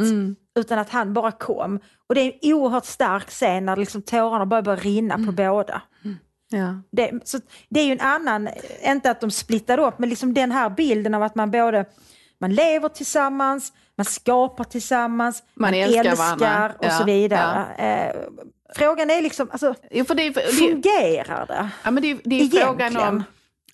Utan 0.58 0.78
att 0.78 0.90
han 0.90 1.14
bara 1.14 1.32
kom. 1.32 1.80
Och 2.08 2.14
det 2.14 2.20
är 2.20 2.32
en 2.32 2.54
oerhört 2.54 2.84
stark 2.84 3.28
scen 3.28 3.66
när 3.66 3.76
liksom 3.76 4.02
tårarna 4.02 4.46
bara 4.46 4.62
börjar 4.62 4.80
rinna 4.80 5.16
på 5.26 5.32
båda. 5.32 5.82
Ja. 6.48 6.82
Det, 6.90 7.20
så 7.24 7.38
det 7.68 7.80
är 7.80 7.84
ju 7.84 7.92
en 7.92 8.00
annan, 8.00 8.48
inte 8.82 9.10
att 9.10 9.20
de 9.20 9.30
splittar 9.30 9.78
upp, 9.78 9.98
men 9.98 10.08
liksom 10.08 10.34
den 10.34 10.52
här 10.52 10.70
bilden 10.70 11.14
av 11.14 11.22
att 11.22 11.34
man 11.34 11.50
både 11.50 11.84
man 12.38 12.54
lever 12.54 12.88
tillsammans, 12.88 13.72
man 13.96 14.04
skapar 14.04 14.64
tillsammans, 14.64 15.42
Man 15.54 15.70
man, 15.70 15.80
älskar 15.80 16.04
älskar, 16.04 16.74
och 16.78 16.92
så 16.92 17.02
Ja, 17.02 17.04
vidare. 17.04 17.66
Eh, 17.74 18.16
frågan 18.76 19.10
är 19.10 19.22
liksom, 19.22 19.48
alltså, 19.50 19.74
Jo, 19.90 20.04
det, 20.08 20.30
det, 20.30 20.42
fungerar 20.42 21.46
det? 21.46 21.68
Ja, 21.84 21.90
men 21.90 22.02
det, 22.02 22.20
det 22.24 22.40
är 22.40 22.64
frågan 22.64 22.96
om 22.96 23.22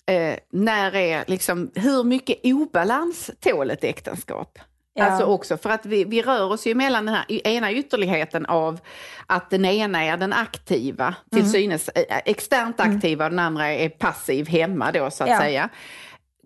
eh, 0.09 0.37
när 0.53 0.95
är 0.97 1.25
liksom, 1.27 1.71
hur 1.75 2.05
mycket 2.05 2.39
obalans 2.45 3.31
tål 3.41 3.71
ett 3.71 3.85
äktenskap? 3.85 4.59
Ja. 4.95 5.05
Alltså 5.05 5.27
också 5.27 5.57
för 5.57 5.71
att 5.71 5.87
vi, 5.87 6.05
vi 6.05 6.23
rör 6.23 6.53
oss 6.53 6.67
ju 6.67 6.75
mellan 6.75 7.07
den 7.07 7.15
här 7.15 7.47
ena 7.47 7.73
ytterligheten 7.73 8.47
av 8.47 8.79
att 9.27 9.51
den 9.51 9.65
ena 9.65 10.05
är 10.05 10.17
den 10.17 10.33
aktiva, 10.33 11.15
till 11.31 11.39
Mm. 11.41 11.51
synes 11.53 11.89
eh, 11.89 12.19
externt 12.25 12.81
aktiva 12.81 13.25
och 13.25 13.31
den 13.31 13.39
andra 13.39 13.69
är 13.69 13.89
passiv 13.89 14.49
hemma 14.49 14.93
då 14.93 15.11
så 15.11 15.25
att 15.25 15.31
Ja. 15.31 15.39
säga. 15.41 15.69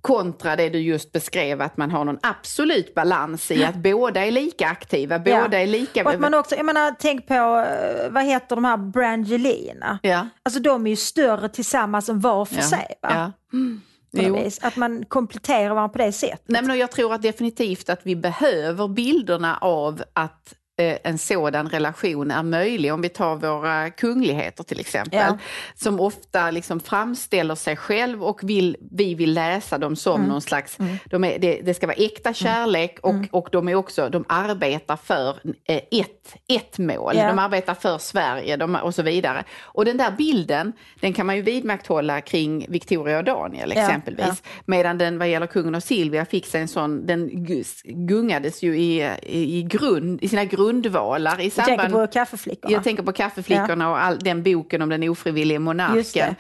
Kontra 0.03 0.57
det 0.57 0.69
du 0.69 0.79
just 0.79 1.13
beskrev 1.13 1.63
att 1.63 1.77
man 1.77 1.91
har 1.91 2.05
någon 2.05 2.19
absolut 2.23 2.95
balans 2.95 3.51
i 3.51 3.65
att 3.65 3.75
båda 3.75 4.27
är 4.27 4.31
lika 4.31 4.69
aktiva, 4.69 5.19
båda 5.19 5.61
är 5.61 5.67
lika... 5.67 6.05
Och 6.05 6.11
att 6.11 6.21
man 6.21 6.35
också, 6.35 6.57
jag 6.57 6.67
menar, 6.67 6.95
tänk 6.99 7.27
på, 7.27 7.35
eh, 7.35 8.11
vad 8.11 8.25
heter 8.25 8.57
de 8.57 8.65
här 8.65 8.77
Brangelina? 8.77 9.99
ja. 10.03 10.29
Alltså 10.43 10.61
de 10.61 10.87
är 10.87 10.91
ju 10.91 10.97
större 10.97 11.49
tillsammans 11.49 12.09
än 12.09 12.21
var 12.21 12.45
för 12.45 12.57
ja. 12.57 12.63
sig. 12.63 12.95
Va? 13.03 13.33
Ja. 13.51 13.73
Vis. 14.13 14.59
Att 14.63 14.77
man 14.77 15.05
kompletterar 15.05 15.75
varandra 15.75 15.89
på 15.89 15.99
det 15.99 16.13
sättet. 16.13 16.43
Nej, 16.47 16.63
men 16.63 16.79
jag 16.79 16.91
tror 16.91 17.15
att 17.15 17.23
definitivt 17.23 17.89
att 17.89 18.01
vi 18.03 18.17
behöver 18.17 18.89
bilderna 18.89 19.59
av 19.61 20.03
att 20.13 20.55
en 20.77 21.19
sådan 21.19 21.69
relation 21.69 22.31
är 22.31 22.43
möjlig. 22.43 22.93
Om 22.93 23.03
vi 23.03 23.09
tar 23.09 23.37
våra 23.37 23.91
kungligheter 23.91 24.65
till 24.65 24.81
exempel. 24.81 25.19
Ja. 25.19 25.39
Som 25.75 26.01
ofta 26.01 26.51
liksom 26.51 26.81
framställer 26.81 27.55
sig 27.55 27.77
själv 27.77 28.25
och 28.25 28.41
vill, 28.43 28.77
vi 28.91 29.15
vill 29.15 29.35
läsa 29.35 29.79
dem 29.79 29.97
som 29.97 30.13
Mm. 30.21 30.29
någon 30.29 30.41
slags... 30.43 30.79
De 31.05 31.25
är, 31.25 31.39
det, 31.39 31.61
det 31.63 31.75
ska 31.75 31.87
vara 31.87 31.97
äkta 31.97 32.33
kärlek 32.35 32.99
och, 33.03 33.15
och 33.31 33.49
de 33.53 33.69
är 33.69 33.75
också, 33.75 34.09
de 34.09 34.25
arbetar 34.29 34.97
för 34.97 35.37
eh, 35.69 35.77
ett, 35.91 36.35
ett 36.49 36.79
mål. 36.79 37.17
Ja. 37.17 37.27
De 37.29 37.39
arbetar 37.39 37.75
för 37.75 37.99
Sverige 37.99 38.57
de, 38.57 38.75
och 38.75 38.95
så 38.95 39.03
vidare. 39.03 39.45
Och 39.63 39.85
den 39.85 39.97
där 39.97 40.11
bilden, 40.11 40.73
den 41.01 41.13
kan 41.13 41.27
man 41.27 41.37
ju 41.37 41.43
vidmakthålla 41.43 42.21
kring 42.21 42.67
Victoria 42.69 43.19
och 43.19 43.25
Daniel 43.25 43.73
Ja, 43.77 43.83
exempelvis. 43.83 44.43
Medan 44.65 44.99
den 44.99 45.19
vad 45.19 45.29
gäller 45.29 45.47
kungen 45.47 45.75
och 45.75 45.83
Silvia 45.83 46.25
fick 46.25 46.47
sig 46.47 46.61
en 46.61 46.69
sån, 46.69 47.07
den 47.07 47.47
gungades 47.85 48.63
ju 48.63 48.79
i, 48.79 49.11
i, 49.23 49.63
grund, 49.63 50.23
i 50.23 50.29
sina 50.29 50.45
grundvalar 50.63 51.41
i 51.41 51.45
Jag 51.45 51.53
tänker 51.55 51.83
samband... 51.85 51.93
på 51.93 52.13
kaffeflickorna. 52.13 52.73
Jag 52.73 52.85
tänker 52.85 53.03
på 53.03 53.13
kaffeflickorna 53.13 53.91
och 53.91 54.03
all, 54.03 54.19
den 54.19 54.43
boken 54.43 54.83
om 54.83 54.89
den 54.89 55.09
ofrivillige 55.09 55.59
monarken. 55.59 56.35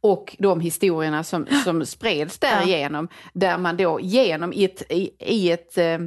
Och 0.00 0.36
de 0.38 0.60
historierna 0.60 1.24
som, 1.24 1.46
som 1.64 1.86
spreds 1.86 2.38
därigenom, 2.38 3.08
där 3.32 3.58
man 3.58 3.76
då 3.76 4.00
genom 4.00 4.52
i 4.52 4.64
ett, 4.64 4.82
i, 4.92 5.10
i 5.18 5.50
ett 5.50 5.78
eh, 5.78 5.98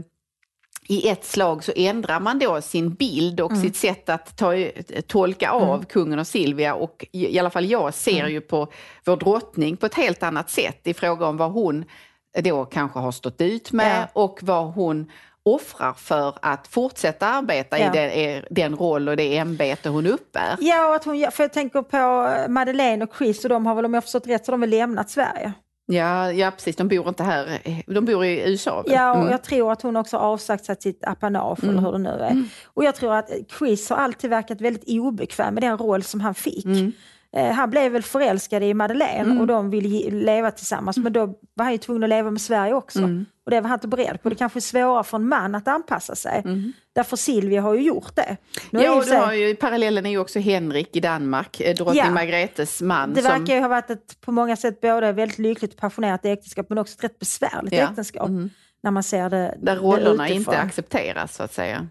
i 0.87 1.09
ett 1.09 1.25
slag 1.25 1.63
så 1.63 1.71
ändrar 1.75 2.19
man 2.19 2.39
då 2.39 2.61
sin 2.61 2.93
bild 2.93 3.39
och 3.39 3.51
Mm. 3.51 3.63
sitt 3.63 3.75
sätt 3.75 4.09
att 4.09 4.37
ta, 4.37 4.53
tolka 5.07 5.51
av 5.51 5.85
kungen 5.85 6.19
och 6.19 6.27
Silvia 6.27 6.73
och 6.75 7.05
i, 7.11 7.35
i 7.35 7.39
alla 7.39 7.49
fall 7.49 7.65
jag 7.65 7.93
ser 7.93 8.19
Mm. 8.19 8.31
ju 8.31 8.41
på 8.41 8.67
vår 9.05 9.17
drottning 9.17 9.77
på 9.77 9.85
ett 9.85 9.93
helt 9.95 10.23
annat 10.23 10.49
sätt 10.49 10.87
i 10.87 10.93
fråga 10.93 11.25
om 11.27 11.37
vad 11.37 11.51
hon 11.51 11.85
då 12.43 12.65
kanske 12.65 12.99
har 12.99 13.11
stått 13.11 13.41
ut 13.41 13.71
med 13.71 14.07
och 14.13 14.39
vad 14.41 14.73
hon 14.73 15.11
offrar 15.45 15.93
för 15.93 16.35
att 16.41 16.67
fortsätta 16.67 17.27
arbeta 17.27 17.79
Ja. 17.79 17.85
i 17.95 17.97
den, 17.97 18.43
den 18.49 18.75
roll 18.75 19.09
och 19.09 19.17
det 19.17 19.37
ämbete 19.37 19.89
hon 19.89 20.07
uppbär. 20.07 20.55
Ja, 20.59 20.87
och 20.89 20.95
att 20.95 21.03
hon, 21.03 21.25
för 21.31 21.43
jag 21.43 21.53
tänker 21.53 21.81
på 21.81 22.51
Madeleine 22.51 23.05
och 23.05 23.15
Chris 23.17 23.43
och 23.43 23.49
de 23.49 23.65
har 23.65 23.75
väl, 23.75 23.85
om 23.85 23.93
jag 23.93 24.03
förstått 24.03 24.27
rätt, 24.27 24.45
så 24.45 24.51
de 24.51 24.61
väl 24.61 24.69
lämnat 24.69 25.09
Sverige. 25.09 25.53
Ja, 25.85 26.31
ja, 26.31 26.51
precis. 26.51 26.75
De 26.75 26.87
bor 26.87 27.07
inte 27.09 27.23
här. 27.23 27.59
De 27.87 28.05
bor 28.05 28.25
i 28.25 28.49
USA. 28.51 28.81
väl? 28.81 28.91
Ja, 28.93 29.11
och 29.11 29.17
Mm. 29.17 29.31
jag 29.31 29.43
tror 29.43 29.71
att 29.71 29.81
hon 29.81 29.95
också 29.95 30.17
har 30.17 30.27
avsagt 30.27 30.65
sig 30.65 30.75
sitt 30.81 31.05
apanage 31.07 31.63
eller 31.63 31.81
hur 31.81 31.91
det 31.91 31.97
nu 31.97 32.09
är. 32.09 32.43
Och 32.65 32.83
jag 32.83 32.95
tror 32.95 33.13
att 33.15 33.29
Chris 33.59 33.89
har 33.89 33.97
alltid 33.97 34.29
verkat 34.29 34.61
väldigt 34.61 34.83
obekväm 34.99 35.53
med 35.53 35.63
den 35.63 35.77
roll 35.77 36.03
som 36.03 36.21
han 36.21 36.35
fick. 36.35 36.65
Mm. 37.33 37.49
Eh, 37.49 37.53
han 37.55 37.69
blev 37.69 37.91
väl 37.91 38.03
förälskad 38.03 38.63
i 38.63 38.73
Madeleine 38.73 39.41
och 39.41 39.47
de 39.47 39.69
ville 39.69 40.09
leva 40.11 40.51
tillsammans 40.51 40.97
men 40.97 41.13
då 41.13 41.25
var 41.53 41.63
han 41.63 41.71
ju 41.71 41.77
tvungen 41.77 42.03
att 42.03 42.09
leva 42.09 42.31
med 42.31 42.41
Sverige 42.41 42.73
också. 42.73 42.99
Mm. 42.99 43.25
Och 43.45 43.51
det 43.51 43.61
var 43.61 43.69
han 43.69 43.77
inte 43.77 43.87
beredd 43.87 44.21
på. 44.23 44.29
Det 44.29 44.35
kanske 44.35 44.59
är 44.59 44.61
svårare 44.61 45.03
för 45.03 45.17
en 45.17 45.27
man 45.27 45.55
att 45.55 45.67
anpassa 45.67 46.15
sig. 46.15 46.43
Därför 46.95 47.17
Silvia 47.17 47.61
har 47.61 47.73
ju 47.73 47.81
gjort 47.81 48.15
det. 48.15 48.37
Nu 48.69 48.79
Mm. 48.79 48.91
Ja, 48.91 48.97
och 48.97 49.05
du 49.05 49.11
har 49.15 49.33
ju, 49.33 49.55
parallellen 49.55 50.05
är 50.05 50.09
ju 50.09 50.17
också 50.17 50.39
Henrik 50.39 50.95
i 50.95 50.99
Danmark, 50.99 51.59
eh, 51.61 51.75
drottning 51.75 52.03
Ja. 52.05 52.11
Margretes 52.11 52.81
man. 52.81 53.13
Det 53.13 53.21
som, 53.21 53.31
verkar 53.39 53.55
ju 53.55 53.61
ha 53.61 53.67
varit 53.67 53.89
ett 53.89 54.21
på 54.21 54.31
många 54.31 54.55
sätt 54.55 54.81
både 54.81 55.11
väldigt 55.11 55.39
lyckligt 55.39 55.73
och 55.73 55.79
passionerat 55.79 56.25
äktenskap 56.25 56.65
men 56.69 56.77
också 56.77 56.95
ett 56.97 57.03
rätt 57.03 57.19
besvärligt 57.19 57.73
Ja. 57.73 57.89
äktenskap. 57.89 58.29
När 58.83 58.91
man 58.91 59.03
ser 59.03 59.29
det 59.29 59.57
där 59.61 59.75
det 59.75 59.81
rollerna 59.81 60.25
utifrån. 60.29 60.53
inte 60.53 60.57
accepteras 60.59 61.35
så 61.35 61.43
att 61.43 61.53
säga. 61.53 61.87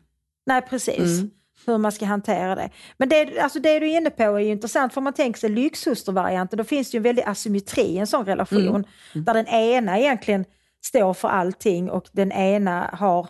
Nej 0.47 0.63
precis, 0.71 1.19
Mm. 1.21 1.31
Hur 1.67 1.79
man 1.79 1.93
ska 1.93 2.05
hantera 2.07 2.55
det. 2.55 2.71
Men 2.97 3.09
det, 3.09 3.39
alltså 3.39 3.61
det 3.61 3.79
du 3.79 3.91
är 3.91 3.97
inne 3.97 4.11
på 4.11 4.23
är 4.23 4.39
ju 4.39 4.51
intressant 4.51 4.95
för 4.95 5.01
man 5.01 5.13
tänker 5.13 5.41
sig 5.41 5.51
lyxhustervarianten 5.51 6.57
då 6.57 6.65
finns 6.65 6.91
det 6.91 6.95
ju 6.95 6.99
en 6.99 7.03
väldig 7.03 7.23
asymmetri 7.23 7.83
i 7.83 7.99
en 7.99 8.07
sån 8.07 8.27
relation. 8.27 8.85
Mm. 9.15 9.25
Där 9.25 9.35
den 9.35 9.47
ena 9.47 9.99
egentligen 9.99 10.45
står 10.85 11.15
för 11.15 11.29
allting 11.29 11.91
och 11.91 12.09
den 12.13 12.33
ena 12.33 12.91
har... 12.93 13.29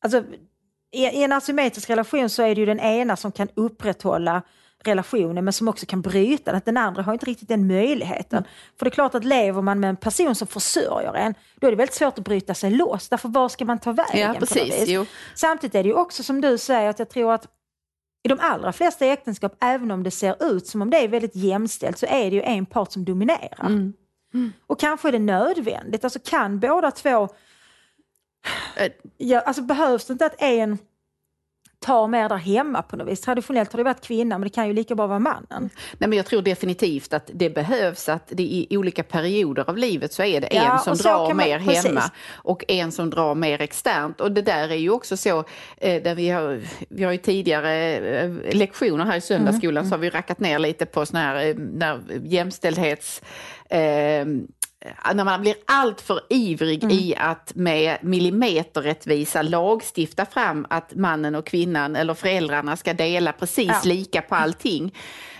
Alltså, 0.00 0.24
i, 0.92 1.04
I 1.04 1.22
en 1.22 1.32
asymmetrisk 1.32 1.90
relation 1.90 2.28
så 2.28 2.42
är 2.42 2.54
det 2.54 2.60
ju 2.60 2.66
den 2.66 2.80
ena 2.80 3.16
som 3.16 3.32
kan 3.32 3.48
upprätthålla 3.54 4.42
relationen 4.84 5.44
men 5.44 5.52
som 5.52 5.68
också 5.68 5.86
kan 5.86 6.02
bryta 6.02 6.44
den. 6.44 6.58
Att 6.58 6.64
Den 6.64 6.76
andra 6.76 7.02
har 7.02 7.12
inte 7.12 7.26
riktigt 7.26 7.48
den 7.48 7.66
möjligheten. 7.66 8.38
Mm. 8.38 8.50
För 8.78 8.84
det 8.84 8.88
är 8.88 8.90
klart 8.90 9.14
att 9.14 9.24
lever 9.24 9.62
man 9.62 9.80
med 9.80 9.90
en 9.90 9.96
person 9.96 10.34
som 10.34 10.46
försörjer 10.46 11.14
en 11.14 11.34
då 11.60 11.66
är 11.66 11.70
det 11.70 11.76
väldigt 11.76 11.94
svårt 11.94 12.18
att 12.18 12.24
bryta 12.24 12.54
sig 12.54 12.70
loss. 12.70 13.08
Därför 13.08 13.28
var 13.28 13.48
ska 13.48 13.64
man 13.64 13.78
ta 13.78 13.92
vägen? 13.92 14.20
Ja, 14.20 14.34
precis. 14.40 14.84
Jo. 14.88 15.06
Samtidigt 15.34 15.74
är 15.74 15.82
det 15.82 15.88
ju 15.88 15.94
också 15.94 16.22
som 16.22 16.40
du 16.40 16.58
säger 16.58 16.90
att 16.90 16.98
jag 16.98 17.08
tror 17.08 17.32
att 17.32 17.46
i 18.24 18.28
de 18.28 18.38
allra 18.40 18.72
flesta 18.72 19.06
äktenskap, 19.06 19.56
även 19.60 19.90
om 19.90 20.02
det 20.02 20.10
ser 20.10 20.52
ut 20.54 20.66
som 20.66 20.82
om 20.82 20.90
det 20.90 20.96
är 20.96 21.08
väldigt 21.08 21.36
jämställt, 21.36 21.98
så 21.98 22.06
är 22.06 22.30
det 22.30 22.36
ju 22.36 22.42
en 22.42 22.66
part 22.66 22.92
som 22.92 23.04
dominerar. 23.04 23.66
Mm. 23.66 24.52
Och 24.66 24.80
kanske 24.80 25.08
är 25.08 25.12
det 25.12 25.18
nödvändigt. 25.18 26.04
Alltså 26.04 26.18
kan 26.24 26.60
båda 26.60 26.90
två... 26.90 27.28
Eh. 28.76 28.92
Ja, 29.16 29.40
alltså 29.40 29.62
behövs 29.62 30.06
det 30.06 30.12
inte 30.12 30.26
att 30.26 30.42
en 30.42 30.78
tar 31.82 32.08
mer 32.08 32.28
där 32.28 32.36
hemma 32.36 32.82
på 32.82 32.96
något 32.96 33.08
vis? 33.08 33.20
Traditionellt 33.20 33.72
har 33.72 33.76
det 33.78 33.84
varit 33.84 34.00
kvinnan, 34.00 34.40
men 34.40 34.48
det 34.48 34.54
kan 34.54 34.66
ju 34.66 34.72
lika 34.72 34.94
bra 34.94 35.06
vara 35.06 35.18
mannen. 35.18 35.70
Nej, 35.98 36.08
men 36.08 36.12
jag 36.12 36.26
tror 36.26 36.42
definitivt 36.42 37.12
att 37.12 37.30
det 37.34 37.50
behövs 37.50 38.08
att 38.08 38.26
det 38.28 38.42
i 38.42 38.66
olika 38.76 39.02
perioder 39.02 39.70
av 39.70 39.76
livet 39.78 40.12
så 40.12 40.22
är 40.22 40.40
det 40.40 40.48
Ja, 40.52 40.72
en 40.72 40.78
som 40.78 40.96
drar 40.96 41.28
man- 41.28 41.36
mer 41.36 41.58
precis. 41.58 41.84
hemma 41.86 42.02
och 42.34 42.64
en 42.68 42.92
som 42.92 43.10
drar 43.10 43.34
mer 43.34 43.60
externt. 43.62 44.20
Och 44.20 44.32
det 44.32 44.42
där 44.42 44.68
är 44.68 44.74
ju 44.76 44.90
också 44.90 45.16
så, 45.16 45.38
eh, 45.76 46.02
där 46.02 46.14
vi 46.14 46.28
har, 46.30 46.60
vi 46.88 47.04
har 47.04 47.12
ju 47.12 47.18
tidigare 47.18 47.96
eh, 47.96 48.30
lektioner 48.56 49.04
här 49.04 49.16
i 49.16 49.20
söndagsskolan 49.20 49.76
Mm, 49.82 49.90
så 49.90 49.94
har 49.94 50.00
vi 50.00 50.10
rackat 50.10 50.40
ner 50.40 50.58
lite 50.58 50.86
på 50.86 51.06
såna 51.06 51.20
här 51.20 51.46
eh, 51.48 51.54
när 51.56 52.00
jämställdhets... 52.24 53.22
Eh, 53.70 54.26
när 55.14 55.24
man 55.24 55.40
blir 55.40 55.54
alltför 55.66 56.20
ivrig 56.28 56.84
Mm. 56.84 56.96
i 56.98 57.14
att 57.18 57.52
med 57.54 57.98
millimeterrättvisa 58.02 59.42
lagstifta 59.42 60.26
fram 60.26 60.66
att 60.70 60.94
mannen 60.94 61.34
och 61.34 61.46
kvinnan 61.46 61.96
eller 61.96 62.14
föräldrarna 62.14 62.76
ska 62.76 62.94
dela 62.94 63.32
precis 63.32 63.68
Ja. 63.68 63.80
lika 63.84 64.22
på 64.22 64.34
allting. 64.34 64.94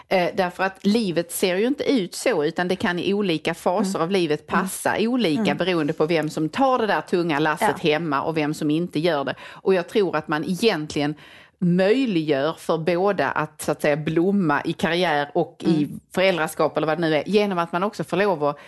Eh, 0.09 0.31
därför 0.35 0.64
att 0.64 0.87
livet 0.87 1.33
ser 1.33 1.57
ju 1.57 1.66
inte 1.66 1.92
ut 1.92 2.14
så 2.14 2.44
utan 2.44 2.68
det 2.68 2.76
kan 2.76 2.98
i 2.98 3.14
olika 3.14 3.55
faser 3.55 3.90
Mm. 3.98 4.02
av 4.02 4.11
livet 4.11 4.46
passa 4.46 4.94
olika 4.98 5.55
beroende 5.55 5.92
på 5.92 6.07
vem 6.07 6.31
som 6.31 6.48
tar 6.48 6.78
det 6.78 6.87
där 6.87 7.00
tunga 7.00 7.38
lasset 7.38 7.74
Ja. 7.83 7.90
hemma 7.92 8.22
och 8.22 8.37
vem 8.37 8.55
som 8.55 8.70
inte 8.70 8.98
gör 9.00 9.24
det. 9.24 9.35
Och 9.42 9.74
jag 9.74 9.88
tror 9.88 10.16
att 10.16 10.28
man 10.28 10.44
egentligen 10.44 11.14
möjliggör 11.59 12.52
för 12.59 12.78
båda 12.78 13.31
att 13.31 13.62
så 13.62 13.72
att 13.72 13.83
säga 13.83 13.96
blomma 13.96 14.62
i 14.64 14.72
karriär 14.72 15.31
och 15.35 15.57
i 15.66 15.76
Mm. 15.85 16.00
föräldraskap 16.14 16.76
eller 16.76 16.87
vad 16.87 16.98
det 16.98 17.09
nu 17.09 17.16
är 17.16 17.22
genom 17.26 17.59
att 17.59 17.72
man 17.72 17.83
också 17.83 18.05
får 18.05 18.16
lov 18.16 18.44
att 18.44 18.59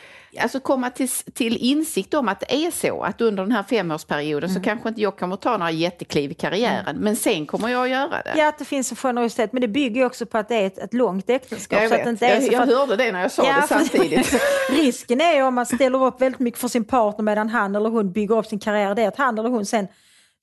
alltså 0.41 0.61
komma 0.61 0.91
till, 0.91 1.09
till 1.09 1.57
insikt 1.57 2.15
om 2.15 2.29
att 2.29 2.41
det 2.41 2.55
är 2.67 2.71
så 2.71 3.03
att 3.03 3.21
under 3.21 3.43
den 3.43 3.53
här 3.53 3.63
femårsperioden 3.63 4.51
Mm. 4.51 4.63
så 4.63 4.69
kanske 4.69 4.89
inte 4.89 5.01
jag 5.01 5.17
kommer 5.17 5.37
ta 5.37 5.57
några 5.57 5.71
jättekliv 5.71 6.31
i 6.31 6.35
karriären 6.35 6.97
men 6.97 7.17
sen 7.17 7.47
kommer 7.47 7.69
jag 7.69 7.83
att 7.85 7.91
göra 7.91 8.09
det. 8.25 8.33
Ja, 8.37 8.49
att 8.49 8.59
det 8.59 8.65
finns 8.65 8.91
en 8.91 8.97
generositet, 8.97 9.53
men 9.53 9.61
det 9.61 9.69
bygger 9.69 10.05
också 10.07 10.27
på 10.27 10.39
att 10.39 10.49
det 10.49 10.55
är 10.55 10.67
ett, 10.67 10.79
ett 10.79 10.95
långt 10.95 11.31
äktenskap. 11.31 11.81
jag 11.81 11.89
så 11.89 11.95
att 11.95 11.99
vet. 12.01 12.05
det 12.05 12.11
inte 12.11 12.25
jag, 12.27 12.43
så 12.43 12.53
jag 12.53 12.63
att- 12.63 12.69
hörde 12.69 12.97
det 12.97 13.13
när 13.13 13.23
jag 13.23 13.31
sa 13.33 13.47
Ja, 13.47 13.61
det 13.61 13.67
samtidigt. 13.69 14.35
Risken 14.71 15.21
är 15.21 15.35
ju 15.35 15.43
om 15.43 15.55
man 15.55 15.67
ställer 15.67 16.05
upp 16.05 16.21
väldigt 16.21 16.41
mycket 16.41 16.61
för 16.61 16.69
sin 16.69 16.85
partner 16.85 17.23
medan 17.25 17.49
han 17.49 17.77
eller 17.77 17.91
hon 17.91 18.13
bygger 18.13 18.39
upp 18.39 18.47
sin 18.47 18.59
karriär, 18.59 18.95
det 18.95 19.03
är 19.03 19.09
att 19.09 19.17
han 19.17 19.39
eller 19.39 19.49
hon 19.49 19.67
sen, 19.67 19.89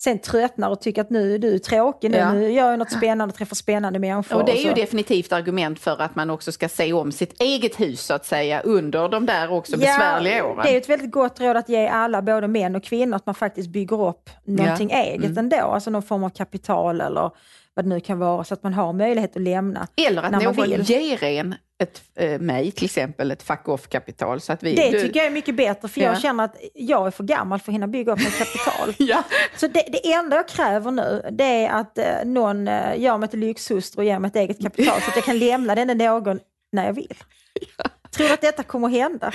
sen 0.03 0.19
tröttnar 0.19 0.69
och 0.69 0.81
tycker 0.81 1.01
att 1.01 1.09
nu 1.09 1.35
är 1.35 1.39
du 1.39 1.59
tråkig, 1.59 2.11
nu, 2.11 2.17
Ja. 2.17 2.33
nu 2.33 2.51
gör 2.51 2.69
jag 2.69 2.79
något 2.79 2.91
spännande 2.91 3.31
och 3.31 3.37
träffar 3.37 3.55
spännande 3.55 3.99
människor. 3.99 4.35
Och 4.39 4.45
det 4.45 4.51
är 4.51 4.63
ju 4.67 4.73
definitivt 4.73 5.31
argument 5.31 5.79
för 5.79 6.01
att 6.01 6.15
man 6.15 6.29
också 6.29 6.51
ska 6.51 6.69
se 6.69 6.93
om 6.93 7.11
sitt 7.11 7.41
eget 7.41 7.79
hus 7.79 8.01
så 8.05 8.13
att 8.13 8.25
säga 8.25 8.61
under 8.61 9.09
de 9.09 9.25
där 9.25 9.51
också 9.51 9.77
besvärliga 9.77 10.45
åren. 10.45 10.59
Det 10.63 10.73
är 10.73 10.77
ett 10.77 10.89
väldigt 10.89 11.11
gott 11.11 11.39
råd 11.41 11.57
att 11.57 11.69
ge 11.69 11.87
alla, 11.87 12.21
både 12.21 12.47
män 12.47 12.75
och 12.75 12.83
kvinnor, 12.83 13.15
att 13.15 13.25
man 13.25 13.35
faktiskt 13.35 13.69
bygger 13.69 14.07
upp 14.07 14.29
någonting 14.43 14.91
eget 14.91 15.25
Mm. 15.25 15.37
ändå. 15.37 15.55
Alltså 15.57 15.89
någon 15.89 16.03
form 16.03 16.23
av 16.23 16.29
kapital 16.29 17.01
eller 17.01 17.31
vad 17.73 17.85
det 17.85 17.89
nu 17.89 17.99
kan 17.99 18.19
vara, 18.19 18.43
så 18.43 18.53
att 18.53 18.63
man 18.63 18.73
har 18.73 18.93
möjlighet 18.93 19.35
att 19.35 19.41
lämna 19.41 19.87
Eller 20.07 20.23
att 20.23 20.31
när 20.31 20.37
man 20.43 20.55
någon 20.55 20.69
vill. 20.69 20.81
ger 20.81 21.23
en 21.23 21.55
ett, 21.81 22.01
eh, 22.15 22.39
mig 22.39 22.71
till 22.71 22.85
exempel 22.85 23.31
ett. 23.31 24.39
Så 24.39 24.53
att 24.53 24.63
vi, 24.63 24.75
Det 24.75 24.89
du- 24.91 25.01
tycker 25.01 25.19
jag 25.19 25.27
är 25.27 25.31
mycket 25.31 25.55
bättre 25.55 25.87
för 25.87 26.01
jag 26.01 26.15
Ja. 26.15 26.19
känner 26.19 26.43
att 26.43 26.55
jag 26.73 27.07
är 27.07 27.11
för 27.11 27.23
gammal 27.23 27.59
för 27.59 27.71
att 27.71 27.75
hinna 27.75 27.87
bygga 27.87 28.13
upp 28.13 28.19
ett 28.19 28.37
kapital. 28.37 28.93
Ja. 29.09 29.23
Så 29.57 29.67
det, 29.67 29.85
det 29.91 30.13
enda 30.13 30.35
jag 30.35 30.47
kräver 30.47 30.91
nu 30.91 31.29
det 31.31 31.43
är 31.65 31.69
att 31.69 31.97
eh, 31.97 32.05
någon 32.25 32.67
eh, 32.67 32.99
gör 32.99 33.17
mig 33.17 33.29
till 33.29 33.39
lyxhustru 33.39 34.01
och 34.01 34.05
ger 34.05 34.19
mig 34.19 34.27
ett 34.27 34.35
eget 34.35 34.61
kapital 34.61 35.01
så 35.01 35.09
att 35.09 35.15
jag 35.15 35.25
kan 35.25 35.39
lämna 35.39 35.75
den 35.75 35.89
någon 35.89 36.39
när 36.71 36.85
jag 36.85 36.93
vill. 36.93 37.17
Tror 38.11 38.27
du 38.27 38.33
att 38.33 38.41
detta 38.41 38.63
kommer 38.63 38.87
att 38.87 38.93
hända? 38.93 39.31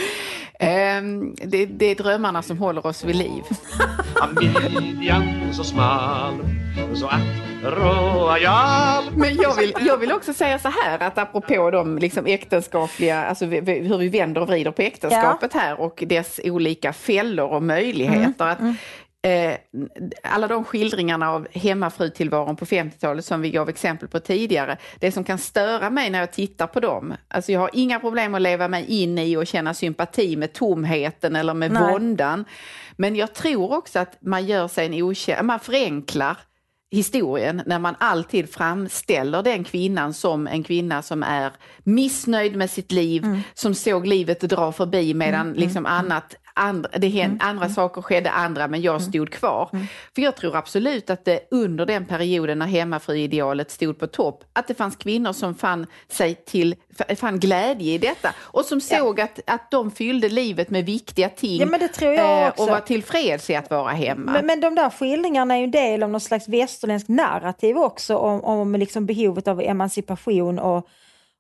Ehm, 0.59 1.35
det, 1.35 1.67
det 1.67 1.87
är 1.87 1.95
drömmarna 1.95 2.43
som 2.43 2.59
håller 2.59 2.87
oss 2.87 3.05
vid 3.05 3.17
liv. 3.17 3.43
Men 9.17 9.37
jag 9.37 9.55
vill, 9.57 9.75
jag 9.87 9.97
vill 9.97 10.13
också 10.13 10.35
säga 10.35 10.59
så 10.59 10.69
här 10.69 11.03
att 11.03 11.19
apropå 11.19 11.71
de 11.71 11.99
liksom 11.99 12.27
äktenskapliga, 12.27 13.25
alltså 13.25 13.47
vi- 13.47 13.61
vi- 13.61 13.79
hur 13.81 13.99
vi 13.99 14.09
vänder 14.09 14.41
och 14.41 14.49
vrider 14.49 14.71
på 14.71 14.83
äktenskapet 14.83 15.53
här 15.53 15.81
och 15.81 16.03
dess 16.07 16.41
olika 16.45 16.93
fällor 16.93 17.49
och 17.49 17.63
möjligheter. 17.63 18.47
Att, 18.47 18.59
eh, 19.27 19.57
alla 20.23 20.49
de 20.49 20.65
skildringarna 20.65 21.31
av 21.31 21.49
hemmafrutillvaron 21.53 22.57
på 22.57 22.65
50-talet 22.65 23.25
som 23.25 23.41
vi 23.41 23.51
gav 23.51 23.69
exempel 23.69 24.09
på 24.09 24.21
tidigare, 24.21 24.77
det 25.01 25.13
som 25.13 25.25
kan 25.25 25.39
störa 25.39 25.91
mig 25.91 26.11
när 26.11 26.19
jag 26.19 26.33
tittar 26.33 26.67
på 26.67 26.81
dem, 26.81 27.15
alltså 27.29 27.53
jag 27.53 27.61
har 27.61 27.71
inga 27.73 28.01
problem 28.01 28.35
att 28.35 28.43
leva 28.43 28.69
mig 28.69 28.85
in 29.03 29.19
i 29.19 29.37
och 29.37 29.47
känna 29.47 29.75
sympati 29.75 30.37
med 30.37 30.53
tomheten 30.53 31.37
eller 31.37 31.55
med 31.55 31.73
Nej. 31.73 31.93
våndan. 31.93 32.45
Men 32.97 33.17
jag 33.17 33.35
tror 33.35 33.73
också 33.73 33.99
att 33.99 34.17
man 34.21 34.47
gör 34.47 34.69
sig 34.69 34.87
en 34.87 35.03
otjänst, 35.03 35.45
man 35.45 35.61
förenklar 35.61 36.37
historien 36.91 37.63
när 37.67 37.79
man 37.79 37.95
alltid 37.99 38.55
framställer 38.55 39.43
den 39.43 39.65
kvinnan 39.65 40.15
som 40.15 40.47
en 40.47 40.63
kvinna 40.63 41.03
som 41.03 41.23
är 41.23 41.53
missnöjd 41.85 42.57
med 42.57 42.71
sitt 42.71 42.93
liv, 42.93 43.43
som 43.55 43.75
såg 43.75 44.07
livet 44.07 44.41
dra 44.41 44.73
förbi 44.73 45.15
medan 45.15 45.53
liksom 45.53 45.87
annat 45.87 46.37
Andra, 46.59 46.91
det 46.99 47.09
hän, 47.09 47.39
andra 47.43 47.69
saker 47.69 48.03
skedde 48.03 48.31
andra 48.31 48.69
men 48.69 48.83
jag 48.83 49.03
stod 49.03 49.31
kvar. 49.31 49.69
För 50.15 50.23
jag 50.23 50.37
tror 50.37 50.57
absolut 50.57 51.11
att 51.11 51.25
det 51.25 51.41
under 51.51 51.87
den 51.87 52.07
perioden 52.07 52.59
när 52.59 52.67
hemmafruidealet 52.67 53.71
stod 53.71 53.99
på 53.99 54.07
topp, 54.07 54.45
att 54.53 54.69
det 54.69 54.75
fanns 54.75 54.97
kvinnor 54.97 55.33
som 55.33 55.55
fann, 55.55 55.87
sig 56.09 56.35
till, 56.35 56.75
fann 57.17 57.41
glädje 57.41 57.95
i 57.95 57.99
detta 57.99 58.35
och 58.39 58.65
som 58.65 58.81
såg 58.81 59.21
att, 59.21 59.41
att 59.47 59.71
de 59.71 59.91
fyllde 59.91 60.29
livet 60.29 60.71
med 60.71 60.87
viktiga 60.87 61.29
ting 61.29 61.61
Ja, 61.61 61.67
men 61.67 61.81
det 61.81 61.89
tror 61.89 62.13
jag 62.13 62.43
eh, 62.43 62.49
också. 62.49 62.63
och 62.63 62.69
var 62.69 62.81
tillfreds 62.81 63.51
i 63.51 63.55
att 63.55 63.71
vara 63.71 63.93
hemma. 63.93 64.33
Men, 64.33 64.47
men 64.47 64.61
de 64.61 64.75
där 64.75 64.91
skildringarna 64.91 65.55
är 65.55 65.59
ju 65.59 65.65
en 65.65 65.71
del 65.71 66.03
av 66.03 66.11
någon 66.11 66.21
slags 66.21 66.49
västerländsk 66.49 67.09
narrativ 67.09 67.77
också 67.77 68.17
om, 68.17 68.45
om 68.45 68.75
liksom 68.75 69.07
behovet 69.07 69.49
av 69.49 69.61
emancipation 69.61 70.59
och, 70.59 70.89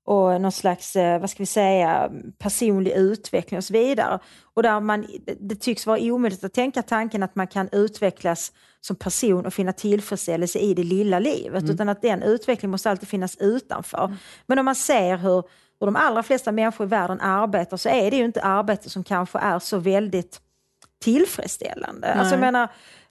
och 0.06 0.40
någon 0.40 0.52
slags, 0.52 0.96
eh, 0.96 1.20
vad 1.20 1.30
ska 1.30 1.42
vi 1.42 1.46
säga, 1.46 2.10
personlig 2.38 2.92
utveckling 2.92 3.58
och 3.58 3.64
så 3.64 3.72
vidare. 3.72 4.18
Och 4.54 4.62
där 4.62 4.80
man, 4.80 5.06
det 5.40 5.54
tycks 5.54 5.86
vara 5.86 6.00
omöjligt 6.00 6.44
att 6.44 6.52
tänka 6.52 6.82
tanken 6.82 7.22
att 7.22 7.34
man 7.34 7.46
kan 7.46 7.68
utvecklas 7.72 8.52
som 8.80 8.96
person 8.96 9.46
och 9.46 9.54
finna 9.54 9.72
tillfredsställelse 9.72 10.58
i 10.58 10.74
det 10.74 10.82
lilla 10.82 11.18
livet, 11.18 11.70
utan 11.70 11.88
att 11.88 12.02
den 12.02 12.22
utvecklingen 12.22 12.70
måste 12.70 12.90
alltid 12.90 13.08
finnas 13.08 13.36
utanför. 13.36 14.16
Men 14.46 14.58
om 14.58 14.64
man 14.64 14.74
ser 14.74 15.16
hur, 15.16 15.42
hur 15.80 15.86
de 15.86 15.96
allra 15.96 16.22
flesta 16.22 16.52
människor 16.52 16.86
i 16.86 16.90
världen 16.90 17.20
arbetar 17.20 17.76
så 17.76 17.88
är 17.88 18.10
det 18.10 18.16
ju 18.16 18.24
inte 18.24 18.42
arbete 18.42 18.90
som 18.90 19.04
kanske 19.04 19.38
är 19.38 19.58
så 19.58 19.78
väldigt 19.78 20.40
tillfredsställande. 21.04 22.14
Alltså 22.14 22.34
jag 22.34 22.40
menar, 22.40 22.68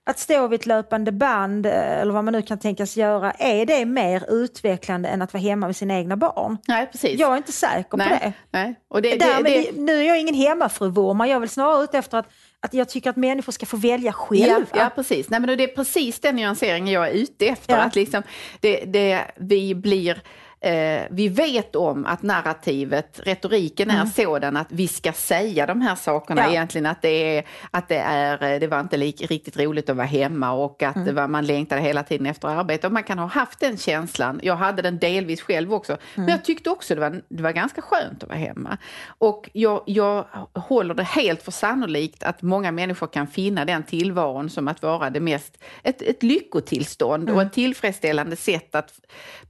att 0.07 0.19
stå 0.19 0.47
vid 0.47 0.59
ett 0.59 0.65
löpande 0.65 1.11
band 1.11 1.65
eh, 1.65 1.99
eller 2.01 2.13
vad 2.13 2.23
man 2.23 2.31
nu 2.31 2.41
kan 2.41 2.59
tänkas 2.59 2.97
göra, 2.97 3.31
är 3.31 3.65
det 3.65 3.85
mer 3.85 4.25
utvecklande 4.29 5.09
än 5.09 5.21
att 5.21 5.33
vara 5.33 5.43
hemma 5.43 5.65
med 5.65 5.75
sina 5.75 5.97
egna 5.97 6.17
barn? 6.17 6.57
Nej, 6.67 6.89
precis. 6.91 7.19
Jag 7.19 7.33
är 7.33 7.37
inte 7.37 7.51
säker 7.51 7.89
på 7.89 7.97
det. 7.97 8.05
nej, 8.05 8.33
nej. 8.51 8.75
Och 8.87 9.01
det, 9.01 9.15
Därmed, 9.15 9.51
det, 9.51 9.81
Nu 9.81 9.97
är 9.97 10.07
jag 10.07 10.19
ingen 10.19 10.35
hemmafruvurmare, 10.35 11.29
jag 11.29 11.39
vill 11.39 11.49
snarare 11.49 11.83
ut 11.83 11.93
efter 11.93 12.17
att, 12.17 12.27
att 12.59 12.73
jag 12.73 12.89
tycker 12.89 13.09
att 13.09 13.15
människor 13.15 13.51
ska 13.51 13.65
få 13.65 13.77
välja 13.77 14.11
själva. 14.13 14.65
Ja, 14.73 14.79
ja, 14.79 14.89
precis. 14.95 15.29
Nej, 15.29 15.39
men 15.39 15.57
det 15.57 15.63
är 15.63 15.75
precis 15.75 16.19
den 16.19 16.35
nyanseringen 16.35 16.93
jag 16.93 17.07
är 17.07 17.11
ute 17.11 17.45
efter. 17.45 17.73
Ja. 17.77 17.81
Att 17.81 17.95
liksom 17.95 18.23
det, 18.59 18.85
det, 18.85 19.21
vi 19.35 19.75
blir... 19.75 20.21
Eh, 20.65 21.03
vi 21.09 21.27
vet 21.27 21.75
om 21.75 22.05
att 22.05 22.21
narrativet, 22.23 23.19
retoriken 23.23 23.89
är 23.91 24.05
sådan 24.05 24.57
att 24.57 24.67
vi 24.69 24.87
ska 24.87 25.11
säga 25.13 25.65
de 25.65 25.81
här 25.81 25.95
sakerna 25.95 26.41
Mm. 26.41 26.53
Ja. 26.53 26.57
egentligen. 26.57 26.85
Att 26.85 27.01
det, 27.01 27.37
är, 27.37 27.45
att 27.71 27.87
det, 27.87 27.97
är, 27.97 28.53
eh, 28.53 28.59
det 28.59 28.67
var 28.67 28.79
inte 28.79 28.97
lik, 28.97 29.21
riktigt 29.31 29.57
roligt 29.59 29.89
att 29.89 29.95
vara 29.95 30.07
hemma 30.07 30.51
och 30.51 30.83
att 30.83 30.95
Mm. 30.95 31.15
var, 31.15 31.27
man 31.27 31.45
längtade 31.45 31.81
hela 31.81 32.03
tiden 32.03 32.25
efter 32.27 32.47
arbete. 32.47 32.87
Och 32.87 32.93
man 32.93 33.03
kan 33.03 33.19
ha 33.19 33.27
haft 33.27 33.59
den 33.59 33.77
känslan. 33.77 34.39
Jag 34.43 34.55
hade 34.55 34.81
den 34.81 34.99
delvis 34.99 35.41
själv 35.41 35.73
också. 35.73 35.91
Mm. 35.91 36.01
Men 36.15 36.27
jag 36.27 36.45
tyckte 36.45 36.69
också 36.69 36.95
det 36.95 37.01
var, 37.01 37.21
det 37.29 37.43
var 37.43 37.51
ganska 37.51 37.81
skönt 37.81 38.23
att 38.23 38.29
vara 38.29 38.39
hemma. 38.39 38.77
Och 39.07 39.49
jag, 39.53 39.83
jag 39.85 40.25
håller 40.53 40.93
det 40.93 41.03
helt 41.03 41.41
för 41.43 41.51
sannolikt 41.51 42.23
att 42.23 42.41
många 42.41 42.71
människor 42.71 43.07
kan 43.07 43.27
finna 43.27 43.65
den 43.65 43.83
tillvaron 43.83 44.49
som 44.49 44.67
att 44.67 44.81
vara 44.81 45.09
det 45.09 45.19
mest, 45.19 45.57
ett, 45.83 46.01
ett 46.01 46.23
lyckotillstånd 46.23 47.29
och 47.29 47.41
ett 47.41 47.53
tillfredsställande 47.53 48.35
sätt 48.35 48.75
att 48.75 48.93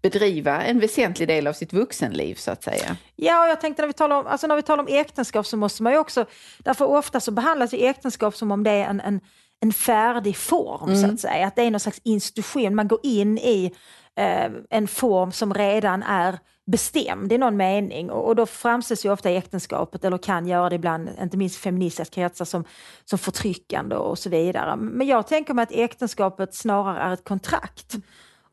bedriva 0.01 0.61
en 0.63 0.79
väsentlig 0.79 1.04
del 1.13 1.47
av 1.47 1.53
sitt 1.53 1.73
vuxenliv 1.73 2.35
så 2.35 2.51
att 2.51 2.63
säga. 2.63 2.97
Ja, 3.15 3.43
och 3.43 3.49
jag 3.49 3.61
tänkte 3.61 3.81
när 3.81 3.87
vi 3.87 3.93
talar 3.93 4.19
om, 4.19 4.27
alltså 4.27 4.47
när 4.47 4.55
vi 4.55 4.61
talar 4.61 4.83
om 4.83 4.89
äktenskap 4.89 5.45
så 5.45 5.57
måste 5.57 5.83
man 5.83 5.91
ju 5.93 5.99
också, 5.99 6.25
därför 6.59 6.85
ofta 6.85 7.19
så 7.19 7.31
behandlas 7.31 7.73
ju 7.73 7.85
äktenskap 7.85 8.35
som 8.35 8.51
om 8.51 8.63
det 8.63 8.71
är 8.71 8.85
en, 8.85 9.01
en, 9.01 9.21
en 9.61 9.73
färdig 9.73 10.37
form 10.37 10.95
så 10.95 11.07
att 11.07 11.19
säga, 11.19 11.47
att 11.47 11.55
det 11.55 11.61
är 11.61 11.71
någon 11.71 11.79
slags 11.79 12.01
institution, 12.03 12.75
man 12.75 12.87
går 12.87 12.99
in 13.03 13.37
i 13.37 13.71
eh, 14.15 14.51
en 14.69 14.87
form 14.87 15.31
som 15.31 15.53
redan 15.53 16.03
är 16.03 16.39
bestämd 16.65 17.31
i 17.31 17.37
någon 17.37 17.57
mening 17.57 18.11
och, 18.11 18.27
och 18.27 18.35
då 18.35 18.45
framställs 18.45 19.05
ju 19.05 19.11
ofta 19.11 19.29
äktenskapet, 19.29 20.05
eller 20.05 20.17
kan 20.17 20.47
göra 20.47 20.69
det 20.69 20.75
ibland, 20.75 21.09
inte 21.21 21.37
minst 21.37 21.55
feministiska 21.55 22.15
kretsar, 22.15 22.45
som, 22.45 22.63
som 23.05 23.19
förtryckande 23.19 23.95
och 23.95 24.19
så 24.19 24.29
vidare. 24.29 24.75
Men 24.75 25.07
jag 25.07 25.27
tänker 25.27 25.53
mig 25.53 25.63
att 25.63 25.71
äktenskapet 25.71 26.55
snarare 26.55 26.99
är 26.99 27.13
ett 27.13 27.23
kontrakt. 27.23 27.95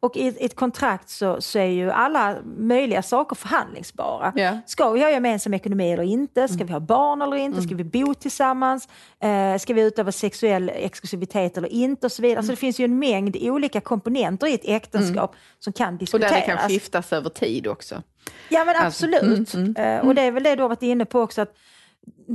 Och 0.02 0.16
i 0.16 0.28
ett- 0.44 0.56
kontrakt 0.56 1.08
så, 1.08 1.40
så 1.40 1.58
är 1.58 1.64
ju 1.66 1.90
alla 1.90 2.36
möjliga 2.44 3.02
saker 3.02 3.36
förhandlingsbara. 3.36 4.32
Ja. 4.36 4.58
Ska 4.66 4.90
vi 4.90 5.02
ha 5.02 5.10
gemensam 5.10 5.54
ekonomi 5.54 5.92
eller 5.92 6.02
inte? 6.02 6.48
Ska 6.48 6.64
vi 6.64 6.72
ha 6.72 6.80
barn 6.80 7.22
eller 7.22 7.36
inte? 7.36 7.62
Ska 7.62 7.74
vi 7.74 7.84
bo 7.84 8.14
tillsammans? 8.14 8.88
Eh, 9.20 9.58
ska 9.58 9.74
vi 9.74 9.82
utöva 9.82 10.12
sexuell 10.12 10.70
exklusivitet 10.74 11.56
eller 11.56 11.68
inte? 11.68 12.06
Och 12.06 12.12
så 12.12 12.22
vidare. 12.22 12.42
Så 12.44 12.50
det 12.50 12.56
finns 12.56 12.80
ju 12.80 12.84
en 12.84 12.98
mängd 12.98 13.36
olika 13.40 13.80
komponenter 13.80 14.46
i 14.46 14.54
ett 14.54 14.64
äktenskap 14.64 15.34
som 15.58 15.72
kan 15.72 15.94
Och 15.94 15.98
diskuteras. 16.00 16.30
där 16.32 16.40
det 16.40 16.46
kan 16.46 16.58
skiftas 16.68 17.12
över 17.12 17.30
tid 17.30 17.66
också. 17.66 18.02
Ja 18.48 18.64
men 18.64 18.76
Alltså, 18.76 19.06
absolut. 19.06 19.54
mm, 19.54 19.76
Eh, 19.76 20.06
Och 20.08 20.14
det 20.14 20.22
är 20.22 20.30
väl 20.30 20.42
det 20.42 20.54
du 20.54 20.62
har 20.62 20.68
varit 20.68 20.82
inne 20.82 21.04
på 21.04 21.20
också, 21.20 21.42
att 21.42 21.54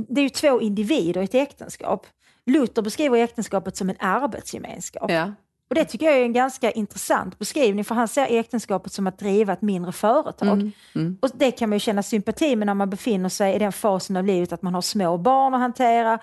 det 0.08 0.20
är 0.20 0.22
ju 0.22 0.28
två 0.30 0.60
individer 0.60 1.20
i 1.20 1.24
ett 1.24 1.34
äktenskap. 1.34 2.06
Luther 2.46 2.82
beskriver 2.82 3.18
äktenskapet 3.18 3.76
som 3.76 3.90
en 3.90 3.96
arbetsgemenskap. 3.98 5.10
Ja. 5.10 5.32
Och 5.68 5.74
det 5.74 5.84
tycker 5.84 6.06
jag 6.06 6.16
är 6.16 6.22
en 6.22 6.32
ganska 6.32 6.70
intressant 6.70 7.38
beskrivning 7.38 7.84
för 7.84 7.94
han 7.94 8.08
ser 8.08 8.26
äktenskapet 8.38 8.92
som 8.92 9.06
att 9.06 9.18
driva 9.18 9.52
ett 9.52 9.62
mindre 9.62 9.92
företag. 9.92 10.70
Och 11.20 11.30
det 11.34 11.50
kan 11.50 11.68
man 11.68 11.76
ju 11.76 11.80
känna 11.80 12.02
sympati 12.02 12.56
med 12.56 12.66
när 12.66 12.74
man 12.74 12.90
befinner 12.90 13.28
sig 13.28 13.54
i 13.54 13.58
den 13.58 13.72
fasen 13.72 14.16
av 14.16 14.24
livet 14.24 14.52
att 14.52 14.62
man 14.62 14.74
har 14.74 14.82
små 14.82 15.18
barn 15.18 15.54
att 15.54 15.60
hantera. 15.60 16.18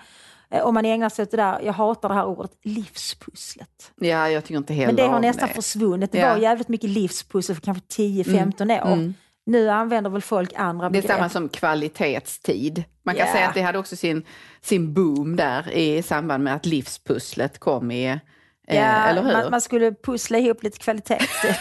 Eh, 0.50 0.60
Och 0.62 0.74
man 0.74 0.84
ägnar 0.84 1.08
sig 1.08 1.22
åt 1.22 1.30
det 1.30 1.36
där, 1.36 1.60
jag 1.60 1.72
hatar 1.72 2.08
det 2.08 2.14
här 2.14 2.24
ordet, 2.26 2.50
livspusslet. 2.62 3.92
ja, 4.00 4.28
jag 4.30 4.44
tycker 4.44 4.56
inte 4.58 4.74
heller 4.74 4.86
Men 4.86 4.96
det 4.96 5.02
har 5.06 5.14
om 5.16 5.22
nästan 5.22 5.48
det. 5.48 5.54
försvunnit. 5.54 6.12
Det 6.12 6.18
Ja. 6.18 6.28
var 6.28 6.36
jävligt 6.40 6.68
mycket 6.68 6.90
livspussel 6.90 7.54
för 7.54 7.62
kanske 7.62 7.82
10-15 7.96 8.70
år. 8.92 9.12
Nu 9.46 9.68
använder 9.70 10.10
väl 10.10 10.22
folk 10.22 10.52
andra 10.56 10.88
Det 10.88 10.98
är 10.98 11.02
begrepp. 11.02 11.16
samma 11.16 11.28
som 11.28 11.48
kvalitetstid. 11.48 12.84
Man 13.02 13.14
kan 13.14 13.26
Ja. 13.26 13.32
säga 13.32 13.48
att 13.48 13.54
det 13.54 13.62
hade 13.62 13.78
också 13.78 13.96
sin, 13.96 14.22
sin 14.60 14.94
boom 14.94 15.36
där 15.36 15.70
i 15.72 16.02
samband 16.02 16.44
med 16.44 16.54
att 16.54 16.66
livspusslet 16.66 17.58
kom 17.58 17.90
i, 17.90 18.20
Ja, 18.66 19.06
eller 19.06 19.22
hur? 19.22 19.32
man, 19.32 19.50
man 19.50 19.60
skulle 19.60 19.92
pussla 19.92 20.38
ihop 20.38 20.62
lite 20.62 20.78
kvalitet. 20.78 21.18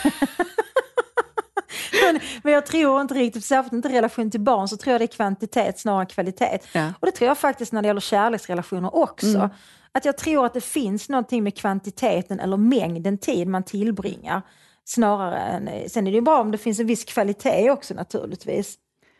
men, 2.06 2.20
men 2.44 2.54
jag 2.54 2.66
tror 2.66 3.02
inte 3.02 3.14
riktigt, 3.14 3.46
särskilt 3.46 3.74
inte 3.74 3.90
i 3.90 3.92
relation 3.92 4.32
till 4.32 4.40
barn, 4.40 4.68
så 4.68 4.78
tror 4.78 4.92
jag 4.92 5.02
det 5.02 5.06
är 5.06 5.16
kvantitet 5.16 5.80
snarare 5.80 6.02
än 6.02 6.08
kvalitet. 6.08 6.60
Ja. 6.74 6.94
Och 7.00 7.06
det 7.06 7.12
tror 7.12 7.28
jag 7.28 7.38
faktiskt 7.38 7.72
när 7.74 7.82
det 7.82 7.88
gäller 7.88 8.02
kärleksrelationer 8.02 8.96
också. 8.96 9.50
Att 9.92 10.06
jag 10.06 10.18
tror 10.18 10.46
att 10.46 10.54
det 10.54 10.64
finns 10.64 11.10
någonting 11.10 11.44
med 11.44 11.58
kvantiteten 11.58 12.40
eller 12.40 12.58
mängden 12.58 13.18
tid 13.18 13.48
man 13.48 13.64
tillbringar. 13.64 14.42
Snarare 14.86 15.38
än, 15.38 15.90
sen 15.90 16.08
är 16.08 16.12
det 16.12 16.16
ju 16.16 16.22
bra 16.22 16.42
om 16.42 16.52
det 16.52 16.58
finns 16.58 16.80
en 16.80 16.88
viss 16.88 17.04
kvalitet 17.06 17.72
också 17.72 17.94
naturligtvis. 17.94 18.76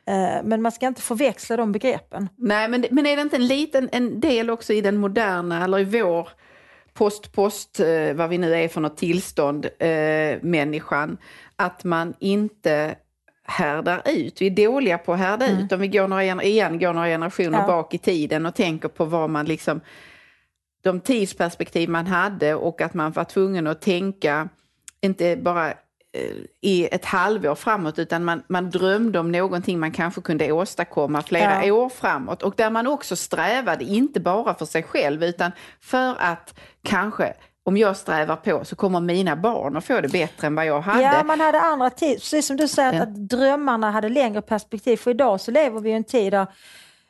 Eh, 0.08 0.44
Men 0.44 0.62
man 0.62 0.72
ska 0.72 0.88
inte 0.88 1.02
förväxla 1.02 1.58
de 1.58 1.72
begreppen. 1.72 2.30
Nej, 2.36 2.68
men, 2.68 2.86
men 2.92 3.06
är 3.06 3.16
det 3.16 3.22
inte 3.22 3.36
en 3.36 3.48
liten 3.48 3.90
en 3.92 4.20
del 4.20 4.50
också 4.50 4.74
i 4.74 4.82
den 4.82 4.98
moderna, 4.98 5.64
eller 5.64 5.80
i 5.80 5.84
vår 5.84 6.30
post-post, 6.98 7.80
eh, 7.80 8.14
vad 8.14 8.30
vi 8.30 8.38
nu 8.38 8.56
är 8.56 8.68
för 8.68 8.82
något 8.82 8.98
tillstånd, 8.98 9.66
eh, 9.80 10.38
människan, 10.42 11.18
att 11.56 11.84
man 11.84 12.14
inte 12.20 12.96
härdar 13.44 14.02
ut. 14.06 14.42
Vi 14.42 14.48
är 14.48 14.68
dåliga 14.68 14.98
på 14.98 15.14
att 15.14 15.20
härda 15.20 15.48
ut. 15.48 15.72
Om 15.72 15.80
vi 15.80 15.88
går 15.88 16.08
några, 16.08 16.44
igen 16.44 16.80
går 16.80 16.94
några 16.94 17.08
generationer 17.08 17.48
Mm. 17.48 17.62
Ja. 17.62 17.68
bak 17.68 17.94
i 17.94 17.98
tiden 17.98 18.46
och 18.46 18.56
tänker 18.56 18.90
på 18.90 19.06
vad 19.06 19.30
man 19.30 19.46
liksom 19.46 19.82
de 20.84 21.00
tidsperspektiv 21.00 21.90
man 21.90 22.08
hade 22.08 22.56
och 22.56 22.82
att 22.82 22.94
man 22.94 23.12
var 23.12 23.24
tvungen 23.24 23.68
att 23.68 23.82
tänka, 23.82 24.50
inte 25.02 25.38
bara 25.38 25.74
i 26.62 26.88
ett 26.92 27.06
halvår 27.06 27.56
framåt 27.56 28.00
utan 28.00 28.24
man, 28.24 28.44
man 28.48 28.70
drömde 28.70 29.20
om 29.20 29.32
någonting 29.32 29.80
man 29.80 29.92
kanske 29.92 30.22
kunde 30.22 30.52
åstadkomma 30.52 31.22
flera 31.22 31.66
Ja. 31.66 31.74
år 31.74 31.90
framåt 31.90 32.44
och 32.44 32.54
där 32.58 32.70
man 32.70 32.88
också 32.88 33.16
strävade, 33.16 33.84
inte 33.84 34.20
bara 34.20 34.56
för 34.56 34.66
sig 34.66 34.84
själv 34.84 35.24
utan 35.24 35.52
för 35.82 36.16
att 36.20 36.60
kanske 36.84 37.34
om 37.64 37.78
jag 37.78 37.98
strävar 37.98 38.36
på 38.36 38.66
så 38.66 38.76
kommer 38.76 39.00
mina 39.00 39.36
barn 39.36 39.78
att 39.78 39.86
få 39.86 40.02
det 40.02 40.08
bättre 40.08 40.48
än 40.48 40.56
vad 40.56 40.66
jag 40.66 40.82
hade. 40.82 41.02
Ja, 41.02 41.24
man 41.24 41.40
hade 41.40 41.62
andra 41.62 41.90
tid. 41.90 42.18
Precis 42.18 42.48
som 42.48 42.58
du 42.58 42.68
säger, 42.68 42.94
att, 42.94 43.02
att 43.02 43.30
drömmarna 43.30 43.92
hade 43.92 44.10
längre 44.10 44.42
perspektiv. 44.42 44.98
För 44.98 45.12
idag 45.12 45.42
så 45.42 45.52
lever 45.52 45.80
vi 45.80 45.90
i 45.90 45.94
en 45.94 46.04
tid 46.04 46.34
där 46.34 46.48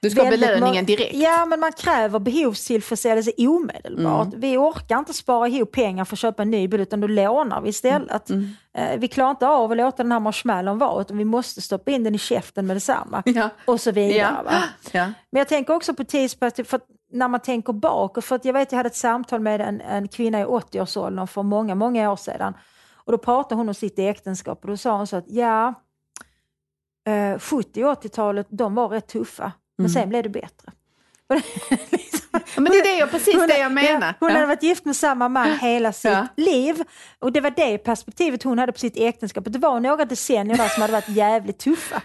du 0.05 0.09
ska 0.09 0.23
ha 0.23 0.29
belöningen 0.29 0.85
direkt. 0.85 1.15
Ja, 1.15 1.45
men 1.45 1.59
man 1.59 1.71
kräver 1.71 2.19
behovstillfredsställelse 2.19 3.31
omedelbart. 3.37 4.27
Mm. 4.27 4.39
Vi 4.39 4.57
orkar 4.57 4.99
inte 4.99 5.13
spara 5.13 5.47
ihop 5.47 5.71
pengar 5.71 6.05
för 6.05 6.15
att 6.15 6.19
köpa 6.19 6.41
en 6.41 6.51
ny 6.51 6.67
bil, 6.67 6.79
utan 6.81 7.01
då 7.01 7.07
lånar 7.07 7.61
vi 7.61 7.69
istället. 7.69 8.29
Mm. 8.29 8.49
Eh, 8.73 8.99
Vi 8.99 9.07
klarar 9.07 9.29
inte 9.31 9.47
av 9.47 9.71
att 9.71 9.77
låta 9.77 10.03
den 10.03 10.11
här 10.11 10.19
marshmallon 10.19 10.77
vara, 10.77 11.01
utan 11.01 11.17
vi 11.17 11.25
måste 11.25 11.61
stoppa 11.61 11.91
in 11.91 12.03
den 12.03 12.15
i 12.15 12.17
käften 12.17 12.67
med 12.67 12.75
detsamma. 12.75 13.23
Ja. 13.25 13.49
Och 13.65 13.81
så 13.81 13.91
vidare. 13.91 14.43
Ja. 14.49 14.61
Ja. 14.91 15.05
Men 15.31 15.39
jag 15.39 15.47
tänker 15.47 15.73
också 15.75 15.93
på 15.93 16.03
tidsperspektiv, 16.03 16.63
för 16.63 16.79
när 17.11 17.27
man 17.27 17.39
tänker 17.39 17.73
bakåt, 17.73 18.25
för 18.25 18.35
att 18.35 18.45
jag 18.45 18.53
vet 18.53 18.71
jag 18.71 18.77
hade 18.77 18.87
ett 18.87 18.95
samtal 18.95 19.39
med 19.39 19.61
en, 19.61 19.81
en 19.81 20.07
kvinna 20.07 20.41
i 20.41 20.45
80-årsåldern 20.45 21.27
för 21.27 21.43
många, 21.43 21.75
många 21.75 22.11
år 22.11 22.15
sedan. 22.15 22.53
Och 22.93 23.11
då 23.11 23.17
pratade 23.17 23.55
hon 23.55 23.67
om 23.69 23.75
sitt 23.75 23.99
äktenskap 23.99 24.59
och 24.63 24.69
då 24.69 24.77
sa 24.77 24.97
hon 24.97 25.07
så 25.07 25.15
att 25.15 25.25
ja, 25.27 25.73
eh, 27.07 27.39
70 27.39 27.83
och 27.85 28.03
80-talet, 28.03 28.47
de 28.49 28.75
var 28.75 28.87
rätt 28.89 29.07
tuffa, 29.07 29.51
men 29.77 29.85
Mm. 29.85 29.93
sen 29.93 30.09
blev 30.09 30.23
det 30.23 30.29
bättre. 30.29 30.71
liksom, 31.91 32.19
Ja, 32.31 32.61
men 32.61 32.71
det 32.71 32.77
är 32.79 32.83
det 32.83 32.97
jag, 32.99 33.11
precis 33.11 33.35
hon, 33.35 33.47
det 33.47 33.57
jag 33.57 33.71
menar. 33.71 34.13
Hon 34.19 34.29
Ja. 34.29 34.35
hade 34.35 34.45
varit 34.47 34.63
gift 34.63 34.85
med 34.85 34.95
samma 34.95 35.29
man 35.29 35.51
hela 35.59 35.93
sitt 35.93 36.11
Ja. 36.11 36.27
liv. 36.37 36.83
Och 37.19 37.31
det 37.31 37.41
var 37.41 37.49
det 37.55 37.77
perspektivet 37.77 38.43
hon 38.43 38.59
hade 38.59 38.71
på 38.71 38.79
sitt 38.79 38.97
äktenskap. 38.97 39.43
Det 39.47 39.59
var 39.59 39.79
några 39.79 40.05
decennier 40.05 40.57
där 40.57 40.67
som 40.69 40.81
hade 40.81 40.93
varit 40.93 41.09
jävligt 41.09 41.57
tuffa. 41.59 42.01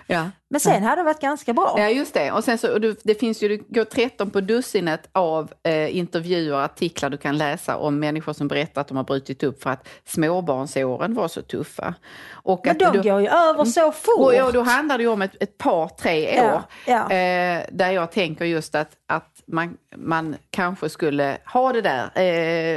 Ja. 0.50 0.52
Men 0.52 0.60
sen 0.60 0.82
hade 0.82 0.96
det 1.02 1.04
varit 1.04 1.20
ganska 1.20 1.52
bra. 1.52 1.74
Ja, 1.78 1.88
just 1.88 2.14
det. 2.14 2.32
Och 2.32 2.44
sen 2.44 2.58
så, 2.58 2.72
och 2.72 2.80
du, 2.80 2.96
det 3.04 3.14
finns 3.14 3.42
ju, 3.42 3.48
det 3.48 3.56
går 3.68 3.84
13 3.84 4.30
på 4.30 4.40
dussinet 4.40 5.08
av 5.12 5.52
eh, 5.62 5.96
intervjuer 5.96 6.52
och 6.54 6.62
artiklar 6.62 7.10
du 7.10 7.16
kan 7.16 7.38
läsa 7.38 7.76
om 7.76 7.98
människor 7.98 8.32
som 8.32 8.48
berättar 8.48 8.80
att 8.80 8.88
de 8.88 8.96
har 8.96 9.04
brutit 9.04 9.42
upp 9.42 9.62
för 9.62 9.70
att 9.70 9.88
småbarnsåren 10.06 11.14
var 11.14 11.28
så 11.28 11.42
tuffa. 11.42 11.94
Och 12.32 12.60
Men 12.64 12.72
att 12.72 12.78
de 12.78 12.96
då, 12.98 13.02
går 13.02 13.20
ju 13.20 13.26
över 13.28 13.64
så 13.64 13.92
fort. 13.92 14.18
och, 14.18 14.34
ja, 14.34 14.50
då 14.50 14.62
handlar 14.62 14.98
det 14.98 15.02
ju 15.04 15.10
om 15.10 15.22
ett, 15.22 15.42
ett 15.42 15.58
par, 15.58 15.88
tre 15.88 16.36
Ja, 16.36 16.54
år. 16.54 16.62
ja. 16.86 17.10
Eh, 17.10 17.64
där 17.72 17.90
jag 17.90 18.12
tänker 18.12 18.44
just 18.44 18.74
att, 18.74 18.90
att 19.08 19.42
man, 19.46 19.76
man 19.96 20.36
kanske 20.50 20.88
skulle 20.88 21.36
ha 21.52 21.72
det 21.72 21.80
där, 21.80 22.10
eh, 22.14 22.24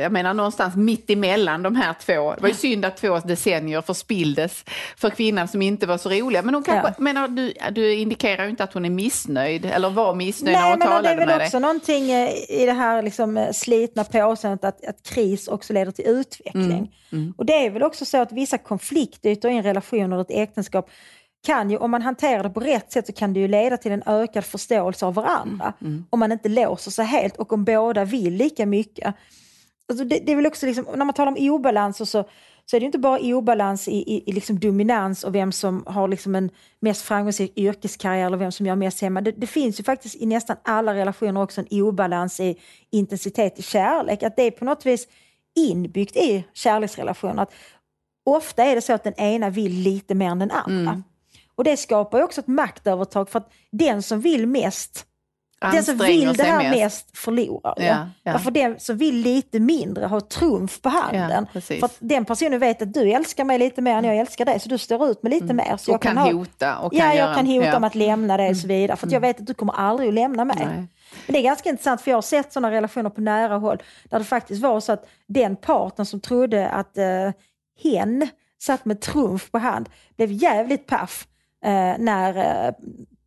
jag 0.02 0.12
menar 0.12 0.34
någonstans 0.34 0.76
mitt 0.76 1.10
emellan 1.10 1.64
de 1.64 1.76
här 1.76 1.94
två. 1.94 2.34
Det 2.36 2.42
var 2.42 2.48
ju 2.50 2.56
synd 2.56 2.86
att 2.86 2.98
två 2.98 3.20
decennier 3.20 3.82
förspilldes 3.82 4.64
för 4.98 5.10
kvinnan 5.10 5.48
som 5.48 5.62
inte 5.62 5.86
var 5.88 5.98
så 5.98 6.10
roliga. 6.10 6.42
Men 6.42 6.54
hon 6.54 6.64
kanske, 6.64 6.88
Ja. 6.88 6.94
menar, 7.04 7.28
du, 7.28 7.54
du 7.72 7.94
indikerar 7.96 8.44
ju 8.44 8.50
inte 8.50 8.64
att 8.64 8.74
hon 8.74 8.86
är 8.86 8.90
missnöjd 8.90 9.66
eller 9.66 9.90
var 9.90 10.16
missnöjd 10.16 10.54
när 10.56 10.62
Nej, 10.62 10.70
hon 10.72 10.80
men 10.80 10.88
det 10.88 10.94
talade 10.94 11.10
är 11.10 11.18
väl 11.18 11.28
med 11.28 11.40
dig. 11.40 11.46
också 11.46 11.60
någonting 11.60 12.12
eh, 12.12 12.30
i 12.50 12.66
det 12.66 12.74
här 12.74 13.02
liksom 13.02 13.38
eh, 13.38 13.52
slitna 13.52 14.04
påståendet 14.04 14.64
att, 14.64 14.86
att 14.86 15.04
kris 15.04 15.48
också 15.48 15.74
leder 15.74 15.92
till 15.92 16.06
utveckling. 16.08 16.96
Mm, 17.12 17.34
Och 17.38 17.46
det 17.46 17.66
är 17.66 17.70
väl 17.70 17.84
också 17.84 18.06
så 18.06 18.18
att 18.18 18.32
vissa 18.32 18.58
konfliktytor 18.58 19.52
i 19.52 19.58
en 19.58 19.64
relation 19.64 20.14
eller 20.14 20.22
ett 20.22 20.32
äktenskap 20.32 20.90
kan 21.46 21.70
ju, 21.72 21.78
om 21.78 21.92
man 21.92 22.02
hanterar 22.02 22.44
det 22.44 22.50
på 22.50 22.60
rätt 22.60 22.92
sätt 22.92 23.06
så 23.08 23.14
kan 23.14 23.34
det 23.34 23.40
ju 23.40 23.48
leda 23.48 23.78
till 23.78 23.92
en 23.92 24.04
ökad 24.06 24.46
förståelse 24.46 25.06
av 25.06 25.14
varandra. 25.14 25.74
Mm, 25.82 26.06
Om 26.10 26.20
man 26.20 26.32
inte 26.32 26.50
låser 26.50 26.92
sig 26.92 27.06
helt 27.06 27.38
och 27.38 27.54
om 27.54 27.64
båda 27.66 28.06
vill 28.06 28.34
lika 28.34 28.66
mycket. 28.66 29.16
Alltså 29.90 30.06
det, 30.06 30.20
det 30.26 30.32
är 30.32 30.36
väl 30.36 30.46
också 30.48 30.66
liksom, 30.66 30.86
när 30.96 31.06
man 31.06 31.14
talar 31.14 31.32
om 31.32 31.50
obalanser 31.50 32.06
så, 32.06 32.24
så 32.66 32.76
är 32.76 32.80
det 32.80 32.86
inte 32.86 33.00
bara 33.00 33.20
obalans 33.20 33.88
i, 33.88 33.92
i, 33.92 34.24
i 34.30 34.32
liksom 34.32 34.60
dominans 34.60 35.24
och 35.24 35.36
vem 35.36 35.52
som 35.52 35.84
har 35.86 36.08
liksom 36.08 36.36
en 36.36 36.50
mest 36.80 37.02
framgångsrik 37.02 37.58
yrkeskarriär 37.58 38.26
eller 38.26 38.38
vem 38.38 38.52
som 38.52 38.66
gör 38.66 38.76
mest 38.76 39.02
hemma. 39.02 39.22
Det, 39.22 39.32
det 39.32 39.48
finns 39.48 39.80
ju 39.80 39.84
faktiskt 39.84 40.16
i 40.16 40.26
nästan 40.26 40.58
alla 40.64 40.94
relationer 40.94 41.42
också 41.42 41.62
en 41.62 41.82
obalans 41.82 42.40
i 42.40 42.60
intensitet 42.92 43.60
i 43.60 43.62
kärlek. 43.62 44.24
Att 44.24 44.36
det 44.36 44.44
är 44.44 44.52
på 44.52 44.66
något 44.66 44.86
vis 44.86 45.08
inbyggt 45.56 46.16
i 46.16 46.46
kärleksrelationer. 46.54 47.44
Att 47.44 47.54
ofta 48.26 48.64
är 48.64 48.76
det 48.76 48.82
så 48.82 48.94
att 48.94 49.04
den 49.04 49.14
ena 49.14 49.50
vill 49.50 49.72
lite 49.72 50.16
mer 50.16 50.30
än 50.30 50.40
den 50.40 50.52
andra. 50.52 50.92
Mm. 50.92 51.04
Och 51.56 51.64
det 51.64 51.78
skapar 51.78 52.18
ju 52.18 52.24
också 52.24 52.42
ett 52.42 52.48
maktövertag 52.48 53.30
för 53.30 53.40
att 53.40 53.52
den 53.72 54.04
som 54.04 54.22
vill 54.22 54.48
mest 54.48 55.06
den 55.72 55.84
som 55.84 55.98
vill 55.98 56.34
det 56.34 56.44
här 56.44 56.64
mest. 56.64 56.80
mest, 56.80 57.18
förlorar. 57.18 57.74
Ja, 57.78 58.10
ja. 58.24 58.32
Varför 58.32 58.52
den 58.52 58.80
som 58.80 58.98
vill 58.98 59.16
lite 59.16 59.60
mindre 59.60 60.06
har 60.06 60.20
trumf 60.20 60.82
på 60.82 60.90
handen. 60.90 61.48
Ja, 61.54 61.62
för 61.62 61.90
den 62.00 62.26
personen 62.26 62.60
vet 62.60 62.82
att 62.82 62.94
du 62.94 63.12
älskar 63.12 63.44
mig 63.44 63.60
lite 63.60 63.82
mer 63.82 63.98
än 63.98 64.04
jag 64.04 64.18
älskar 64.18 64.46
dig, 64.46 64.60
så 64.60 64.70
du 64.70 64.78
står 64.78 65.10
ut 65.10 65.24
med 65.24 65.30
lite 65.30 65.54
mer. 65.54 65.78
Så 65.78 65.94
Mm. 65.94 65.96
Och 65.96 66.02
kan 66.02 66.18
ha, 66.18 66.32
hota. 66.32 66.78
Och 66.78 66.92
kan 66.92 67.08
ja, 67.08 67.14
jag 67.14 67.36
kan 67.36 67.48
hota. 67.48 67.68
Mm. 67.68 67.76
om 67.78 67.84
att 67.84 67.96
lämna 67.96 68.38
dig 68.38 68.50
och 68.50 68.58
så 68.58 68.68
vidare. 68.68 68.98
För 68.98 69.14
jag 69.14 69.20
vet 69.20 69.40
att 69.40 69.48
du 69.48 69.54
kommer 69.54 69.74
aldrig 69.74 70.10
att 70.10 70.14
lämna 70.16 70.46
mig. 70.46 70.58
Nej. 70.60 70.88
Men 71.26 71.34
det 71.34 71.40
är 71.40 71.44
ganska 71.44 71.70
intressant, 71.70 72.02
för 72.02 72.12
jag 72.12 72.18
har 72.18 72.22
sett 72.22 72.54
sådana 72.54 72.72
relationer 72.72 73.10
på 73.10 73.22
nära 73.22 73.58
håll, 73.58 73.84
där 74.10 74.20
det 74.20 74.26
faktiskt 74.26 74.62
var 74.62 74.80
så 74.80 74.92
att 74.92 75.06
den 75.28 75.56
parten 75.56 76.06
som 76.06 76.20
trodde 76.20 76.70
att 76.70 76.98
eh, 76.98 77.32
hen 77.84 78.28
satt 78.62 78.86
med 78.86 79.02
trumf 79.02 79.52
på 79.52 79.58
hand, 79.58 79.90
blev 80.16 80.32
jävligt 80.32 80.88
paff 80.88 81.28
eh, 81.66 81.94
när 81.98 82.38
eh, 82.38 82.74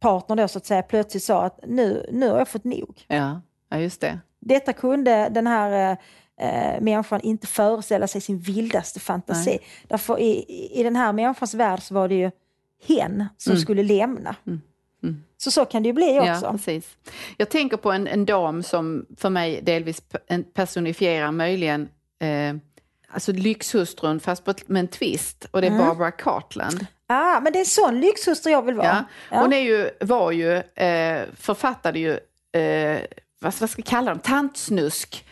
partnern 0.07 0.37
då 0.39 0.49
så 0.49 0.59
att 0.59 0.67
säga 0.67 0.83
plötsligt 0.83 1.23
sa 1.25 1.45
att 1.45 1.61
nu, 1.67 2.07
nu 2.13 2.29
har 2.31 2.39
jag 2.39 2.49
fått 2.49 2.65
nog. 2.65 3.05
Ja. 3.09 3.41
ja, 3.71 3.79
just 3.79 4.01
det. 4.01 4.19
Detta 4.41 4.73
kunde 4.73 5.29
den 5.31 5.47
här 5.47 5.97
eh, 6.41 6.81
människan 6.81 7.21
inte 7.21 7.47
föreställa 7.47 8.07
sig 8.09 8.21
sin 8.21 8.39
vildaste 8.39 9.01
fantasi. 9.01 9.51
Nej. 9.51 9.61
Därför 9.89 10.21
i, 10.21 10.45
i- 10.81 10.83
den 10.83 10.97
här 10.97 11.13
människans 11.13 11.55
värld 11.55 11.83
så 11.83 11.95
var 11.95 12.09
det 12.09 12.15
ju 12.15 12.31
hen 12.87 13.25
som 13.37 13.51
Mm. 13.53 13.63
skulle 13.63 13.83
lämna. 13.83 14.37
Mm. 14.47 14.61
Mm. 15.03 15.23
Så 15.37 15.51
så 15.51 15.65
kan 15.65 15.83
det 15.83 15.87
ju 15.87 15.93
bli 15.93 16.15
Ja, 16.17 16.33
också. 16.33 16.51
precis. 16.53 16.97
Jag 17.37 17.49
tänker 17.51 17.77
på 17.77 17.93
en, 17.93 18.07
en 18.07 18.25
dam 18.27 18.63
som 18.63 19.07
för 19.17 19.31
mig 19.31 19.61
delvis 19.63 20.03
personifierar 20.55 21.33
möjligen 21.33 21.89
eh, 22.21 22.57
alltså 23.09 23.33
lyxhustrun 23.33 24.21
fast 24.21 24.45
på, 24.45 24.55
med 24.67 24.81
en 24.81 24.89
twist 24.89 25.47
och 25.51 25.61
det 25.61 25.67
är 25.67 25.71
Mm. 25.71 25.87
Barbara 25.87 26.11
Cartland. 26.11 26.87
Ah, 27.09 27.41
men 27.41 27.53
det 27.53 27.59
är 27.59 27.61
en 27.61 27.67
sån 27.67 28.01
lyxhustru 28.01 28.53
jag 28.53 28.63
vill 28.63 28.75
vara. 28.75 28.87
Ja. 28.87 29.05
Ja. 29.31 29.41
Hon 29.41 29.53
är 29.53 29.61
ju, 29.61 29.91
var 30.01 30.33
ju, 30.33 30.57
eh, 30.57 31.23
författade 31.41 31.99
ju, 31.99 32.13
eh, 32.61 33.01
vad, 33.41 33.55
vad 33.61 33.71
ska 33.71 33.81
jag 33.81 33.87
kalla 33.87 34.11
dem, 34.11 34.19
tantsnusk. 34.19 35.25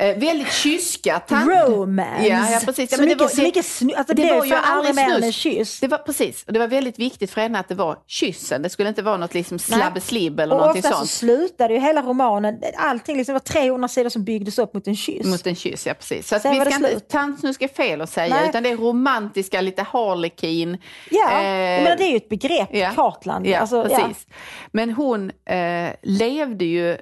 Eh, 0.00 0.18
väldigt 0.18 0.52
kyska. 0.52 1.18
Tant... 1.18 1.50
Romance. 1.68 2.26
Ja, 2.28 2.50
ja, 2.50 2.60
precis. 2.64 2.90
Ja, 2.92 2.96
så 2.96 3.02
men 3.02 3.08
det 3.08 3.14
mycket, 3.14 3.20
var- 3.20 3.28
så 3.28 3.42
mycket 3.42 3.64
snu- 3.64 3.94
alltså, 3.96 4.14
det 4.14 4.22
det, 4.22 4.34
var 4.34 4.44
ju 4.44 4.54
aldrig 4.54 4.94
mer 4.94 5.14
än 5.14 5.22
en 5.24 5.32
kyss. 5.32 5.80
Det 5.80 5.88
var 5.88 5.98
precis, 5.98 6.44
och 6.46 6.52
det 6.52 6.58
var 6.58 6.66
väldigt 6.66 6.98
viktigt 6.98 7.30
för 7.30 7.40
henne 7.40 7.58
att 7.58 7.68
det 7.68 7.74
var 7.74 7.98
kyssen. 8.06 8.62
Det 8.62 8.68
skulle 8.70 8.88
inte 8.88 9.02
vara 9.02 9.16
något 9.16 9.34
liksom 9.34 9.58
slabbeslibb 9.58 10.40
eller 10.40 10.54
Och 10.54 10.60
någonting 10.60 10.80
ofta 10.84 10.90
så 10.92 10.96
sånt. 10.98 11.10
slutade 11.10 11.74
ju 11.74 11.80
hela 11.80 12.02
romanen, 12.02 12.60
allting 12.76 13.16
liksom, 13.16 13.32
det 13.32 13.40
var 13.54 13.62
300 13.62 13.88
sidor 13.88 14.10
som 14.10 14.24
byggdes 14.24 14.58
upp 14.58 14.74
mot 14.74 14.86
en 14.86 14.96
kyss. 14.96 15.26
Mot 15.26 15.46
en 15.46 15.56
kyss, 15.56 15.86
ja 15.86 15.94
precis. 15.94 16.28
Så 16.28 16.36
att 16.36 16.42
Sen 16.42 16.52
vi 16.54 16.60
ska 16.60 16.74
inte, 16.74 16.90
slut. 16.90 17.08
tantsnusk 17.08 17.62
är 17.62 17.68
fel 17.68 18.00
att 18.00 18.10
säga, 18.10 18.34
Nej. 18.34 18.48
utan 18.48 18.62
det 18.62 18.70
är 18.70 18.76
romantiska, 18.76 19.60
lite 19.60 19.82
harlekin. 19.82 20.78
ja, 21.10 21.30
Eh, 21.30 21.82
menar, 21.82 21.96
det 21.96 22.04
är 22.04 22.10
ju 22.10 22.16
ett 22.16 22.28
begrepp, 22.28 22.68
ja. 22.72 22.90
Cartland. 22.94 23.46
Ja, 23.46 23.58
Alltså, 23.58 23.82
precis. 23.84 24.26
Men 24.72 24.90
hon 24.92 25.30
eh, 25.50 25.90
levde 26.02 26.64
ju 26.64 26.96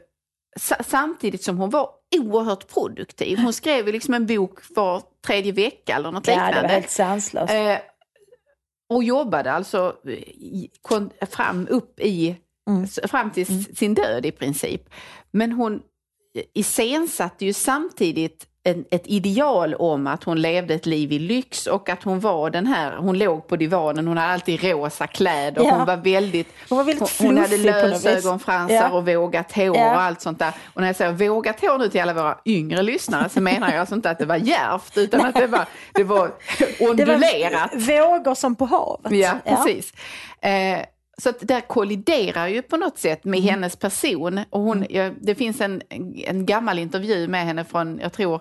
sa- 0.61 0.77
samtidigt 0.89 1.45
som 1.45 1.59
hon 1.59 1.71
var 1.71 1.89
oerhört 2.19 2.67
produktiv. 2.69 3.39
Hon 3.39 3.53
skrev 3.53 3.87
ju 3.87 3.93
liksom 3.93 4.15
en 4.15 4.27
bok 4.27 4.59
var 4.71 5.03
tredje 5.27 5.53
vecka 5.53 5.97
eller 5.97 6.11
något 6.13 6.27
Ja, 6.27 6.35
det 6.35 6.47
liknande. 6.47 6.63
var 6.69 6.69
helt 6.75 6.91
sanslöst. 6.91 7.53
Eh, 7.53 7.79
och 8.89 9.05
jobbade 9.05 9.53
alltså 9.53 9.97
fram 11.31 11.67
upp 11.71 12.01
i, 12.01 12.37
Mm. 12.69 12.87
fram 12.87 13.31
till 13.31 13.43
s- 13.43 13.79
sin 13.79 13.95
död 13.95 14.27
i 14.27 14.31
princip. 14.33 14.91
Men 15.31 15.53
hon 15.53 15.83
iscensatte 16.55 17.45
ju 17.47 17.53
samtidigt 17.53 18.47
en, 18.67 18.85
ett 18.91 19.03
ideal 19.07 19.75
om 19.75 20.07
att 20.07 20.25
hon 20.25 20.41
levde 20.41 20.75
ett 20.75 20.87
liv 20.87 21.13
i 21.13 21.19
lyx 21.19 21.67
och 21.67 21.89
att 21.89 22.03
hon 22.03 22.21
var 22.21 22.51
den 22.51 22.67
här, 22.67 22.97
hon 22.97 23.19
låg 23.19 23.49
på 23.49 23.57
divanen, 23.57 24.07
hon 24.09 24.17
hade 24.17 24.33
alltid 24.33 24.65
rosa 24.65 25.07
kläder, 25.07 25.63
Ja. 25.65 25.71
hon 25.77 25.87
var 25.87 25.97
väldigt 25.97 26.49
Hon 26.69 26.79
var 26.79 26.85
väldigt 26.85 27.19
hon, 27.19 27.27
hon 27.27 27.39
hade 27.39 27.57
lösögonfransar 27.57 28.75
Ja. 28.75 28.91
och 28.91 29.07
vågat 29.09 29.53
hår 29.53 29.77
Ja. 29.77 29.95
och 29.95 30.01
allt 30.01 30.21
sånt 30.21 30.39
där. 30.39 30.53
Och 30.75 30.81
när 30.81 30.89
jag 30.89 30.97
säger 30.97 31.13
vågat 31.13 31.61
hår 31.61 31.79
nu 31.79 31.89
till 31.89 32.01
alla 32.01 32.15
våra 32.15 32.39
yngre 32.45 32.83
lyssnare 32.83 33.29
så 33.29 33.41
menar 33.41 33.71
jag 33.71 33.79
alltså 33.81 33.95
inte 33.95 34.11
att 34.11 34.19
det 34.19 34.27
var 34.27 34.37
djärvt 34.37 34.99
utan 34.99 35.21
att 35.27 35.35
det 35.35 35.47
var, 35.47 35.65
det 35.95 36.05
var 36.05 36.31
det 36.59 36.81
ondulerat. 36.91 37.71
var 37.75 38.09
vågor 38.09 38.35
som 38.35 38.55
på 38.57 38.65
havet. 38.65 39.13
Ja, 39.13 39.33
precis. 39.45 39.93
Eh, 40.41 40.79
så 41.23 41.29
att 41.29 41.49
där 41.49 41.61
kolliderar 41.61 42.49
ju 42.49 42.63
på 42.63 42.77
något 42.77 42.99
sätt 42.99 43.25
med 43.25 43.41
hennes 43.41 43.77
person. 43.77 44.41
Och 44.51 44.61
hon, 44.61 44.87
ja, 44.91 45.11
det 45.21 45.35
finns 45.35 45.61
en, 45.61 45.83
en 46.27 46.47
gammal 46.47 46.79
intervju 46.79 47.29
med 47.29 47.45
henne 47.45 47.65
från, 47.65 47.99
jag 48.03 48.13
tror, 48.13 48.41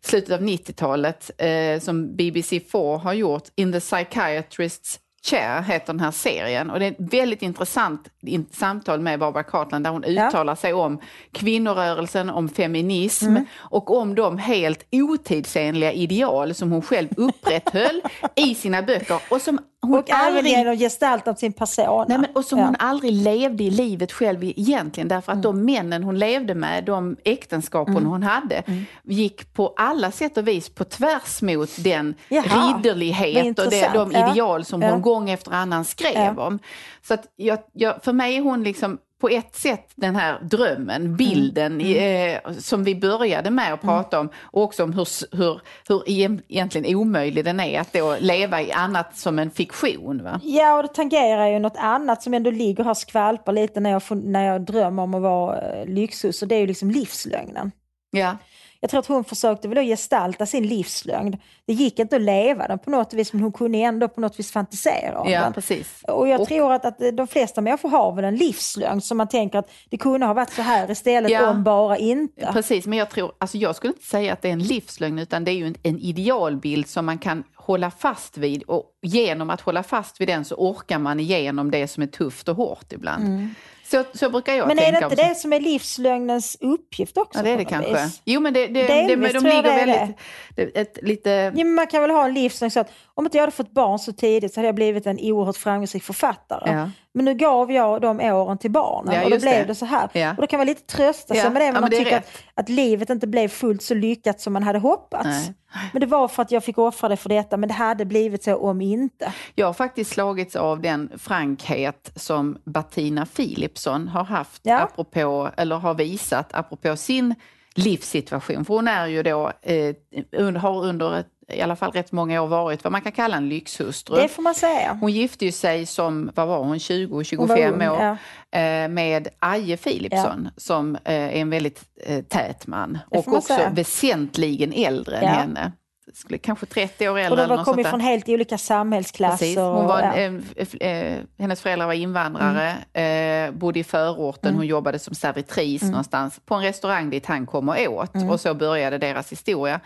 slutet 0.00 0.30
av 0.34 0.40
90-talet 0.40 1.30
eh, 1.38 1.80
som 1.80 2.16
BBC4 2.16 2.98
har 2.98 3.12
gjort, 3.12 3.44
In 3.56 3.72
the 3.72 3.78
Psychiatrist's 3.78 4.98
Chair 5.30 5.62
heter 5.62 5.86
den 5.86 6.00
här 6.00 6.10
serien. 6.10 6.70
Och 6.70 6.78
det 6.78 6.86
är 6.86 6.90
ett 6.90 7.12
väldigt 7.12 7.42
intressant 7.42 8.08
in 8.22 8.46
samtal 8.52 9.00
med 9.00 9.18
Barbara 9.18 9.42
Cartland 9.42 9.84
där 9.84 9.90
hon 9.90 10.04
uttalar 10.04 10.54
sig 10.54 10.72
om 10.72 11.00
kvinnorörelsen, 11.32 12.30
om 12.30 12.48
feminism 12.48 13.26
Mm. 13.26 13.44
och 13.56 13.96
om 13.96 14.14
de 14.14 14.38
helt 14.38 14.86
otidsenliga 14.92 15.92
ideal 15.92 16.54
som 16.54 16.72
hon 16.72 16.82
själv 16.82 17.08
upprätthöll 17.16 18.02
i 18.36 18.54
sina 18.54 18.82
böcker 18.82 19.20
och 19.30 19.40
som 19.40 19.58
hon 19.86 19.98
Och 19.98 20.10
även 20.10 20.36
aldrig 20.36 20.52
genom 20.52 20.76
gestalten 20.76 21.30
av 21.30 21.34
sin 21.36 21.52
persona. 21.52 22.04
Nej, 22.08 22.18
men, 22.18 22.26
och 22.34 22.44
som 22.44 22.58
Ja. 22.58 22.64
hon 22.64 22.76
aldrig 22.78 23.12
levde 23.12 23.64
i 23.64 23.70
livet 23.70 24.12
själv 24.12 24.44
egentligen 24.44 25.08
därför 25.08 25.32
att 25.32 25.42
de 25.42 25.64
männen 25.64 26.02
hon 26.04 26.18
levde 26.18 26.54
med, 26.54 26.84
de 26.84 27.16
äktenskapen 27.24 28.06
hon 28.06 28.22
hade, 28.22 28.62
gick 29.04 29.54
på 29.54 29.74
alla 29.76 30.10
sätt 30.10 30.36
och 30.36 30.48
vis 30.48 30.68
på 30.68 30.84
tvärs 30.84 31.42
mot 31.42 31.84
den 31.84 32.14
Jaha, 32.28 32.44
ridderlighet 32.76 33.58
och 33.58 33.70
det, 33.70 33.90
de 33.94 34.10
ideal 34.12 34.64
som 34.64 34.82
Ja. 34.82 34.90
hon 34.90 35.02
gång 35.02 35.30
efter 35.30 35.52
annan 35.52 35.84
skrev 35.84 36.34
Ja. 36.36 36.46
om. 36.46 36.58
Så 37.02 37.14
att 37.14 37.24
jag, 37.36 37.58
jag, 37.72 38.02
för 38.04 38.12
mig 38.12 38.36
är 38.36 38.40
hon 38.40 38.64
liksom 38.64 38.98
på 39.20 39.28
ett 39.28 39.54
sätt 39.54 39.88
den 39.94 40.16
här 40.16 40.38
drömmen, 40.42 41.16
bilden 41.16 41.80
Mm. 41.80 42.40
eh, 42.46 42.52
som 42.52 42.84
vi 42.84 42.94
började 42.94 43.50
med 43.50 43.72
att 43.74 43.80
prata 43.80 44.20
om 44.20 44.28
och 44.42 44.62
också 44.62 44.84
om 44.84 44.92
hur, 44.92 45.08
hur, 45.36 45.60
hur 45.88 46.02
egent- 46.08 46.42
egentligen 46.48 46.96
omöjlig 46.96 47.44
den 47.44 47.60
är 47.60 47.80
att 47.80 47.92
då 47.92 48.16
leva 48.20 48.62
i 48.62 48.72
annat 48.72 49.16
som 49.16 49.38
en 49.38 49.50
fiktion. 49.50 50.22
Va? 50.24 50.40
Ja, 50.44 50.76
och 50.76 50.82
det 50.82 50.88
tangerar 50.94 51.46
ju 51.48 51.58
något 51.58 51.76
annat 51.76 52.22
som 52.22 52.34
ändå 52.34 52.50
ligger 52.50 52.84
här 52.84 52.90
och 52.90 52.96
skvalpar 52.96 53.52
lite 53.52 53.80
när 53.80 53.90
jag, 53.90 54.02
när 54.24 54.46
jag 54.46 54.60
drömmer 54.64 55.02
om 55.02 55.14
att 55.14 55.22
vara 55.22 55.60
eh, 55.60 55.86
lyxhus 55.86 56.42
och 56.42 56.48
det 56.48 56.54
är 56.54 56.60
ju 56.60 56.66
liksom 56.66 56.90
livslögnen. 56.90 57.72
Ja. 58.10 58.36
Jag 58.80 58.90
tror 58.90 59.00
att 59.00 59.06
hon 59.06 59.24
försökte 59.24 59.68
väl 59.68 59.86
gestalta 59.86 60.46
sin 60.46 60.66
livslögn. 60.66 61.36
Det 61.66 61.72
gick 61.72 61.98
inte 61.98 62.16
att 62.16 62.22
leva 62.22 62.68
den 62.68 62.78
på 62.78 62.90
något 62.90 63.14
vis 63.14 63.32
men 63.32 63.42
hon 63.42 63.52
kunde 63.52 63.78
ändå 63.78 64.08
på 64.08 64.20
något 64.20 64.38
vis 64.38 64.52
fantisera 64.52 65.18
om 65.20 65.30
Ja, 65.30 65.40
den. 65.40 65.52
precis. 65.52 66.02
Och 66.08 66.28
jag 66.28 66.40
Och- 66.40 66.48
tror 66.48 66.72
att, 66.72 66.84
att 66.84 66.98
de 67.16 67.26
flesta 67.26 67.60
människor 67.60 67.88
har 67.88 68.12
väl 68.12 68.24
en 68.24 68.36
livslögn 68.36 69.00
som 69.00 69.16
man 69.18 69.28
tänker 69.28 69.58
att 69.58 69.70
det 69.90 69.96
kunde 69.96 70.26
ha 70.26 70.34
varit 70.34 70.52
så 70.52 70.62
här 70.62 70.90
istället 70.90 71.30
Ja. 71.32 71.50
om 71.50 71.64
bara 71.64 71.96
inte. 71.98 72.50
Precis, 72.52 72.86
men 72.86 72.98
jag 72.98 73.10
tror, 73.10 73.32
alltså 73.38 73.58
jag 73.58 73.76
skulle 73.76 73.92
inte 73.92 74.06
säga 74.06 74.32
att 74.32 74.42
det 74.42 74.48
är 74.48 74.52
en 74.52 74.62
livslögn 74.62 75.18
utan 75.18 75.44
det 75.44 75.50
är 75.50 75.54
ju 75.56 75.66
en, 75.66 75.74
en 75.82 75.98
idealbild 75.98 76.88
som 76.88 77.06
man 77.06 77.18
kan 77.18 77.44
hålla 77.54 77.90
fast 77.90 78.38
vid 78.38 78.62
och 78.62 78.84
genom 79.02 79.50
att 79.50 79.60
hålla 79.60 79.82
fast 79.82 80.20
vid 80.20 80.28
den 80.28 80.44
så 80.44 80.54
orkar 80.54 80.98
man 80.98 81.20
igenom 81.20 81.70
det 81.70 81.88
som 81.88 82.02
är 82.02 82.06
tufft 82.06 82.48
och 82.48 82.56
hårt 82.56 82.92
ibland. 82.92 83.48
Så, 83.90 84.04
så 84.12 84.30
brukar 84.30 84.54
jag. 84.54 84.66
Men 84.68 84.76
tänka. 84.76 84.88
är 84.88 84.92
det 84.92 84.96
inte 84.96 85.06
också. 85.06 85.28
det 85.28 85.34
som 85.34 85.52
är 85.52 85.60
livslögnens 85.60 86.56
uppgift 86.60 87.16
också? 87.16 87.38
Ja, 87.38 87.42
det 87.42 87.50
är 87.50 87.56
det 87.56 87.64
kanske. 87.64 88.04
vis? 88.04 88.22
Jo, 88.24 88.40
men 88.40 88.54
det, 88.54 88.66
det, 88.66 88.82
det, 88.82 88.86
Delvis 88.86 89.32
de 89.32 89.40
tror 89.40 89.52
jag 89.52 89.64
ligger 89.64 89.86
det 89.86 89.92
väldigt... 89.92 90.16
Det, 90.56 90.80
ett, 90.80 90.98
lite... 91.02 91.30
Ja, 91.30 91.64
men 91.64 91.74
man 91.74 91.86
kan 91.86 92.02
väl 92.02 92.10
ha 92.10 92.24
en 92.24 92.34
livslögn 92.34 92.70
så 92.70 92.80
att 92.80 92.92
om 93.14 93.24
inte 93.24 93.36
jag 93.36 93.42
hade 93.42 93.52
fått 93.52 93.70
barn 93.70 93.98
så 93.98 94.12
tidigt 94.12 94.54
så 94.54 94.60
hade 94.60 94.68
jag 94.68 94.74
blivit 94.74 95.06
en 95.06 95.18
oerhört 95.20 95.56
framgångsrik 95.56 96.02
författare. 96.02 96.72
Ja. 96.72 96.90
Men 97.16 97.24
nu 97.24 97.34
gav 97.34 97.72
jag 97.72 98.00
de 98.00 98.20
åren 98.20 98.58
till 98.58 98.70
barnen 98.70 99.14
Ja, 99.14 99.24
och 99.24 99.30
då 99.30 99.38
blev 99.38 99.52
det. 99.60 99.64
det. 99.64 99.74
så 99.74 99.84
här. 99.86 100.08
Ja. 100.12 100.30
Och 100.30 100.36
då 100.36 100.46
kan 100.46 100.58
man 100.58 100.66
lite 100.66 100.82
trösta 100.96 101.34
sig 101.34 101.42
Ja, 101.42 101.50
med 101.50 101.62
det, 101.62 101.72
men 101.72 101.80
man 101.80 101.90
det 101.90 101.96
tycker 101.96 102.16
att, 102.16 102.28
att 102.54 102.68
livet 102.68 103.10
inte 103.10 103.26
blev 103.26 103.48
fullt 103.48 103.82
så 103.82 103.94
lyckat 103.94 104.40
som 104.40 104.52
man 104.52 104.62
hade 104.62 104.78
hoppats. 104.78 105.24
Nej. 105.24 105.54
Men 105.92 106.00
det 106.00 106.06
var 106.06 106.28
för 106.28 106.42
att 106.42 106.50
jag 106.50 106.64
fick 106.64 106.78
offra 106.78 107.08
det 107.08 107.16
för 107.16 107.28
detta, 107.28 107.56
men 107.56 107.68
det 107.68 107.74
hade 107.74 108.04
blivit 108.04 108.44
så 108.44 108.56
om 108.56 108.80
inte. 108.80 109.32
Jag 109.54 109.66
har 109.66 109.72
faktiskt 109.72 110.10
slagits 110.10 110.56
av 110.56 110.80
den 110.80 111.10
frankhet 111.18 112.12
som 112.16 112.58
Bettina 112.64 113.26
Philipsson 113.26 114.08
har 114.08 114.24
haft, 114.24 114.60
Ja. 114.64 114.78
apropå, 114.80 115.50
eller 115.56 115.76
har 115.76 115.94
visat 115.94 116.54
apropå 116.54 116.96
sin 116.96 117.34
livssituation. 117.74 118.64
För 118.64 118.74
hon 118.74 118.88
är 118.88 119.06
ju 119.06 119.22
då, 119.22 119.52
eh, 119.62 120.54
har 120.56 120.84
under 120.84 121.16
ett, 121.18 121.26
i 121.52 121.60
alla 121.60 121.76
fall 121.76 121.90
rätt 121.92 122.12
många 122.12 122.42
år 122.42 122.46
varit 122.46 122.84
vad 122.84 122.92
man 122.92 123.00
kan 123.00 123.12
kalla 123.12 123.36
en 123.36 123.48
lyxhustru. 123.48 124.16
Det 124.16 124.28
får 124.28 124.42
man 124.42 124.54
säga. 124.54 124.98
Hon 125.00 125.12
gifte 125.12 125.44
ju 125.44 125.52
sig 125.52 125.86
som, 125.86 126.30
vad 126.34 126.48
var 126.48 126.58
hon, 126.58 126.66
Hon 126.66 126.78
var 126.78 127.22
20-25 127.22 127.72
ung, 127.72 127.88
år 127.88 128.16
ja. 128.52 128.58
eh, 128.60 128.88
med 128.88 129.28
Aje 129.38 129.76
Philipsson 129.76 130.48
som 130.56 130.96
eh, 130.96 131.00
är 131.14 131.30
en 131.30 131.50
väldigt 131.50 131.82
eh, 132.06 132.22
tät 132.24 132.66
man 132.66 132.98
och 133.10 133.28
också 133.28 133.40
säga. 133.54 133.70
väsentligen 133.70 134.72
äldre 134.72 135.16
än 135.16 135.22
Ja. 135.24 135.28
henne. 135.30 135.72
Skulle, 136.14 136.38
kanske 136.38 136.66
30 136.66 137.08
år 137.08 137.18
äldre 137.18 137.30
Och 137.42 137.48
de 137.48 137.56
var, 137.82 137.84
från 137.90 138.00
helt 138.00 138.28
olika 138.28 138.58
samhällsklasser. 138.58 139.36
Precis. 139.38 139.56
Hon 139.58 139.86
var, 139.86 140.00
ja. 140.00 140.12
en, 140.14 140.44
f- 140.56 140.74
eh, 140.74 141.18
hennes 141.38 141.60
föräldrar 141.60 141.86
var 141.86 141.94
invandrare, 141.94 142.70
eh, 142.92 143.50
bodde 143.54 143.78
i 143.80 143.84
förorten, 143.84 144.48
Mm. 144.48 144.56
hon 144.56 144.66
jobbade 144.66 144.98
som 144.98 145.14
servitris 145.14 145.82
någonstans 145.82 146.40
på 146.46 146.54
en 146.54 146.62
restaurang 146.62 147.10
dit 147.10 147.26
han 147.26 147.46
kom 147.46 147.68
och 147.68 147.76
åt. 147.88 148.14
Mm. 148.14 148.30
Och 148.30 148.40
så 148.40 148.54
började 148.54 148.98
deras 148.98 149.32
historia. 149.32 149.80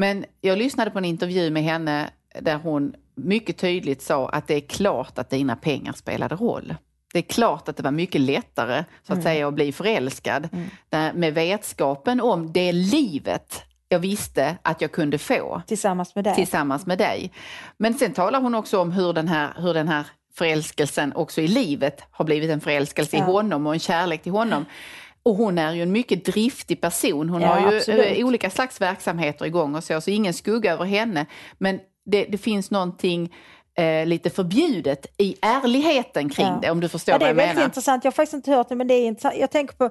Men 0.00 0.24
jag 0.40 0.58
lyssnade 0.58 0.90
på 0.90 0.98
en 0.98 1.04
intervju 1.04 1.50
med 1.50 1.62
henne 1.62 2.10
där 2.40 2.56
hon 2.56 2.94
mycket 3.14 3.56
tydligt 3.56 4.02
sa 4.02 4.28
att 4.28 4.46
det 4.46 4.54
är 4.54 4.60
klart 4.60 5.18
att 5.18 5.30
dina 5.30 5.56
pengar 5.56 5.92
spelade 5.92 6.34
roll. 6.36 6.74
Det 7.12 7.18
är 7.18 7.22
klart 7.22 7.68
att 7.68 7.76
det 7.76 7.82
var 7.82 7.90
mycket 7.90 8.20
lättare 8.20 8.84
så 9.02 9.12
Mm. 9.12 9.18
att 9.18 9.22
säga 9.24 9.48
att 9.48 9.54
bli 9.54 9.72
förälskad 9.72 10.48
där, 10.88 11.12
med 11.12 11.34
vetskapen 11.34 12.20
om 12.20 12.52
det 12.52 12.72
livet 12.72 13.62
jag 13.88 13.98
visste 13.98 14.56
att 14.62 14.80
jag 14.80 14.92
kunde 14.92 15.18
få 15.18 15.62
Tillsammans 15.66 16.14
med 16.14 16.24
dig. 16.24 16.34
tillsammans 16.34 16.86
med 16.86 16.98
dig. 16.98 17.32
Men 17.78 17.94
sen 17.94 18.12
talar 18.12 18.40
hon 18.40 18.54
också 18.54 18.80
om 18.80 18.92
hur 18.92 19.12
den 19.12 19.28
här, 19.28 19.50
hur 19.56 19.74
den 19.74 19.88
här 19.88 20.06
förälskelsen 20.34 21.12
också 21.12 21.40
i 21.40 21.48
livet 21.48 22.02
har 22.10 22.24
blivit 22.24 22.50
en 22.50 22.60
förälskelse 22.60 23.16
i 23.16 23.18
Ja. 23.20 23.24
honom 23.24 23.66
och 23.66 23.72
en 23.74 23.80
kärlek 23.80 24.22
till 24.22 24.32
honom. 24.32 24.64
Och 25.22 25.34
hon 25.36 25.58
är 25.58 25.72
ju 25.72 25.82
en 25.82 25.92
mycket 25.92 26.24
driftig 26.24 26.80
person. 26.80 27.28
Hon 27.28 27.42
Ja, 27.42 27.48
har 27.48 27.70
ju 27.72 27.76
absolut. 27.78 28.18
eh, 28.18 28.26
olika 28.26 28.50
slags 28.50 28.80
verksamheter 28.80 29.44
igång 29.46 29.74
och 29.74 29.84
så, 29.84 30.00
så 30.00 30.10
ingen 30.10 30.34
skugga 30.34 30.72
över 30.72 30.84
henne. 30.84 31.26
Men 31.58 31.80
det, 32.04 32.24
det 32.24 32.38
finns 32.38 32.70
någonting 32.70 33.34
eh, 33.78 34.06
lite 34.06 34.30
förbjudet 34.30 35.06
i 35.16 35.36
ärligheten 35.42 36.28
kring 36.28 36.46
Ja. 36.46 36.58
det, 36.62 36.70
om 36.70 36.80
du 36.80 36.88
förstår 36.88 37.12
Ja, 37.12 37.18
det 37.18 37.24
vad 37.24 37.30
är 37.30 37.32
jag 37.32 37.36
väldigt 37.36 37.54
menar. 37.56 37.66
intressant. 37.68 38.04
Jag 38.04 38.10
har 38.10 38.14
faktiskt 38.14 38.34
inte 38.34 38.50
hört 38.50 38.68
det, 38.68 38.74
men 38.74 38.88
det 38.88 38.94
är 38.94 39.06
intressant. 39.06 39.36
Jag 39.38 39.50
tänker 39.50 39.74
på 39.76 39.90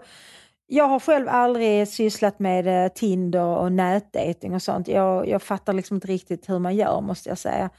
jag 0.70 0.88
har 0.88 1.00
själv 1.00 1.30
aldrig 1.30 1.88
sysslat 1.88 2.40
med 2.40 2.86
eh, 2.86 2.92
Tinder 2.92 3.42
och 3.44 3.72
nätdating 3.72 4.54
och 4.56 4.62
sånt. 4.62 4.88
Jag, 4.88 5.28
jag 5.28 5.42
fattar 5.42 5.74
liksom 5.74 5.96
inte 5.98 6.08
riktigt 6.08 6.50
hur 6.50 6.60
man 6.60 6.76
gör 6.76 7.02
måste 7.02 7.30
jag 7.30 7.38
säga. 7.38 7.70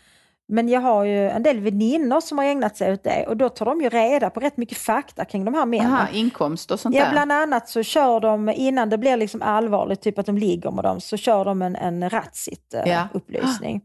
Men 0.51 0.69
jag 0.69 0.81
har 0.81 1.05
ju 1.05 1.31
en 1.31 1.43
del 1.43 1.61
väninnor 1.61 2.21
som 2.21 2.39
har 2.39 2.45
ägnat 2.45 2.77
sig 2.77 2.93
åt 2.93 3.03
det 3.05 3.27
och 3.27 3.37
då 3.37 3.49
tar 3.49 3.67
de 3.67 3.81
ju 3.81 3.89
reda 3.89 4.31
på 4.31 4.41
rätt 4.41 4.57
mycket 4.57 4.79
fakta 4.79 5.25
kring 5.25 5.45
de 5.45 5.55
här 5.55 5.67
männen. 5.67 5.93
Aha, 5.93 6.07
inkomst 6.13 6.71
och 6.71 6.81
sånt 6.81 6.95
Ja, 6.97 7.05
där. 7.05 7.11
bland 7.13 7.33
annat 7.33 7.69
så 7.69 7.83
kör 7.83 8.21
de, 8.21 8.49
innan 8.49 8.89
det 8.91 8.99
blir 8.99 9.17
liksom 9.17 9.43
allvarligt, 9.43 10.01
typ 10.01 10.19
att 10.19 10.27
de 10.27 10.39
ligger 10.39 10.71
med 10.71 10.85
dem, 10.85 11.01
så 11.01 11.17
kör 11.17 11.45
de 11.45 11.63
en, 11.63 11.77
en 11.77 12.03
Ja. 12.03 12.09
Ratsit-upplysning. 12.09 13.81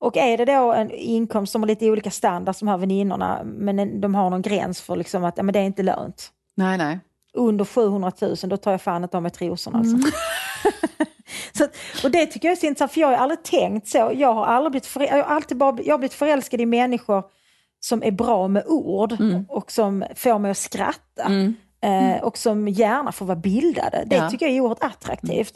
Och 0.00 0.16
är 0.16 0.38
det 0.38 0.44
då 0.44 0.72
en 0.72 0.90
inkomst 0.90 1.52
som 1.52 1.62
har 1.62 1.66
lite 1.68 1.90
olika 1.90 2.10
standard 2.10 2.56
som 2.56 2.66
de 2.66 2.70
här 2.70 2.78
väninnorna, 2.78 3.40
men 3.44 3.78
en- 3.78 4.00
de 4.00 4.14
har 4.14 4.30
någon 4.30 4.42
gräns 4.42 4.80
för 4.80 4.96
liksom 4.96 5.24
att 5.24 5.36
ja, 5.36 5.42
men 5.42 5.52
det 5.52 5.58
är 5.58 5.64
inte 5.64 5.82
lönt. 5.82 6.30
Nej, 6.54 6.78
nej. 6.78 6.98
Under 7.34 7.64
700 7.64 8.12
000, 8.20 8.36
då 8.42 8.56
tar 8.56 8.70
jag 8.70 8.80
fan 8.82 9.02
inte 9.02 9.16
av 9.16 9.22
mig 9.22 9.32
trosorna. 9.32 9.78
Alltså. 9.78 9.96
Mm. 9.96 10.10
så, 11.52 11.64
och 12.04 12.10
det 12.10 12.26
tycker 12.26 12.48
jag 12.48 12.52
är 12.56 12.60
så 12.60 12.66
intressant, 12.66 12.92
för 12.92 13.00
jag 13.00 13.08
har 13.08 13.14
aldrig 13.14 13.42
tänkt 13.42 13.88
så. 13.88 14.10
Jag 14.14 14.34
har, 14.34 14.46
aldrig 14.46 14.70
blivit 14.70 14.86
förä- 14.86 15.08
jag 15.16 15.24
har 15.24 15.34
alltid 15.36 15.56
bara, 15.56 15.78
jag 15.84 15.92
har 15.94 15.98
blivit 15.98 16.14
förälskad 16.14 16.60
i 16.60 16.66
människor 16.66 17.22
som 17.80 18.02
är 18.02 18.10
bra 18.10 18.48
med 18.48 18.64
ord 18.66 19.12
Mm. 19.12 19.44
och 19.48 19.72
som 19.72 20.04
får 20.16 20.38
mig 20.38 20.50
att 20.50 20.58
skratta. 20.58 21.30
Eh, 21.82 22.22
och 22.22 22.38
som 22.38 22.68
gärna 22.68 23.12
får 23.12 23.26
vara 23.26 23.36
bildade. 23.36 24.04
Det 24.06 24.16
Ja. 24.16 24.30
tycker 24.30 24.46
jag 24.46 24.54
är 24.56 24.60
oerhört 24.60 24.84
attraktivt. 24.84 25.54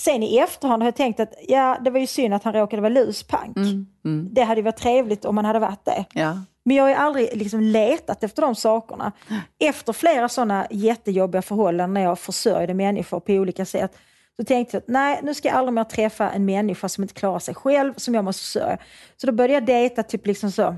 Sen 0.00 0.22
i 0.22 0.38
efterhand 0.38 0.82
har 0.82 0.86
jag 0.88 0.96
tänkt 0.96 1.20
att 1.20 1.32
ja, 1.48 1.78
det 1.84 1.90
var 1.90 2.00
ju 2.00 2.06
synd 2.06 2.34
att 2.34 2.44
han 2.44 2.52
råkade 2.52 2.82
vara 2.82 2.92
luspank. 2.92 3.56
Mm. 3.56 4.28
Det 4.32 4.42
hade 4.42 4.60
ju 4.60 4.64
varit 4.64 4.76
trevligt 4.76 5.24
om 5.24 5.36
han 5.36 5.44
hade 5.44 5.58
varit 5.58 5.84
det. 5.84 6.04
Ja. 6.14 6.38
Men 6.64 6.76
jag 6.76 6.84
har 6.84 6.88
ju 6.88 6.94
aldrig 6.94 7.36
liksom 7.36 7.60
letat 7.60 8.24
efter 8.24 8.42
de 8.42 8.54
sakerna. 8.54 9.12
Efter 9.58 9.92
flera 9.92 10.28
sådana 10.28 10.66
jättejobbiga 10.70 11.42
förhållanden 11.42 11.94
när 11.94 12.00
jag 12.02 12.18
försörjde 12.18 12.74
människor 12.74 13.20
på 13.20 13.32
olika 13.32 13.64
sätt, 13.64 13.96
så 14.40 14.44
tänkte 14.44 14.76
jag 14.76 14.80
att 14.82 14.88
nej, 14.88 15.20
nu 15.22 15.34
ska 15.34 15.48
jag 15.48 15.56
aldrig 15.56 15.72
mer 15.74 15.84
träffa 15.84 16.30
en 16.30 16.44
människa 16.44 16.88
som 16.88 17.04
inte 17.04 17.14
klarar 17.14 17.38
sig 17.38 17.54
själv, 17.54 17.94
som 17.96 18.14
jag 18.14 18.24
måste 18.24 18.42
försörja. 18.42 18.78
Så 19.16 19.26
då 19.26 19.32
började 19.32 19.54
jag 19.54 19.66
dejta 19.66 20.02
typ 20.02 20.26
liksom 20.26 20.50
så 20.50 20.76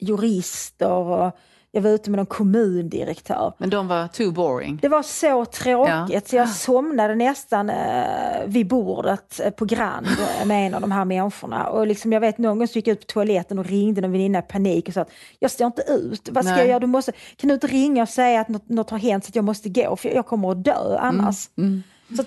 jurister 0.00 0.90
och 0.90 1.36
jag 1.70 1.82
var 1.82 1.90
ute 1.90 2.10
med 2.10 2.16
någon 2.18 2.26
kommundirektör. 2.26 3.52
Men 3.58 3.70
de 3.70 3.88
var 3.88 4.08
too 4.08 4.32
boring. 4.32 4.78
Det 4.82 4.88
var 4.88 5.02
så 5.02 5.44
tråkigt 5.44 6.14
Ja. 6.14 6.20
så 6.26 6.36
jag 6.36 6.48
somnade 6.48 7.14
nästan 7.14 7.70
eh, 7.70 8.46
vid 8.46 8.68
bordet 8.68 9.40
eh, 9.40 9.50
på 9.50 9.64
Grand 9.64 10.06
med 10.44 10.66
en 10.66 10.74
av 10.74 10.80
de 10.80 10.92
här 10.92 11.04
människorna. 11.04 11.66
Och 11.66 11.86
liksom, 11.86 12.12
jag 12.12 12.20
vet 12.20 12.38
någon 12.38 12.58
gång 12.58 12.68
så 12.68 12.78
gick 12.78 12.86
jag 12.86 12.92
ut 12.92 13.06
på 13.06 13.12
toaletten 13.12 13.58
och 13.58 13.66
ringde 13.66 14.00
någon 14.00 14.12
väninna 14.12 14.38
i 14.38 14.42
panik 14.42 14.88
och 14.88 14.94
sa 14.94 15.00
att 15.00 15.10
jag 15.38 15.50
står 15.50 15.66
inte 15.66 15.82
ut. 15.82 16.28
Vad 16.32 16.44
ska 16.44 16.52
Nej. 16.54 16.60
jag 16.60 16.68
göra? 16.68 16.80
Du 16.80 16.86
måste, 16.86 17.12
kan 17.36 17.48
du 17.48 17.54
inte 17.54 17.66
ringa 17.66 18.02
och 18.02 18.08
säga 18.08 18.40
att 18.40 18.48
något, 18.48 18.68
något 18.68 18.90
har 18.90 18.98
hänt 18.98 19.24
så 19.24 19.28
att 19.28 19.36
jag 19.36 19.44
måste 19.44 19.68
gå 19.68 19.96
för 19.96 20.08
jag 20.08 20.26
kommer 20.26 20.50
att 20.50 20.64
dö 20.64 20.98
annars. 20.98 21.48
Mm. 21.58 21.82
Så 22.16 22.24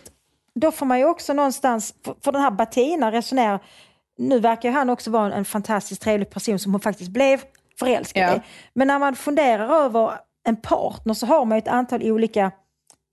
då 0.55 0.71
får 0.71 0.85
man 0.85 0.99
ju 0.99 1.05
också 1.05 1.33
någonstans, 1.33 1.93
för, 2.05 2.15
för 2.23 2.31
den 2.31 2.41
här 2.41 2.51
Bettina 2.51 3.11
resonerar, 3.11 3.59
nu 4.17 4.39
verkar 4.39 4.69
ju 4.69 4.75
han 4.75 4.89
också 4.89 5.11
vara 5.11 5.33
en, 5.33 5.45
fantastiskt 5.45 6.01
trevlig 6.01 6.29
person 6.29 6.59
som 6.59 6.71
hon 6.71 6.81
faktiskt 6.81 7.11
blev 7.11 7.41
förälskad 7.79 8.23
Ja. 8.23 8.35
i. 8.35 8.41
Men 8.73 8.87
när 8.87 8.99
man 8.99 9.15
funderar 9.15 9.69
över 9.69 10.11
en 10.47 10.55
partner 10.55 11.13
så 11.13 11.25
har 11.25 11.45
man 11.45 11.57
ju 11.57 11.59
ett 11.59 11.67
antal 11.67 12.03
olika 12.03 12.51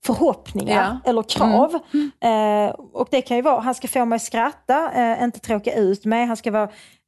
förhoppningar 0.05 0.75
Ja. 0.75 0.85
Mm. 0.85 0.97
eller 1.05 1.23
krav. 1.23 1.75
Eh, 2.21 2.75
och 2.93 3.07
det 3.11 3.21
kan 3.21 3.37
ju 3.37 3.43
vara, 3.43 3.59
han 3.59 3.75
ska 3.75 3.87
få 3.87 4.05
mig 4.05 4.15
att 4.15 4.21
skratta, 4.21 4.91
eh, 4.93 5.23
inte 5.23 5.39
tråka 5.39 5.73
ut 5.73 6.05
mig, 6.05 6.25
han 6.25 6.37
ska 6.37 6.51
vara 6.51 6.63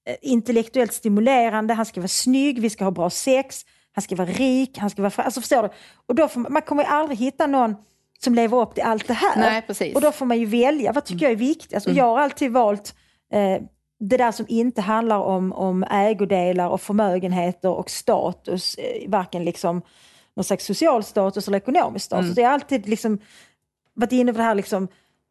eh, 0.05 0.15
intellektuellt 0.21 0.93
stimulerande, 0.93 1.73
han 1.73 1.85
ska 1.85 1.99
vara 1.99 2.07
snygg, 2.07 2.61
vi 2.61 2.69
ska 2.69 2.83
ha 2.83 2.91
bra 2.91 3.09
sex, 3.09 3.65
han 3.93 4.01
ska 4.01 4.15
vara 4.15 4.27
rik, 4.27 4.77
han 4.77 4.89
ska 4.89 5.01
vara... 5.01 5.13
Alltså 5.23 5.41
förstår 5.41 5.63
du? 5.63 5.69
Och 6.07 6.15
då 6.15 6.29
man, 6.35 6.53
man 6.53 6.61
kommer 6.61 6.83
ju 6.83 6.89
aldrig 6.89 7.19
hitta 7.19 7.47
någon 7.47 7.75
som 8.23 8.35
lever 8.35 8.57
upp 8.61 8.73
till 8.73 8.83
allt 8.83 9.07
det 9.07 9.13
här. 9.13 9.35
Nej, 9.35 9.61
precis. 9.67 9.95
Och 9.95 10.01
då 10.01 10.11
får 10.11 10.25
man 10.25 10.39
ju 10.39 10.45
välja, 10.45 10.91
vad 10.91 11.05
tycker 11.05 11.25
jag 11.25 11.31
är 11.31 11.35
viktigast? 11.35 11.87
Och 11.87 11.93
jag 11.93 12.05
har 12.05 12.19
alltid 12.19 12.51
valt 12.51 12.95
eh, 13.33 13.61
det 13.99 14.17
där 14.17 14.31
som 14.31 14.45
inte 14.49 14.81
handlar 14.81 15.17
om, 15.19 15.53
om 15.53 15.83
ägodelar 15.83 16.69
och 16.69 16.81
förmögenheter 16.81 17.69
och 17.69 17.89
status, 17.89 18.75
eh, 18.75 19.09
varken 19.09 19.45
liksom 19.45 19.81
någon 20.35 20.43
slags 20.43 20.65
social 20.65 21.03
status 21.03 21.47
eller 21.47 21.57
ekonomisk 21.57 22.05
status. 22.05 22.23
Mm. 22.25 22.35
Det 22.35 22.41
är 22.43 22.49
alltid 22.49 22.87
liksom 22.89 23.19
varit 23.93 24.11
inne 24.11 24.33
på 24.33 24.37
det 24.37 24.43
här 24.43 24.55
liksom 24.55 24.87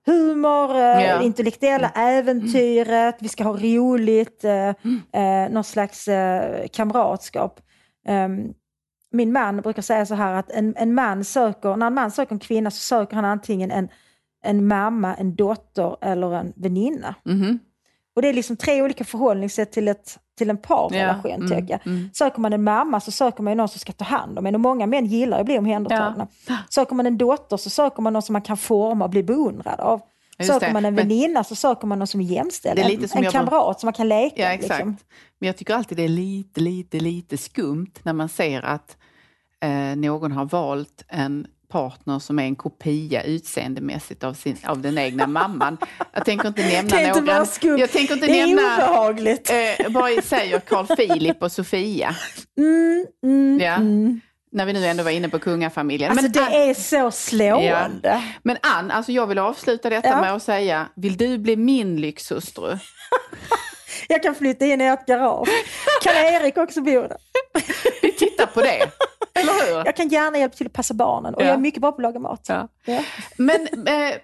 humor, 0.07 0.71
eh, 0.77 1.05
Ja. 1.05 1.23
intellektuella 1.23 1.91
äventyret, 1.95 3.17
vi 3.21 3.29
ska 3.29 3.45
ha 3.45 3.57
roligt, 3.57 4.45
eh, 4.45 4.69
eh, 5.13 5.51
någon 5.51 5.65
slags 5.65 6.09
eh, 6.09 6.67
kamratskap. 6.73 7.61
Ehm, 8.09 8.53
min 9.17 9.33
man 9.33 9.57
brukar 9.57 9.83
säga 9.83 10.07
så 10.07 10.15
här 10.15 10.35
att 10.35 10.51
en, 10.51 10.75
en 10.77 10.95
man 10.95 11.25
söker, 11.25 11.77
när 11.77 11.87
en 11.87 11.95
man 11.95 12.11
söker 12.11 12.35
en 12.35 12.39
kvinna 12.39 12.71
så 12.71 12.77
söker 12.77 13.17
han 13.17 13.25
antingen 13.25 13.71
en, 13.71 13.89
en 14.45 14.67
mamma, 14.67 15.15
en 15.15 15.35
dotter 15.35 15.97
eller 16.01 16.35
en 16.35 16.53
väninna. 16.57 17.15
Mhm. 17.25 17.59
Och 18.17 18.23
det 18.23 18.29
är 18.29 18.33
liksom 18.33 18.57
tre 18.57 18.83
olika 18.83 19.05
förhållningssätt 19.05 19.73
till, 19.73 19.89
ett, 19.89 20.19
till 20.39 20.51
en 20.51 20.57
parrelation. 20.57 21.31
Ja, 21.31 21.57
mm, 21.57 21.67
jag. 21.69 21.87
mm. 21.87 22.11
Söker 22.15 22.41
man 22.41 22.53
en 22.53 22.65
mamma 22.65 23.01
så 23.01 23.11
söker 23.11 23.43
man 23.43 23.57
någon 23.57 23.69
som 23.69 23.79
ska 23.79 23.93
ta 23.93 24.05
hand 24.05 24.39
om 24.39 24.47
en 24.47 24.55
och 24.55 24.61
många 24.61 24.87
män 24.87 25.07
gillar 25.07 25.41
att 25.41 25.47
bli 25.47 25.59
omhändertagna. 25.59 26.27
Söker 26.71 26.95
man 26.95 27.07
en 27.07 27.19
dotter 27.19 27.57
så 27.57 27.71
söker 27.71 28.03
man 28.03 28.13
någon 28.13 28.23
som 28.23 28.33
man 28.33 28.43
kan 28.43 28.57
forma 28.57 29.05
och 29.05 29.11
bli 29.11 29.23
beundrad 29.23 29.81
av. 29.81 30.01
Just 30.39 30.53
söker 30.53 30.67
det, 30.67 30.73
man 30.73 30.85
en 30.85 30.95
men- 30.95 31.09
väninna 31.09 31.45
så 31.45 31.55
söker 31.57 31.87
man 31.87 31.99
någon 31.99 32.07
som 32.07 32.21
är 32.21 32.25
jämställd. 32.25 32.77
Det 32.77 32.83
är 32.83 32.89
lite 32.89 33.09
som 33.09 33.19
en 33.19 33.25
jag- 33.25 33.33
kamrat 33.33 33.81
som 33.81 33.87
man 33.87 33.93
kan 33.95 34.09
leka 34.09 34.43
Ja, 34.43 34.49
exakt. 34.49 34.71
liksom. 34.71 34.97
Men 35.39 35.47
jag 35.47 35.57
tycker 35.57 35.75
alltid 35.75 35.99
det 35.99 36.05
är 36.05 36.09
lite, 36.09 36.61
lite, 36.61 37.01
lite 37.01 37.37
skumt 37.37 37.93
när 38.03 38.13
man 38.13 38.29
ser 38.29 38.63
att 38.63 38.97
eh, 39.65 39.97
någon 39.97 40.33
har 40.33 40.45
valt 40.45 41.05
en 41.09 41.47
partner 41.69 42.19
som 42.19 42.39
är 42.39 42.43
en 42.43 42.57
kopia 42.57 43.23
utseendemässigt 43.23 44.25
av, 44.25 44.35
sin, 44.35 44.57
av 44.67 44.81
den 44.81 44.99
egna 44.99 45.27
mamman. 45.39 45.79
Jag 46.13 46.25
tänker 46.25 46.49
inte 46.49 46.63
nämna 46.69 47.01
inte 47.09 47.21
några. 47.21 47.79
Jag 47.79 47.91
tänker 47.93 48.15
inte 48.15 48.27
det 48.27 48.41
är 48.41 48.47
nämna... 48.47 48.63
obehagligt. 48.77 49.51
Eh, 49.79 49.89
bara 49.93 50.23
säger 50.23 50.61
Carl 50.61 50.87
Philip 50.87 51.43
och 51.43 51.53
Sofia. 51.53 52.15
Mm, 52.59 53.07
mm, 53.25 53.59
Ja. 53.61 53.75
mm. 53.75 54.21
När 54.57 54.67
vi 54.67 54.73
nu 54.73 54.87
ändå 54.87 55.03
var 55.03 55.11
inne 55.11 55.29
på 55.29 55.39
kungafamiljen. 55.39 56.11
Alltså 56.11 56.23
men, 56.23 56.33
det 56.33 56.57
är 56.71 56.75
så 56.75 57.11
slående. 57.11 58.23
men 58.43 58.57
Ann, 58.63 58.91
alltså 58.91 59.13
jag 59.13 59.27
vill 59.27 59.39
avsluta 59.39 59.91
detta 59.91 60.09
Ja. 60.09 60.21
med 60.21 60.33
att 60.35 60.43
säga, 60.43 60.87
vill 60.95 61.17
du 61.17 61.39
bli 61.39 61.57
min 61.57 62.01
lyxhustru? 62.01 62.79
Jag 64.09 64.23
kan 64.23 64.35
flytta 64.35 64.65
in 64.67 64.81
i 64.81 64.85
ert 64.85 65.07
garage. 65.07 65.49
Kan 66.03 66.15
Erik 66.17 66.57
också 66.57 66.81
bo 66.81 66.91
där? 66.91 67.17
Vi 68.03 68.13
tittar 68.13 68.47
på 68.47 68.61
det, 68.61 68.83
eller 69.41 69.67
hur? 69.69 69.77
Jag 69.85 69.97
kan 69.97 70.09
gärna 70.09 70.39
hjälpa 70.39 70.57
till 70.57 70.67
att 70.67 70.73
passa 70.73 70.95
barnen 70.95 71.35
och 71.35 71.43
Ja. 71.43 71.47
jag 71.47 71.55
är 71.55 71.59
mycket 71.59 71.81
bra 71.81 71.93
på 71.93 71.97
att 71.97 72.03
laga 72.03 72.19
mat. 72.21 72.47
Ja. 72.49 72.69
Ja. 72.85 73.03
Men 73.37 73.61
eh, 73.87 74.15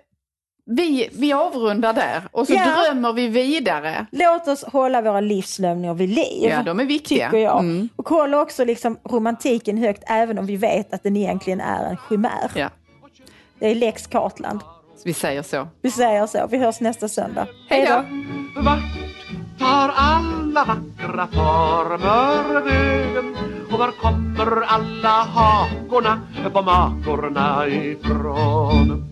vi, 0.66 1.08
vi 1.12 1.32
avrundar 1.32 1.92
där 1.92 2.22
och 2.30 2.46
så 2.46 2.52
Ja. 2.52 2.64
drömmer 2.86 3.12
vi 3.12 3.28
vidare. 3.28 4.06
Låt 4.10 4.48
oss 4.48 4.64
hålla 4.64 5.02
våra 5.02 5.20
livslömningar 5.20 5.94
vid 5.94 6.08
liv. 6.08 6.50
Ja, 6.50 6.62
de 6.62 6.80
är 6.80 6.84
viktiga. 6.84 7.26
tycker 7.30 7.42
jag. 7.44 7.58
Mm. 7.58 7.88
Och 7.96 8.08
hålla 8.08 8.40
också 8.40 8.64
liksom 8.64 8.98
romantiken 9.10 9.78
högt 9.78 10.02
även 10.06 10.38
om 10.38 10.46
vi 10.46 10.56
vet 10.56 10.94
att 10.94 11.02
den 11.02 11.16
egentligen 11.16 11.60
är 11.60 11.84
en 11.84 11.96
chimär. 12.08 12.50
Ja, 12.54 12.68
Det 13.58 13.70
är 13.70 13.74
Lex 13.74 14.06
Kartland. 14.06 14.60
vi 15.04 15.14
säger 15.14 15.42
så. 15.42 15.68
Vi 15.82 15.90
säger 15.90 16.26
så. 16.26 16.46
Vi 16.50 16.58
hörs 16.58 16.80
nästa 16.80 17.08
söndag. 17.08 17.46
Hej 17.68 17.86
då! 17.88 18.04
Vart 18.62 18.78
tar 19.58 19.92
alla 19.96 20.64
vackra 20.64 21.26
former 21.26 22.60
vägen? 22.60 23.36
Och 23.72 23.78
var 23.78 23.90
kommer 23.90 24.62
alla 24.66 25.08
hakorna 25.08 26.20
på 26.52 26.62
makorna 26.62 27.68
ifrån? 27.68 29.11